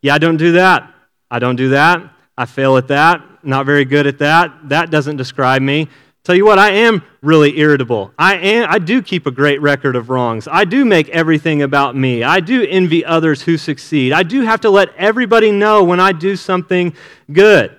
yeah, 0.00 0.14
I 0.14 0.18
don't 0.18 0.36
do 0.38 0.52
that. 0.52 0.90
I 1.30 1.38
don't 1.38 1.56
do 1.56 1.70
that. 1.70 2.10
I 2.38 2.46
fail 2.46 2.76
at 2.76 2.88
that. 2.88 3.44
Not 3.44 3.66
very 3.66 3.84
good 3.84 4.06
at 4.06 4.18
that. 4.18 4.68
That 4.70 4.90
doesn't 4.90 5.16
describe 5.16 5.60
me. 5.60 5.88
Tell 6.24 6.34
you 6.34 6.46
what, 6.46 6.58
I 6.58 6.70
am 6.70 7.02
really 7.20 7.58
irritable. 7.58 8.10
I 8.18 8.36
am 8.36 8.66
I 8.70 8.78
do 8.78 9.02
keep 9.02 9.26
a 9.26 9.30
great 9.30 9.60
record 9.60 9.94
of 9.94 10.08
wrongs. 10.08 10.48
I 10.50 10.64
do 10.64 10.86
make 10.86 11.10
everything 11.10 11.60
about 11.60 11.94
me. 11.94 12.22
I 12.22 12.40
do 12.40 12.66
envy 12.66 13.04
others 13.04 13.42
who 13.42 13.58
succeed. 13.58 14.14
I 14.14 14.22
do 14.22 14.40
have 14.40 14.62
to 14.62 14.70
let 14.70 14.94
everybody 14.96 15.52
know 15.52 15.84
when 15.84 16.00
I 16.00 16.12
do 16.12 16.34
something 16.34 16.94
good. 17.30 17.76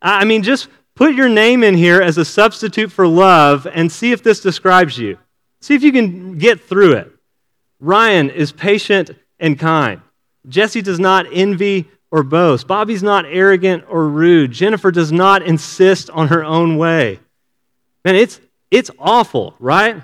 I 0.00 0.24
mean, 0.24 0.42
just 0.42 0.68
put 0.94 1.14
your 1.14 1.28
name 1.28 1.62
in 1.62 1.74
here 1.74 2.00
as 2.00 2.16
a 2.16 2.24
substitute 2.24 2.90
for 2.90 3.06
love 3.06 3.66
and 3.66 3.92
see 3.92 4.10
if 4.10 4.22
this 4.22 4.40
describes 4.40 4.96
you. 4.96 5.18
See 5.60 5.74
if 5.74 5.82
you 5.82 5.92
can 5.92 6.38
get 6.38 6.62
through 6.62 6.94
it. 6.94 7.12
Ryan 7.78 8.30
is 8.30 8.52
patient 8.52 9.10
and 9.38 9.58
kind. 9.58 10.00
Jesse 10.48 10.80
does 10.80 10.98
not 10.98 11.26
envy 11.30 11.90
or 12.10 12.22
boast. 12.22 12.66
Bobby's 12.66 13.02
not 13.02 13.26
arrogant 13.26 13.84
or 13.86 14.08
rude. 14.08 14.50
Jennifer 14.50 14.90
does 14.90 15.12
not 15.12 15.42
insist 15.42 16.08
on 16.08 16.28
her 16.28 16.42
own 16.42 16.78
way. 16.78 17.20
Man, 18.06 18.14
it's, 18.14 18.40
it's 18.70 18.88
awful, 19.00 19.56
right? 19.58 20.00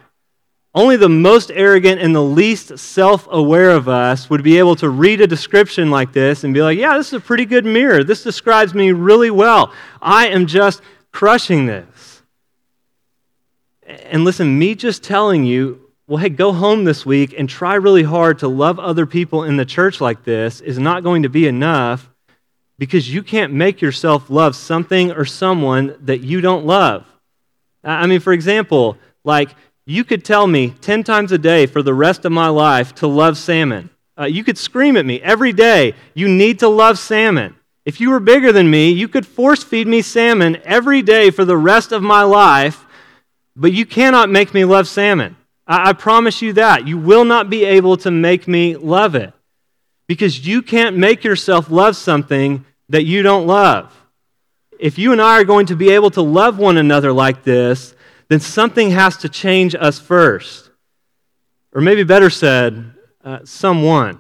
Only 0.75 0.97
the 0.97 1.09
most 1.09 1.53
arrogant 1.55 2.01
and 2.01 2.13
the 2.13 2.21
least 2.21 2.77
self 2.77 3.29
aware 3.31 3.71
of 3.71 3.89
us 3.89 4.29
would 4.29 4.43
be 4.43 4.59
able 4.59 4.75
to 4.75 4.91
read 4.91 5.21
a 5.21 5.27
description 5.29 5.89
like 5.89 6.13
this 6.13 6.43
and 6.43 6.53
be 6.53 6.63
like, 6.63 6.77
yeah, 6.77 6.99
this 6.99 7.07
is 7.07 7.13
a 7.13 7.21
pretty 7.21 7.45
good 7.45 7.65
mirror. 7.65 8.03
This 8.03 8.25
describes 8.25 8.75
me 8.75 8.91
really 8.91 9.31
well. 9.31 9.73
I 10.01 10.27
am 10.27 10.49
just 10.49 10.83
crushing 11.13 11.67
this. 11.67 12.25
And 13.87 14.25
listen, 14.25 14.59
me 14.59 14.75
just 14.75 15.05
telling 15.05 15.45
you, 15.45 15.89
well, 16.09 16.19
hey, 16.19 16.29
go 16.29 16.53
home 16.53 16.83
this 16.83 17.07
week 17.07 17.33
and 17.39 17.49
try 17.49 17.75
really 17.75 18.03
hard 18.03 18.41
to 18.41 18.49
love 18.49 18.81
other 18.81 19.07
people 19.07 19.45
in 19.45 19.59
the 19.59 19.65
church 19.65 20.01
like 20.01 20.25
this 20.25 20.61
is 20.61 20.77
not 20.77 21.05
going 21.05 21.23
to 21.23 21.29
be 21.29 21.47
enough 21.47 22.11
because 22.81 23.15
you 23.15 23.23
can't 23.23 23.53
make 23.53 23.81
yourself 23.81 24.29
love 24.29 24.57
something 24.57 25.13
or 25.13 25.25
someone 25.25 25.97
that 26.01 26.23
you 26.23 26.41
don't 26.41 26.67
love. 26.67 27.07
I 27.85 28.07
mean, 28.07 28.21
for 28.21 28.33
example, 28.33 28.97
like 29.25 29.51
you 29.85 30.05
could 30.05 30.25
tell 30.25 30.47
me 30.47 30.71
10 30.81 31.05
times 31.05 31.33
a 31.33 31.39
day 31.39 31.67
for 31.67 31.83
the 31.83 31.95
rest 31.95 32.25
of 32.25 32.33
my 32.33 32.49
life 32.49 32.95
to 32.97 33.07
love 33.07 33.37
salmon. 33.37 33.91
Uh, 34.19 34.25
you 34.25 34.45
could 34.45 34.59
scream 34.59 34.97
at 34.97 35.07
me 35.07 35.21
every 35.23 35.53
day, 35.53 35.95
you 36.15 36.29
need 36.29 36.59
to 36.61 36.69
love 36.69 36.99
salmon. 36.99 37.57
If 37.85 38.01
you 38.01 38.11
were 38.11 38.21
bigger 38.21 38.53
than 38.53 38.71
me, 38.71 38.91
you 38.91 39.09
could 39.09 39.27
force 39.27 39.65
feed 39.65 39.89
me 39.89 40.03
salmon 40.03 40.59
every 40.65 41.03
day 41.03 41.31
for 41.31 41.45
the 41.45 41.57
rest 41.57 41.91
of 41.91 42.03
my 42.03 42.23
life, 42.23 42.85
but 43.57 43.73
you 43.73 43.85
cannot 43.85 44.31
make 44.31 44.55
me 44.55 44.65
love 44.65 44.87
salmon. 44.87 45.37
I, 45.67 45.91
I 45.91 45.93
promise 45.95 46.43
you 46.43 46.53
that. 46.53 46.87
You 46.87 46.99
will 46.99 47.25
not 47.25 47.51
be 47.51 47.65
able 47.65 47.97
to 47.99 48.11
make 48.11 48.47
me 48.47 48.77
love 48.77 49.15
it 49.15 49.33
because 50.07 50.47
you 50.47 50.63
can't 50.63 50.97
make 50.97 51.25
yourself 51.25 51.71
love 51.71 51.97
something 51.97 52.65
that 52.89 53.05
you 53.05 53.23
don't 53.23 53.47
love. 53.47 54.02
If 54.83 54.99
you 54.99 55.13
and 55.13 55.23
I 55.23 55.41
are 55.41 55.45
going 55.45 55.67
to 55.67 55.77
be 55.77 55.91
able 55.91 56.11
to 56.11 56.23
love 56.23 56.59
one 56.59 56.77
another 56.77 57.13
like 57.13 57.45
this, 57.45 57.95
then 58.27 58.41
something 58.41 58.91
has 58.91 59.17
to 59.19 59.29
change 59.29 59.77
us 59.77 60.01
first. 60.01 60.71
Or 61.73 61.81
maybe 61.81 62.03
better 62.03 62.29
said, 62.29 62.93
uh, 63.25 63.39
someone. 63.45 64.19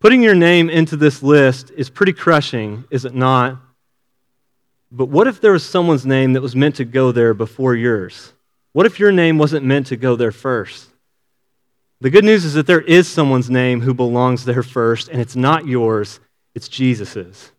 Putting 0.00 0.22
your 0.22 0.34
name 0.34 0.68
into 0.68 0.98
this 0.98 1.22
list 1.22 1.70
is 1.74 1.88
pretty 1.88 2.12
crushing, 2.12 2.84
is 2.90 3.06
it 3.06 3.14
not? 3.14 3.56
But 4.92 5.06
what 5.06 5.26
if 5.26 5.40
there 5.40 5.52
was 5.52 5.64
someone's 5.64 6.04
name 6.04 6.34
that 6.34 6.42
was 6.42 6.54
meant 6.54 6.76
to 6.76 6.84
go 6.84 7.10
there 7.10 7.32
before 7.32 7.74
yours? 7.74 8.34
What 8.74 8.84
if 8.84 9.00
your 9.00 9.12
name 9.12 9.38
wasn't 9.38 9.64
meant 9.64 9.86
to 9.86 9.96
go 9.96 10.14
there 10.14 10.30
first? 10.30 10.90
The 12.02 12.10
good 12.10 12.24
news 12.26 12.44
is 12.44 12.52
that 12.52 12.66
there 12.66 12.82
is 12.82 13.08
someone's 13.08 13.48
name 13.48 13.80
who 13.80 13.94
belongs 13.94 14.44
there 14.44 14.62
first, 14.62 15.08
and 15.08 15.22
it's 15.22 15.36
not 15.36 15.66
yours, 15.66 16.20
it's 16.54 16.68
Jesus's. 16.68 17.52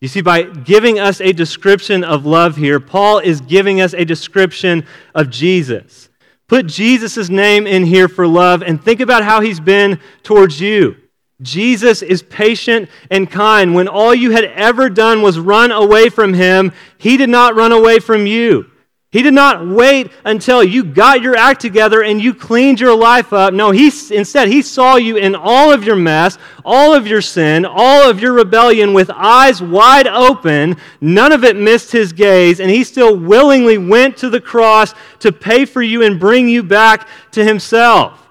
You 0.00 0.08
see, 0.08 0.20
by 0.20 0.42
giving 0.42 0.98
us 0.98 1.20
a 1.20 1.32
description 1.32 2.04
of 2.04 2.26
love 2.26 2.56
here, 2.56 2.78
Paul 2.78 3.18
is 3.18 3.40
giving 3.40 3.80
us 3.80 3.94
a 3.94 4.04
description 4.04 4.86
of 5.14 5.30
Jesus. 5.30 6.10
Put 6.48 6.66
Jesus' 6.66 7.28
name 7.28 7.66
in 7.66 7.84
here 7.84 8.06
for 8.06 8.26
love 8.26 8.62
and 8.62 8.82
think 8.82 9.00
about 9.00 9.24
how 9.24 9.40
he's 9.40 9.58
been 9.58 9.98
towards 10.22 10.60
you. 10.60 10.96
Jesus 11.42 12.02
is 12.02 12.22
patient 12.22 12.88
and 13.10 13.30
kind. 13.30 13.74
When 13.74 13.88
all 13.88 14.14
you 14.14 14.30
had 14.30 14.44
ever 14.44 14.88
done 14.88 15.22
was 15.22 15.38
run 15.38 15.72
away 15.72 16.08
from 16.08 16.34
him, 16.34 16.72
he 16.98 17.16
did 17.16 17.28
not 17.28 17.56
run 17.56 17.72
away 17.72 17.98
from 17.98 18.26
you. 18.26 18.70
He 19.12 19.22
did 19.22 19.34
not 19.34 19.66
wait 19.66 20.10
until 20.24 20.64
you 20.64 20.84
got 20.84 21.22
your 21.22 21.36
act 21.36 21.60
together 21.60 22.02
and 22.02 22.20
you 22.20 22.34
cleaned 22.34 22.80
your 22.80 22.94
life 22.94 23.32
up. 23.32 23.54
No, 23.54 23.70
he, 23.70 23.86
instead, 24.10 24.48
he 24.48 24.62
saw 24.62 24.96
you 24.96 25.16
in 25.16 25.36
all 25.36 25.72
of 25.72 25.84
your 25.84 25.96
mess, 25.96 26.38
all 26.64 26.92
of 26.92 27.06
your 27.06 27.22
sin, 27.22 27.64
all 27.64 28.10
of 28.10 28.20
your 28.20 28.32
rebellion 28.32 28.92
with 28.92 29.08
eyes 29.10 29.62
wide 29.62 30.08
open. 30.08 30.76
None 31.00 31.32
of 31.32 31.44
it 31.44 31.56
missed 31.56 31.92
his 31.92 32.12
gaze, 32.12 32.58
and 32.58 32.68
he 32.68 32.82
still 32.82 33.16
willingly 33.16 33.78
went 33.78 34.16
to 34.18 34.28
the 34.28 34.40
cross 34.40 34.92
to 35.20 35.30
pay 35.30 35.64
for 35.64 35.82
you 35.82 36.02
and 36.02 36.18
bring 36.18 36.48
you 36.48 36.64
back 36.64 37.08
to 37.30 37.44
himself. 37.44 38.26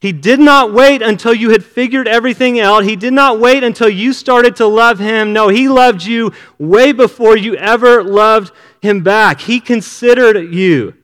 He 0.00 0.12
did 0.12 0.40
not 0.40 0.72
wait 0.72 1.02
until 1.02 1.34
you 1.34 1.50
had 1.50 1.62
figured 1.62 2.08
everything 2.08 2.58
out. 2.58 2.84
He 2.84 2.96
did 2.96 3.12
not 3.12 3.38
wait 3.38 3.62
until 3.62 3.90
you 3.90 4.14
started 4.14 4.56
to 4.56 4.66
love 4.66 4.98
him. 4.98 5.34
No, 5.34 5.48
he 5.48 5.68
loved 5.68 6.02
you 6.02 6.32
way 6.58 6.92
before 6.92 7.36
you 7.36 7.54
ever 7.56 8.02
loved 8.02 8.50
him 8.82 9.02
back. 9.02 9.40
He 9.40 9.60
considered 9.60 10.52
you. 10.52 10.94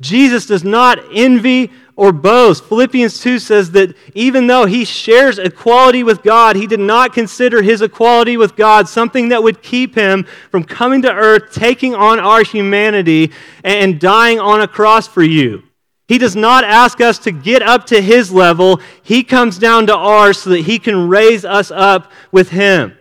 Jesus 0.00 0.46
does 0.46 0.64
not 0.64 0.98
envy 1.12 1.70
or 1.94 2.12
boast. 2.12 2.64
Philippians 2.64 3.20
2 3.20 3.38
says 3.38 3.70
that 3.72 3.94
even 4.14 4.46
though 4.46 4.66
he 4.66 4.84
shares 4.84 5.38
equality 5.38 6.02
with 6.02 6.22
God, 6.22 6.56
he 6.56 6.66
did 6.66 6.80
not 6.80 7.12
consider 7.12 7.62
his 7.62 7.82
equality 7.82 8.36
with 8.36 8.56
God 8.56 8.88
something 8.88 9.28
that 9.28 9.42
would 9.42 9.62
keep 9.62 9.94
him 9.94 10.24
from 10.50 10.64
coming 10.64 11.02
to 11.02 11.12
earth, 11.12 11.52
taking 11.52 11.94
on 11.94 12.18
our 12.18 12.42
humanity, 12.42 13.32
and 13.62 14.00
dying 14.00 14.40
on 14.40 14.60
a 14.60 14.68
cross 14.68 15.06
for 15.06 15.22
you. 15.22 15.62
He 16.08 16.18
does 16.18 16.36
not 16.36 16.64
ask 16.64 17.00
us 17.00 17.18
to 17.20 17.30
get 17.30 17.62
up 17.62 17.86
to 17.86 18.02
his 18.02 18.32
level. 18.32 18.80
He 19.02 19.22
comes 19.22 19.58
down 19.58 19.86
to 19.86 19.96
ours 19.96 20.42
so 20.42 20.50
that 20.50 20.62
he 20.62 20.78
can 20.78 21.08
raise 21.08 21.44
us 21.44 21.70
up 21.70 22.10
with 22.32 22.50
him. 22.50 22.96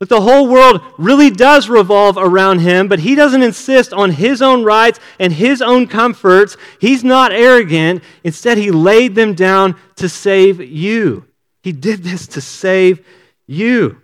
But 0.00 0.08
the 0.08 0.22
whole 0.22 0.48
world 0.48 0.80
really 0.96 1.28
does 1.28 1.68
revolve 1.68 2.16
around 2.18 2.60
him, 2.60 2.88
but 2.88 3.00
he 3.00 3.14
doesn't 3.14 3.42
insist 3.42 3.92
on 3.92 4.10
his 4.10 4.40
own 4.40 4.64
rights 4.64 4.98
and 5.18 5.30
his 5.30 5.60
own 5.60 5.86
comforts. 5.86 6.56
He's 6.80 7.04
not 7.04 7.32
arrogant. 7.32 8.02
Instead, 8.24 8.56
he 8.56 8.70
laid 8.70 9.14
them 9.14 9.34
down 9.34 9.76
to 9.96 10.08
save 10.08 10.58
you. 10.58 11.26
He 11.62 11.72
did 11.72 12.02
this 12.02 12.26
to 12.28 12.40
save 12.40 13.06
you. 13.46 14.00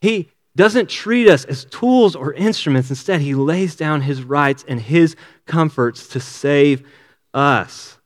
He 0.00 0.30
doesn't 0.54 0.88
treat 0.88 1.28
us 1.28 1.44
as 1.44 1.64
tools 1.64 2.14
or 2.14 2.32
instruments. 2.32 2.90
Instead, 2.90 3.20
he 3.20 3.34
lays 3.34 3.74
down 3.74 4.02
his 4.02 4.22
rights 4.22 4.64
and 4.68 4.80
his 4.80 5.16
comforts 5.46 6.06
to 6.08 6.20
save 6.20 6.86
us. 7.34 7.98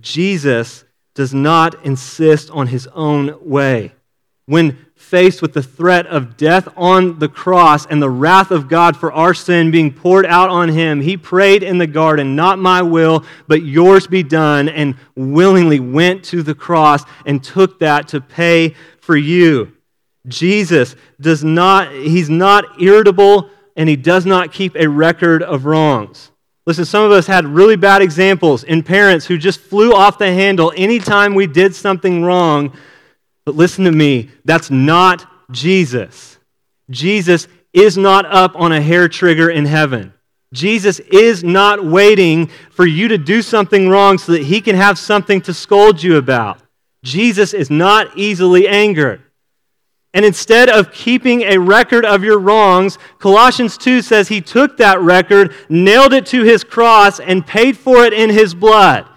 Jesus 0.00 0.84
does 1.14 1.34
not 1.34 1.84
insist 1.84 2.50
on 2.50 2.68
his 2.68 2.86
own 2.88 3.36
way. 3.42 3.92
When 4.48 4.78
faced 4.94 5.42
with 5.42 5.52
the 5.52 5.62
threat 5.62 6.06
of 6.06 6.38
death 6.38 6.70
on 6.74 7.18
the 7.18 7.28
cross 7.28 7.84
and 7.84 8.00
the 8.00 8.08
wrath 8.08 8.50
of 8.50 8.66
God 8.66 8.96
for 8.96 9.12
our 9.12 9.34
sin 9.34 9.70
being 9.70 9.92
poured 9.92 10.24
out 10.24 10.48
on 10.48 10.70
him, 10.70 11.02
he 11.02 11.18
prayed 11.18 11.62
in 11.62 11.76
the 11.76 11.86
garden, 11.86 12.34
Not 12.34 12.58
my 12.58 12.80
will, 12.80 13.26
but 13.46 13.62
yours 13.62 14.06
be 14.06 14.22
done, 14.22 14.70
and 14.70 14.94
willingly 15.14 15.80
went 15.80 16.24
to 16.24 16.42
the 16.42 16.54
cross 16.54 17.04
and 17.26 17.44
took 17.44 17.78
that 17.80 18.08
to 18.08 18.22
pay 18.22 18.74
for 19.00 19.18
you. 19.18 19.70
Jesus 20.26 20.96
does 21.20 21.44
not, 21.44 21.92
he's 21.92 22.30
not 22.30 22.80
irritable 22.80 23.50
and 23.76 23.86
he 23.86 23.96
does 23.96 24.24
not 24.24 24.50
keep 24.50 24.74
a 24.76 24.88
record 24.88 25.42
of 25.42 25.66
wrongs. 25.66 26.30
Listen, 26.64 26.86
some 26.86 27.04
of 27.04 27.12
us 27.12 27.26
had 27.26 27.44
really 27.44 27.76
bad 27.76 28.00
examples 28.00 28.64
in 28.64 28.82
parents 28.82 29.26
who 29.26 29.36
just 29.36 29.60
flew 29.60 29.92
off 29.92 30.16
the 30.16 30.32
handle 30.32 30.72
anytime 30.74 31.34
we 31.34 31.46
did 31.46 31.74
something 31.74 32.24
wrong. 32.24 32.74
But 33.48 33.56
listen 33.56 33.86
to 33.86 33.92
me, 33.92 34.28
that's 34.44 34.70
not 34.70 35.26
Jesus. 35.50 36.36
Jesus 36.90 37.48
is 37.72 37.96
not 37.96 38.26
up 38.26 38.54
on 38.56 38.72
a 38.72 38.82
hair 38.82 39.08
trigger 39.08 39.48
in 39.48 39.64
heaven. 39.64 40.12
Jesus 40.52 41.00
is 41.00 41.42
not 41.42 41.82
waiting 41.82 42.50
for 42.70 42.84
you 42.84 43.08
to 43.08 43.16
do 43.16 43.40
something 43.40 43.88
wrong 43.88 44.18
so 44.18 44.32
that 44.32 44.42
he 44.42 44.60
can 44.60 44.76
have 44.76 44.98
something 44.98 45.40
to 45.40 45.54
scold 45.54 46.02
you 46.02 46.18
about. 46.18 46.60
Jesus 47.02 47.54
is 47.54 47.70
not 47.70 48.18
easily 48.18 48.68
angered. 48.68 49.22
And 50.12 50.26
instead 50.26 50.68
of 50.68 50.92
keeping 50.92 51.40
a 51.40 51.56
record 51.56 52.04
of 52.04 52.22
your 52.22 52.38
wrongs, 52.38 52.98
Colossians 53.18 53.78
2 53.78 54.02
says 54.02 54.28
he 54.28 54.42
took 54.42 54.76
that 54.76 55.00
record, 55.00 55.54
nailed 55.70 56.12
it 56.12 56.26
to 56.26 56.42
his 56.42 56.64
cross, 56.64 57.18
and 57.18 57.46
paid 57.46 57.78
for 57.78 58.04
it 58.04 58.12
in 58.12 58.28
his 58.28 58.54
blood. 58.54 59.08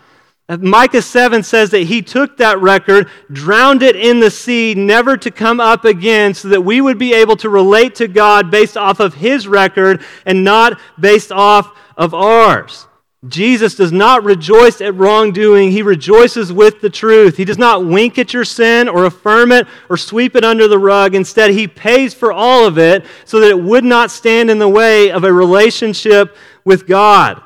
Uh, 0.52 0.58
Micah 0.58 1.02
7 1.02 1.44
says 1.44 1.70
that 1.70 1.84
he 1.84 2.02
took 2.02 2.36
that 2.36 2.60
record, 2.60 3.10
drowned 3.32 3.82
it 3.82 3.96
in 3.96 4.20
the 4.20 4.30
sea, 4.30 4.76
never 4.76 5.16
to 5.16 5.32
come 5.32 5.62
up 5.62 5.86
again, 5.86 6.34
so 6.34 6.50
that 6.50 6.60
we 6.60 6.82
would 6.82 6.98
be 6.98 7.14
able 7.14 7.38
to 7.38 7.48
relate 7.48 7.96
to 7.96 8.10
God 8.10 8.52
based 8.52 8.76
off 8.76 9.00
of 9.00 9.14
his 9.14 9.48
record 9.48 10.04
and 10.26 10.44
not 10.44 10.78
based 11.00 11.32
off 11.32 11.72
of 11.96 12.14
ours. 12.14 12.86
Jesus 13.30 13.76
does 13.76 13.94
not 13.94 14.26
rejoice 14.26 14.82
at 14.82 14.94
wrongdoing. 14.96 15.72
He 15.72 15.84
rejoices 15.84 16.52
with 16.52 16.82
the 16.82 16.90
truth. 16.90 17.38
He 17.38 17.46
does 17.46 17.60
not 17.60 17.86
wink 17.86 18.20
at 18.20 18.34
your 18.34 18.44
sin 18.44 18.90
or 18.90 19.06
affirm 19.06 19.54
it 19.54 19.68
or 19.88 19.96
sweep 19.96 20.36
it 20.36 20.44
under 20.44 20.68
the 20.68 20.80
rug. 20.80 21.16
Instead, 21.16 21.52
he 21.52 21.66
pays 21.66 22.14
for 22.14 22.34
all 22.34 22.68
of 22.68 22.78
it 22.78 23.06
so 23.24 23.40
that 23.40 23.52
it 23.52 23.62
would 23.62 23.86
not 23.86 24.12
stand 24.12 24.52
in 24.52 24.60
the 24.60 24.68
way 24.68 25.12
of 25.12 25.24
a 25.24 25.32
relationship 25.32 26.36
with 26.66 26.88
God. 26.88 27.42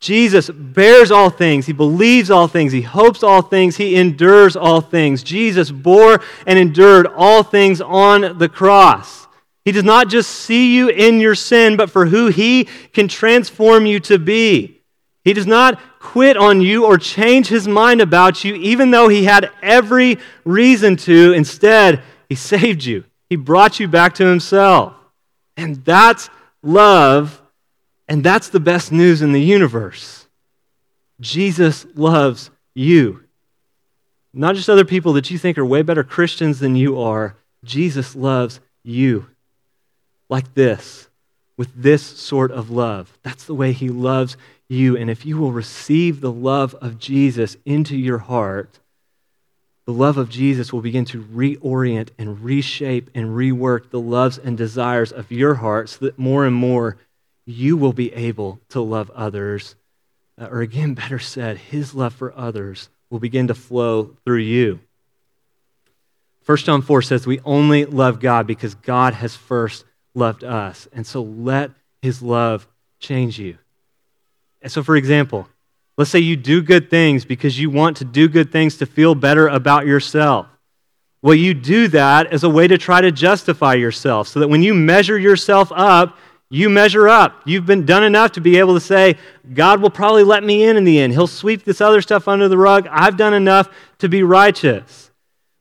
Jesus 0.00 0.48
bears 0.48 1.10
all 1.10 1.30
things. 1.30 1.66
He 1.66 1.72
believes 1.72 2.30
all 2.30 2.46
things. 2.46 2.72
He 2.72 2.82
hopes 2.82 3.22
all 3.22 3.42
things. 3.42 3.76
He 3.76 3.96
endures 3.96 4.56
all 4.56 4.80
things. 4.80 5.22
Jesus 5.22 5.70
bore 5.70 6.20
and 6.46 6.58
endured 6.58 7.08
all 7.16 7.42
things 7.42 7.80
on 7.80 8.38
the 8.38 8.48
cross. 8.48 9.26
He 9.64 9.72
does 9.72 9.84
not 9.84 10.08
just 10.08 10.30
see 10.30 10.74
you 10.74 10.88
in 10.88 11.20
your 11.20 11.34
sin, 11.34 11.76
but 11.76 11.90
for 11.90 12.06
who 12.06 12.28
he 12.28 12.68
can 12.92 13.08
transform 13.08 13.86
you 13.86 14.00
to 14.00 14.18
be. 14.18 14.80
He 15.24 15.34
does 15.34 15.46
not 15.46 15.78
quit 15.98 16.36
on 16.36 16.62
you 16.62 16.86
or 16.86 16.96
change 16.96 17.48
his 17.48 17.68
mind 17.68 18.00
about 18.00 18.44
you, 18.44 18.54
even 18.54 18.90
though 18.90 19.08
he 19.08 19.24
had 19.24 19.50
every 19.60 20.18
reason 20.44 20.96
to. 20.96 21.32
Instead, 21.32 22.02
he 22.28 22.34
saved 22.36 22.84
you, 22.84 23.04
he 23.28 23.36
brought 23.36 23.78
you 23.78 23.88
back 23.88 24.14
to 24.14 24.26
himself. 24.26 24.94
And 25.56 25.84
that's 25.84 26.30
love, 26.62 27.37
and 28.08 28.24
that's 28.24 28.48
the 28.48 28.60
best 28.60 28.90
news 28.90 29.22
in 29.22 29.32
the 29.32 29.42
universe. 29.42 30.26
Jesus 31.20 31.86
loves 31.94 32.50
you. 32.74 33.24
Not 34.32 34.54
just 34.54 34.70
other 34.70 34.84
people 34.84 35.12
that 35.14 35.30
you 35.30 35.38
think 35.38 35.58
are 35.58 35.64
way 35.64 35.82
better 35.82 36.04
Christians 36.04 36.60
than 36.60 36.76
you 36.76 37.00
are. 37.00 37.36
Jesus 37.64 38.14
loves 38.14 38.60
you 38.82 39.26
like 40.28 40.54
this, 40.54 41.08
with 41.56 41.70
this 41.74 42.02
sort 42.02 42.50
of 42.50 42.70
love. 42.70 43.18
That's 43.22 43.44
the 43.44 43.54
way 43.54 43.72
he 43.72 43.88
loves 43.88 44.36
you. 44.68 44.96
And 44.96 45.10
if 45.10 45.26
you 45.26 45.38
will 45.38 45.52
receive 45.52 46.20
the 46.20 46.32
love 46.32 46.74
of 46.76 46.98
Jesus 46.98 47.56
into 47.64 47.96
your 47.96 48.18
heart, 48.18 48.78
the 49.86 49.92
love 49.92 50.18
of 50.18 50.28
Jesus 50.28 50.72
will 50.72 50.82
begin 50.82 51.06
to 51.06 51.22
reorient 51.24 52.10
and 52.18 52.44
reshape 52.44 53.10
and 53.14 53.28
rework 53.28 53.90
the 53.90 54.00
loves 54.00 54.36
and 54.36 54.56
desires 54.56 55.10
of 55.10 55.32
your 55.32 55.54
heart 55.54 55.88
so 55.88 56.04
that 56.04 56.18
more 56.18 56.44
and 56.44 56.54
more 56.54 56.98
you 57.48 57.76
will 57.76 57.92
be 57.92 58.12
able 58.12 58.60
to 58.70 58.80
love 58.80 59.10
others. 59.10 59.74
Uh, 60.40 60.46
or 60.46 60.60
again, 60.60 60.94
better 61.02 61.18
said, 61.18 61.58
his 61.58 61.94
love 61.94 62.14
for 62.14 62.36
others 62.36 62.88
will 63.10 63.18
begin 63.18 63.48
to 63.48 63.54
flow 63.54 64.16
through 64.24 64.38
you. 64.38 64.80
1 66.46 66.58
John 66.58 66.82
4 66.82 67.02
says 67.02 67.26
we 67.26 67.40
only 67.40 67.84
love 67.84 68.20
God 68.20 68.46
because 68.46 68.74
God 68.74 69.14
has 69.14 69.36
first 69.36 69.84
loved 70.14 70.44
us. 70.44 70.88
And 70.92 71.06
so 71.06 71.22
let 71.22 71.70
his 72.00 72.22
love 72.22 72.66
change 73.00 73.38
you. 73.38 73.58
And 74.62 74.72
so, 74.72 74.82
for 74.82 74.96
example, 74.96 75.46
Let's 75.98 76.12
say 76.12 76.20
you 76.20 76.36
do 76.36 76.62
good 76.62 76.90
things 76.90 77.24
because 77.24 77.58
you 77.58 77.70
want 77.70 77.96
to 77.96 78.04
do 78.04 78.28
good 78.28 78.52
things 78.52 78.76
to 78.76 78.86
feel 78.86 79.16
better 79.16 79.48
about 79.48 79.84
yourself. 79.84 80.46
Well, 81.22 81.34
you 81.34 81.54
do 81.54 81.88
that 81.88 82.28
as 82.28 82.44
a 82.44 82.48
way 82.48 82.68
to 82.68 82.78
try 82.78 83.00
to 83.00 83.10
justify 83.10 83.74
yourself 83.74 84.28
so 84.28 84.38
that 84.38 84.46
when 84.46 84.62
you 84.62 84.74
measure 84.74 85.18
yourself 85.18 85.72
up, 85.74 86.16
you 86.50 86.70
measure 86.70 87.08
up. 87.08 87.42
You've 87.44 87.66
been 87.66 87.84
done 87.84 88.02
enough 88.02 88.32
to 88.32 88.40
be 88.40 88.58
able 88.58 88.74
to 88.74 88.80
say, 88.80 89.16
God 89.52 89.82
will 89.82 89.90
probably 89.90 90.22
let 90.22 90.42
me 90.42 90.64
in 90.64 90.76
in 90.76 90.84
the 90.84 90.98
end. 90.98 91.12
He'll 91.12 91.26
sweep 91.26 91.64
this 91.64 91.80
other 91.80 92.00
stuff 92.00 92.26
under 92.26 92.48
the 92.48 92.56
rug. 92.56 92.88
I've 92.90 93.16
done 93.16 93.34
enough 93.34 93.68
to 93.98 94.08
be 94.08 94.22
righteous. 94.22 95.07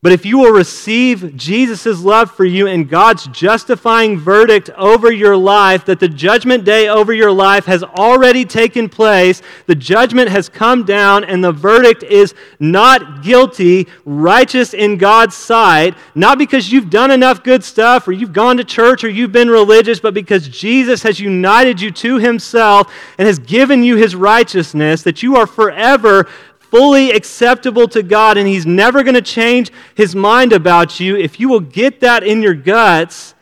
But 0.03 0.11
if 0.11 0.27
you 0.27 0.37
will 0.37 0.51
receive 0.51 1.35
Jesus' 1.35 2.01
love 2.01 2.29
for 2.29 2.45
you 2.45 2.67
and 2.67 2.87
God's 2.87 3.25
justifying 3.29 4.19
verdict 4.19 4.69
over 4.77 5.11
your 5.11 5.35
life, 5.35 5.85
that 5.85 5.99
the 5.99 6.07
judgment 6.07 6.63
day 6.65 6.87
over 6.87 7.11
your 7.11 7.31
life 7.31 7.65
has 7.65 7.83
already 7.83 8.45
taken 8.45 8.89
place, 8.89 9.41
the 9.65 9.73
judgment 9.73 10.29
has 10.29 10.49
come 10.49 10.85
down, 10.85 11.23
and 11.23 11.43
the 11.43 11.51
verdict 11.51 12.03
is 12.03 12.35
not 12.59 13.23
guilty, 13.23 13.87
righteous 14.05 14.75
in 14.75 14.99
God's 14.99 15.35
sight, 15.35 15.95
not 16.13 16.37
because 16.37 16.71
you've 16.71 16.91
done 16.91 17.09
enough 17.09 17.43
good 17.43 17.63
stuff 17.63 18.07
or 18.07 18.11
you've 18.11 18.33
gone 18.33 18.57
to 18.57 18.63
church 18.63 19.03
or 19.03 19.09
you've 19.09 19.31
been 19.31 19.49
religious, 19.49 19.99
but 19.99 20.13
because 20.13 20.47
Jesus 20.47 21.01
has 21.01 21.19
united 21.19 21.81
you 21.81 21.89
to 21.89 22.19
himself 22.19 22.93
and 23.17 23.25
has 23.25 23.39
given 23.39 23.81
you 23.81 23.95
his 23.95 24.15
righteousness, 24.15 25.01
that 25.01 25.23
you 25.23 25.37
are 25.37 25.47
forever 25.47 26.29
fully 26.69 27.11
acceptable 27.11 27.87
to 27.89 28.03
God, 28.03 28.37
and 28.37 28.47
He's 28.47 28.65
never 28.65 29.03
going 29.03 29.15
to 29.15 29.21
change 29.21 29.71
His 29.95 30.15
mind 30.15 30.53
about 30.53 30.99
you, 30.99 31.15
if 31.15 31.39
you 31.39 31.49
will 31.49 31.59
get 31.59 31.99
that 32.01 32.23
in 32.23 32.41
your 32.41 32.53
guts, 32.53 33.35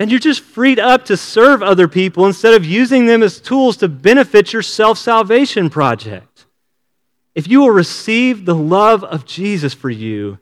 and 0.00 0.10
you're 0.10 0.20
just 0.20 0.40
freed 0.40 0.78
up 0.78 1.04
to 1.06 1.16
serve 1.16 1.62
other 1.62 1.88
people 1.88 2.26
instead 2.26 2.54
of 2.54 2.64
using 2.64 3.06
them 3.06 3.22
as 3.22 3.40
tools 3.40 3.76
to 3.78 3.88
benefit 3.88 4.52
your 4.52 4.62
self 4.62 4.98
salvation 4.98 5.70
project. 5.70 6.46
If 7.34 7.48
you 7.48 7.60
will 7.60 7.70
receive 7.70 8.44
the 8.44 8.54
love 8.54 9.04
of 9.04 9.24
Jesus 9.24 9.74
for 9.74 9.90
you, 9.90 10.38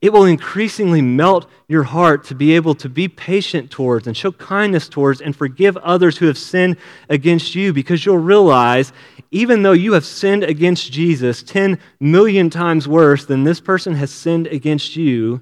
it 0.00 0.12
will 0.12 0.24
increasingly 0.24 1.00
melt 1.00 1.48
your 1.68 1.84
heart 1.84 2.24
to 2.24 2.34
be 2.34 2.56
able 2.56 2.74
to 2.74 2.88
be 2.88 3.06
patient 3.06 3.70
towards 3.70 4.08
and 4.08 4.16
show 4.16 4.32
kindness 4.32 4.88
towards 4.88 5.20
and 5.20 5.34
forgive 5.34 5.76
others 5.76 6.18
who 6.18 6.26
have 6.26 6.36
sinned 6.36 6.76
against 7.08 7.54
you 7.54 7.72
because 7.72 8.04
you'll 8.04 8.18
realize 8.18 8.92
even 9.32 9.62
though 9.62 9.72
you 9.72 9.94
have 9.94 10.04
sinned 10.04 10.44
against 10.44 10.92
Jesus 10.92 11.42
10 11.42 11.78
million 11.98 12.50
times 12.50 12.86
worse 12.86 13.24
than 13.24 13.44
this 13.44 13.60
person 13.60 13.94
has 13.94 14.12
sinned 14.12 14.46
against 14.46 14.94
you, 14.94 15.40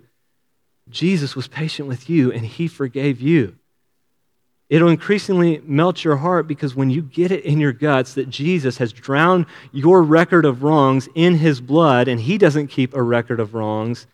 Jesus 0.89 1.35
was 1.35 1.49
patient 1.49 1.89
with 1.89 2.09
you 2.09 2.31
and 2.31 2.47
he 2.47 2.69
forgave 2.69 3.21
you. 3.21 3.57
It'll 4.69 4.89
increasingly 4.89 5.61
melt 5.65 6.05
your 6.05 6.19
heart 6.19 6.47
because 6.47 6.77
when 6.77 6.91
you 6.91 7.03
get 7.03 7.33
it 7.33 7.45
in 7.45 7.59
your 7.59 7.73
guts 7.73 8.15
that 8.15 8.31
Jesus 8.31 8.79
has 8.79 8.93
drowned 8.93 9.47
your 9.73 10.05
record 10.05 10.45
of 10.45 10.63
wrongs 10.63 11.09
in 11.17 11.35
his 11.35 11.61
blood 11.61 12.07
and 12.07 12.21
he 12.21 12.39
doesn't 12.39 12.69
keep 12.69 12.95
a 12.95 13.03
record 13.03 13.41
of 13.41 13.55
wrongs, 13.55 14.07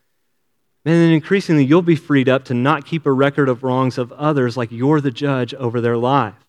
then 0.84 1.12
increasingly 1.12 1.66
you'll 1.66 1.82
be 1.82 1.96
freed 1.96 2.30
up 2.30 2.46
to 2.46 2.54
not 2.54 2.86
keep 2.86 3.04
a 3.04 3.12
record 3.12 3.50
of 3.50 3.62
wrongs 3.62 3.98
of 3.98 4.10
others 4.12 4.56
like 4.56 4.72
you're 4.72 5.02
the 5.02 5.10
judge 5.10 5.52
over 5.52 5.82
their 5.82 5.98
life 5.98 6.45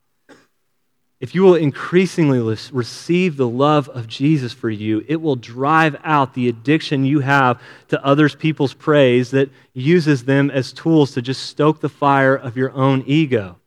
if 1.19 1.33
you 1.33 1.41
will 1.41 1.55
increasingly 1.55 2.39
receive 2.71 3.37
the 3.37 3.47
love 3.47 3.89
of 3.89 4.07
Jesus 4.07 4.53
for 4.53 4.69
you, 4.69 5.03
it 5.07 5.19
will 5.19 5.35
drive 5.35 5.95
out 6.03 6.35
the 6.35 6.47
addiction 6.47 7.05
you 7.05 7.21
have 7.21 7.59
to 7.87 8.03
others 8.05 8.35
people's 8.35 8.75
praise 8.75 9.31
that 9.31 9.49
uses 9.73 10.25
them 10.25 10.51
as 10.51 10.71
tools 10.71 11.13
to 11.13 11.21
just 11.23 11.43
stoke 11.43 11.81
the 11.81 11.89
fire 11.89 12.35
of 12.35 12.55
your 12.55 12.71
own 12.73 13.03
ego. 13.07 13.57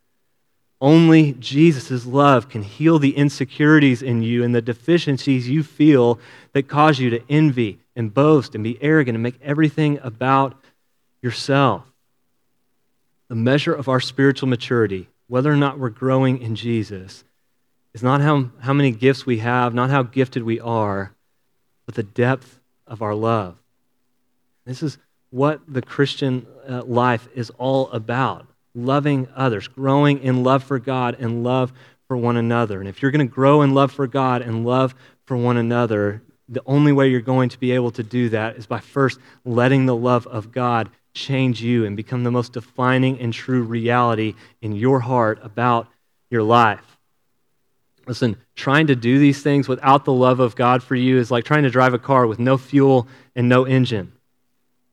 Only 0.81 1.33
Jesus' 1.33 2.07
love 2.07 2.49
can 2.49 2.63
heal 2.63 3.01
the 3.01 3.17
insecurities 3.17 4.01
in 4.01 4.23
you 4.23 4.45
and 4.45 4.55
the 4.55 4.63
deficiencies 4.63 5.49
you 5.49 5.65
feel 5.65 6.21
that 6.53 6.69
cause 6.69 7.01
you 7.01 7.11
to 7.11 7.23
envy 7.29 7.81
and 7.97 8.15
boast 8.15 8.55
and 8.55 8.63
be 8.63 8.79
arrogant 8.81 9.17
and 9.17 9.23
make 9.23 9.41
everything 9.43 9.99
about 10.03 10.57
yourself. 11.21 11.85
The 13.29 13.35
measure 13.35 13.75
of 13.75 13.89
our 13.89 14.01
spiritual 14.01 14.49
maturity, 14.49 15.09
whether 15.27 15.53
or 15.53 15.57
not 15.57 15.79
we're 15.79 15.91
growing 15.91 16.41
in 16.41 16.55
Jesus, 16.55 17.25
is 17.95 18.03
not 18.03 18.20
how, 18.20 18.51
how 18.61 18.72
many 18.72 18.91
gifts 18.91 19.26
we 19.26 19.38
have, 19.38 19.74
not 19.74 19.91
how 19.91 20.03
gifted 20.03 20.43
we 20.43 20.61
are, 20.61 21.14
but 21.86 21.95
the 21.95 22.03
depth 22.03 22.61
of 22.86 23.03
our 23.03 23.14
love. 23.14 23.57
This 24.64 24.82
is 24.82 24.99
what 25.30 25.61
the 25.66 25.82
Christian 25.82 26.47
uh, 26.68 26.82
life 26.84 27.28
is 27.34 27.51
all 27.51 27.91
about 27.91 28.47
loving 28.74 29.28
others, 29.34 29.68
growing 29.68 30.22
in 30.22 30.45
love 30.45 30.62
for 30.62 30.78
God 30.78 31.16
and 31.18 31.43
love 31.43 31.72
for 32.07 32.16
one 32.16 32.36
another. 32.36 32.80
And 32.80 32.88
if 32.88 33.03
you're 33.03 33.11
going 33.11 33.26
to 33.26 33.32
grow 33.32 33.62
in 33.62 33.74
love 33.74 33.93
for 33.93 34.07
God 34.07 34.43
and 34.43 34.64
love 34.64 34.95
for 35.26 35.36
one 35.36 35.57
another, 35.57 36.22
the 36.49 36.62
only 36.66 36.93
way 36.93 37.09
you're 37.09 37.20
going 37.20 37.49
to 37.49 37.59
be 37.59 37.72
able 37.72 37.93
to 37.93 38.03
do 38.03 38.28
that 38.30 38.57
is 38.57 38.66
by 38.66 38.80
first 38.80 39.18
letting 39.45 39.86
the 39.86 39.97
love 39.97 40.26
of 40.26 40.53
God 40.53 40.91
change 41.14 41.62
you 41.62 41.84
and 41.84 41.97
become 41.97 42.24
the 42.24 42.30
most 42.30 42.53
defining 42.53 43.18
and 43.20 43.32
true 43.32 43.62
reality 43.62 44.34
in 44.61 44.72
your 44.72 45.01
heart 45.01 45.38
about 45.43 45.88
your 46.30 46.43
life. 46.43 46.89
Listen, 48.07 48.37
trying 48.57 48.87
to 48.89 48.97
do 48.97 49.19
these 49.19 49.43
things 49.43 49.69
without 49.69 50.05
the 50.05 50.13
love 50.13 50.41
of 50.41 50.57
God 50.57 50.83
for 50.83 50.95
you 50.95 51.19
is 51.19 51.31
like 51.31 51.45
trying 51.45 51.63
to 51.63 51.71
drive 51.71 51.95
a 51.95 51.99
car 51.99 52.27
with 52.27 52.39
no 52.39 52.57
fuel 52.57 53.07
and 53.37 53.49
no 53.49 53.65
engine. 53.65 54.13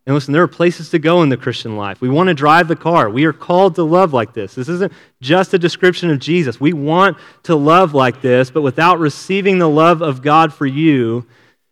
And 0.06 0.14
listen, 0.14 0.32
there 0.32 0.44
are 0.44 0.48
places 0.48 0.90
to 0.92 1.00
go 1.00 1.22
in 1.22 1.28
the 1.28 1.36
Christian 1.36 1.76
life. 1.76 2.00
We 2.00 2.08
want 2.08 2.28
to 2.30 2.34
drive 2.34 2.70
the 2.70 2.78
car. 2.78 3.10
We 3.10 3.26
are 3.26 3.34
called 3.34 3.76
to 3.76 3.84
love 3.84 4.14
like 4.14 4.34
this. 4.34 4.56
This 4.56 4.70
isn't 4.70 4.94
just 5.20 5.54
a 5.54 5.60
description 5.60 6.10
of 6.10 6.20
Jesus. 6.20 6.62
We 6.62 6.72
want 6.72 7.18
to 7.44 7.56
love 7.56 7.94
like 7.94 8.22
this, 8.22 8.50
but 8.50 8.62
without 8.62 9.00
receiving 9.00 9.60
the 9.60 9.70
love 9.70 10.02
of 10.02 10.22
God 10.22 10.54
for 10.54 10.66
you, 10.66 11.26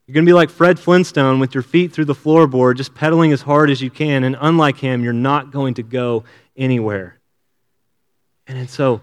you're 0.05 0.13
going 0.13 0.25
to 0.25 0.29
be 0.29 0.33
like 0.33 0.49
Fred 0.49 0.77
Flintstone 0.77 1.39
with 1.39 1.53
your 1.53 1.63
feet 1.63 1.93
through 1.93 2.05
the 2.05 2.13
floorboard, 2.13 2.75
just 2.75 2.93
pedaling 2.93 3.31
as 3.31 3.41
hard 3.41 3.69
as 3.69 3.81
you 3.81 3.89
can. 3.89 4.25
And 4.25 4.35
unlike 4.39 4.77
him, 4.77 5.01
you're 5.01 5.13
not 5.13 5.51
going 5.51 5.75
to 5.75 5.83
go 5.83 6.25
anywhere. 6.57 7.17
And 8.47 8.69
so, 8.69 8.99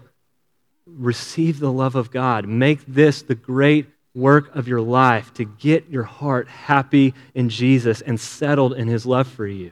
receive 0.97 1.59
the 1.59 1.71
love 1.71 1.95
of 1.95 2.11
God. 2.11 2.47
Make 2.47 2.85
this 2.85 3.21
the 3.21 3.35
great 3.35 3.87
work 4.15 4.55
of 4.55 4.67
your 4.67 4.81
life 4.81 5.33
to 5.35 5.45
get 5.45 5.89
your 5.89 6.03
heart 6.03 6.47
happy 6.47 7.13
in 7.33 7.49
Jesus 7.49 8.01
and 8.01 8.19
settled 8.19 8.73
in 8.73 8.87
his 8.87 9.05
love 9.05 9.27
for 9.27 9.47
you. 9.47 9.71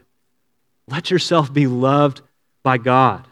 Let 0.88 1.12
yourself 1.12 1.54
be 1.54 1.68
loved 1.68 2.22
by 2.64 2.78
God. 2.78 3.28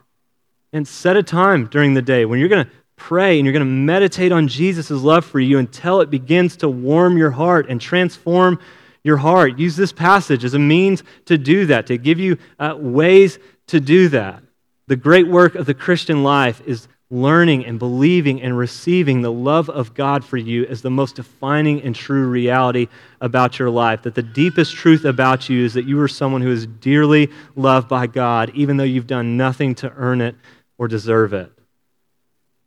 And 0.72 0.88
set 0.88 1.18
a 1.18 1.24
time 1.24 1.66
during 1.66 1.96
the 1.96 2.02
day 2.02 2.26
when 2.26 2.40
you're 2.40 2.48
going 2.48 2.66
to 2.66 2.72
pray 2.96 3.40
and 3.40 3.46
you're 3.46 3.54
going 3.54 3.66
to 3.66 3.66
meditate 3.66 4.32
on 4.32 4.48
Jesus' 4.48 4.92
love 4.92 5.26
for 5.26 5.40
you 5.40 5.58
until 5.58 6.02
it 6.02 6.12
begins 6.12 6.58
to 6.58 6.70
warm 6.70 7.18
your 7.18 7.32
heart 7.32 7.68
and 7.70 7.82
transform 7.82 8.60
your 9.04 9.18
heart. 9.18 9.58
Use 9.58 9.76
this 9.76 9.92
passage 9.92 10.44
as 10.44 10.54
a 10.54 10.60
means 10.60 11.04
to 11.26 11.38
do 11.38 11.66
that, 11.68 11.88
to 11.88 11.98
give 11.98 12.20
you 12.20 12.38
uh, 12.60 12.76
ways 12.78 13.40
to 13.68 13.80
do 13.80 14.10
that. 14.10 14.44
The 14.88 14.96
great 14.96 15.28
work 15.28 15.56
of 15.56 15.66
the 15.66 15.74
Christian 15.74 16.24
life 16.24 16.62
is 16.68 16.88
learning 17.12 17.66
and 17.66 17.80
believing 17.80 18.42
and 18.42 18.56
receiving 18.56 19.22
the 19.22 19.32
love 19.32 19.68
of 19.70 19.96
God 19.96 20.24
for 20.24 20.38
you 20.38 20.66
as 20.68 20.82
the 20.82 20.92
most 20.92 21.16
defining 21.16 21.82
and 21.82 21.96
true 21.96 22.28
reality 22.28 22.88
about 23.20 23.58
your 23.58 23.72
life. 23.72 24.04
That 24.04 24.14
the 24.14 24.22
deepest 24.22 24.76
truth 24.76 25.06
about 25.06 25.50
you 25.50 25.66
is 25.66 25.74
that 25.74 25.86
you 25.86 26.00
are 26.02 26.08
someone 26.08 26.42
who 26.42 26.52
is 26.52 26.68
dearly 26.68 27.30
loved 27.56 27.88
by 27.88 28.06
God, 28.06 28.52
even 28.54 28.78
though 28.78 28.84
you've 28.84 29.08
done 29.08 29.38
nothing 29.38 29.74
to 29.76 29.92
earn 29.96 30.22
it 30.22 30.36
or 30.78 30.88
deserve 30.88 31.34
it. 31.34 31.52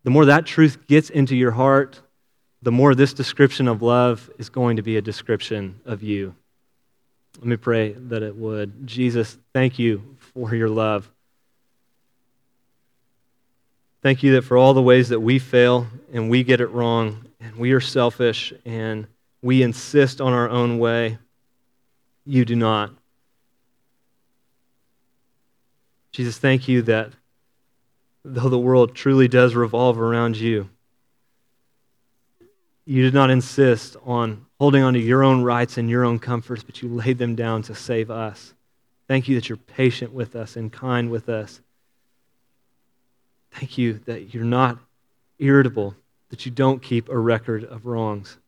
The 0.02 0.10
more 0.10 0.24
that 0.24 0.44
truth 0.44 0.88
gets 0.88 1.08
into 1.10 1.36
your 1.36 1.52
heart, 1.52 2.00
the 2.62 2.72
more 2.72 2.94
this 2.96 3.12
description 3.12 3.68
of 3.68 3.82
love 3.82 4.28
is 4.38 4.48
going 4.48 4.76
to 4.76 4.82
be 4.82 4.96
a 4.96 5.02
description 5.02 5.80
of 5.84 6.02
you. 6.02 6.34
Let 7.38 7.46
me 7.46 7.56
pray 7.56 7.92
that 7.92 8.22
it 8.22 8.34
would. 8.34 8.86
Jesus, 8.86 9.38
thank 9.52 9.78
you 9.78 10.16
for 10.34 10.54
your 10.54 10.68
love. 10.68 11.11
Thank 14.02 14.24
you 14.24 14.32
that 14.32 14.42
for 14.42 14.56
all 14.56 14.74
the 14.74 14.82
ways 14.82 15.10
that 15.10 15.20
we 15.20 15.38
fail 15.38 15.86
and 16.12 16.28
we 16.28 16.42
get 16.42 16.60
it 16.60 16.66
wrong 16.66 17.24
and 17.40 17.54
we 17.54 17.70
are 17.70 17.80
selfish 17.80 18.52
and 18.64 19.06
we 19.42 19.62
insist 19.62 20.20
on 20.20 20.32
our 20.32 20.50
own 20.50 20.80
way, 20.80 21.18
you 22.24 22.44
do 22.44 22.56
not. 22.56 22.90
Jesus, 26.10 26.36
thank 26.36 26.66
you 26.66 26.82
that 26.82 27.12
though 28.24 28.48
the 28.48 28.58
world 28.58 28.94
truly 28.94 29.28
does 29.28 29.54
revolve 29.54 30.00
around 30.00 30.36
you, 30.36 30.68
you 32.84 33.02
did 33.02 33.14
not 33.14 33.30
insist 33.30 33.96
on 34.04 34.46
holding 34.58 34.82
on 34.82 34.94
to 34.94 35.00
your 35.00 35.22
own 35.22 35.42
rights 35.42 35.78
and 35.78 35.88
your 35.88 36.04
own 36.04 36.18
comforts, 36.18 36.64
but 36.64 36.82
you 36.82 36.88
laid 36.88 37.18
them 37.18 37.36
down 37.36 37.62
to 37.62 37.74
save 37.74 38.10
us. 38.10 38.52
Thank 39.06 39.28
you 39.28 39.36
that 39.36 39.48
you're 39.48 39.56
patient 39.56 40.12
with 40.12 40.34
us 40.34 40.56
and 40.56 40.72
kind 40.72 41.08
with 41.10 41.28
us. 41.28 41.60
Thank 43.52 43.78
you 43.78 44.00
that 44.06 44.34
you're 44.34 44.44
not 44.44 44.78
irritable, 45.38 45.94
that 46.30 46.46
you 46.46 46.52
don't 46.52 46.82
keep 46.82 47.08
a 47.08 47.18
record 47.18 47.64
of 47.64 47.86
wrongs. 47.86 48.38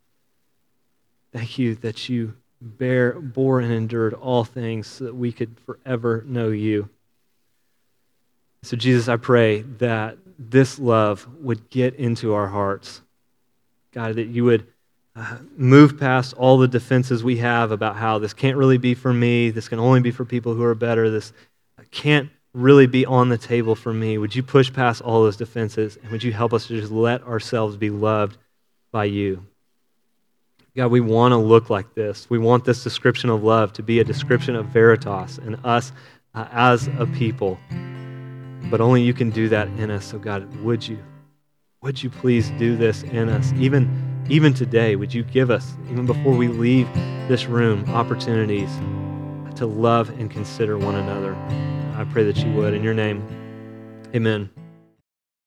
Thank 1.32 1.58
you 1.58 1.74
that 1.76 2.08
you 2.08 2.34
bear, 2.60 3.12
bore, 3.12 3.60
and 3.60 3.72
endured 3.72 4.14
all 4.14 4.44
things 4.44 4.86
so 4.86 5.04
that 5.04 5.14
we 5.14 5.32
could 5.32 5.56
forever 5.66 6.24
know 6.26 6.48
you. 6.48 6.88
So, 8.62 8.76
Jesus, 8.76 9.08
I 9.08 9.16
pray 9.16 9.62
that 9.62 10.16
this 10.38 10.78
love 10.78 11.28
would 11.40 11.68
get 11.68 11.94
into 11.96 12.32
our 12.32 12.48
hearts. 12.48 13.02
God, 13.92 14.14
that 14.14 14.28
you 14.28 14.44
would 14.44 14.66
uh, 15.14 15.36
move 15.56 16.00
past 16.00 16.34
all 16.34 16.56
the 16.58 16.66
defenses 16.66 17.22
we 17.22 17.36
have 17.36 17.70
about 17.70 17.96
how 17.96 18.18
this 18.18 18.32
can't 18.32 18.56
really 18.56 18.78
be 18.78 18.94
for 18.94 19.12
me, 19.12 19.50
this 19.50 19.68
can 19.68 19.78
only 19.78 20.00
be 20.00 20.10
for 20.10 20.24
people 20.24 20.54
who 20.54 20.64
are 20.64 20.74
better, 20.74 21.10
this 21.10 21.32
can't 21.90 22.30
really 22.54 22.86
be 22.86 23.04
on 23.04 23.28
the 23.28 23.36
table 23.36 23.74
for 23.74 23.92
me. 23.92 24.16
Would 24.16 24.34
you 24.34 24.42
push 24.42 24.72
past 24.72 25.02
all 25.02 25.22
those 25.22 25.36
defenses 25.36 25.98
and 26.00 26.10
would 26.10 26.22
you 26.22 26.32
help 26.32 26.52
us 26.52 26.68
to 26.68 26.80
just 26.80 26.92
let 26.92 27.22
ourselves 27.24 27.76
be 27.76 27.90
loved 27.90 28.38
by 28.92 29.04
you? 29.04 29.44
God, 30.76 30.90
we 30.90 31.00
want 31.00 31.32
to 31.32 31.36
look 31.36 31.70
like 31.70 31.94
this. 31.94 32.28
We 32.30 32.38
want 32.38 32.64
this 32.64 32.82
description 32.82 33.30
of 33.30 33.44
love 33.44 33.72
to 33.74 33.82
be 33.82 34.00
a 34.00 34.04
description 34.04 34.56
of 34.56 34.66
Veritas 34.66 35.38
and 35.38 35.56
us 35.64 35.92
uh, 36.34 36.48
as 36.50 36.88
a 36.98 37.06
people. 37.06 37.58
But 38.70 38.80
only 38.80 39.02
you 39.02 39.14
can 39.14 39.30
do 39.30 39.48
that 39.50 39.68
in 39.68 39.90
us. 39.90 40.04
So, 40.04 40.18
God, 40.18 40.52
would 40.62 40.86
you? 40.86 40.98
Would 41.82 42.02
you 42.02 42.08
please 42.08 42.50
do 42.52 42.76
this 42.76 43.02
in 43.02 43.28
us? 43.28 43.52
Even, 43.52 44.26
even 44.30 44.54
today, 44.54 44.96
would 44.96 45.12
you 45.12 45.22
give 45.22 45.50
us, 45.50 45.74
even 45.90 46.06
before 46.06 46.32
we 46.32 46.48
leave 46.48 46.92
this 47.28 47.44
room, 47.44 47.84
opportunities 47.90 48.70
to 49.56 49.66
love 49.66 50.08
and 50.18 50.30
consider 50.30 50.78
one 50.78 50.94
another? 50.94 51.36
I 51.94 52.04
pray 52.04 52.24
that 52.24 52.36
you 52.38 52.52
would. 52.52 52.74
In 52.74 52.82
your 52.82 52.94
name, 52.94 53.22
amen. 54.14 54.50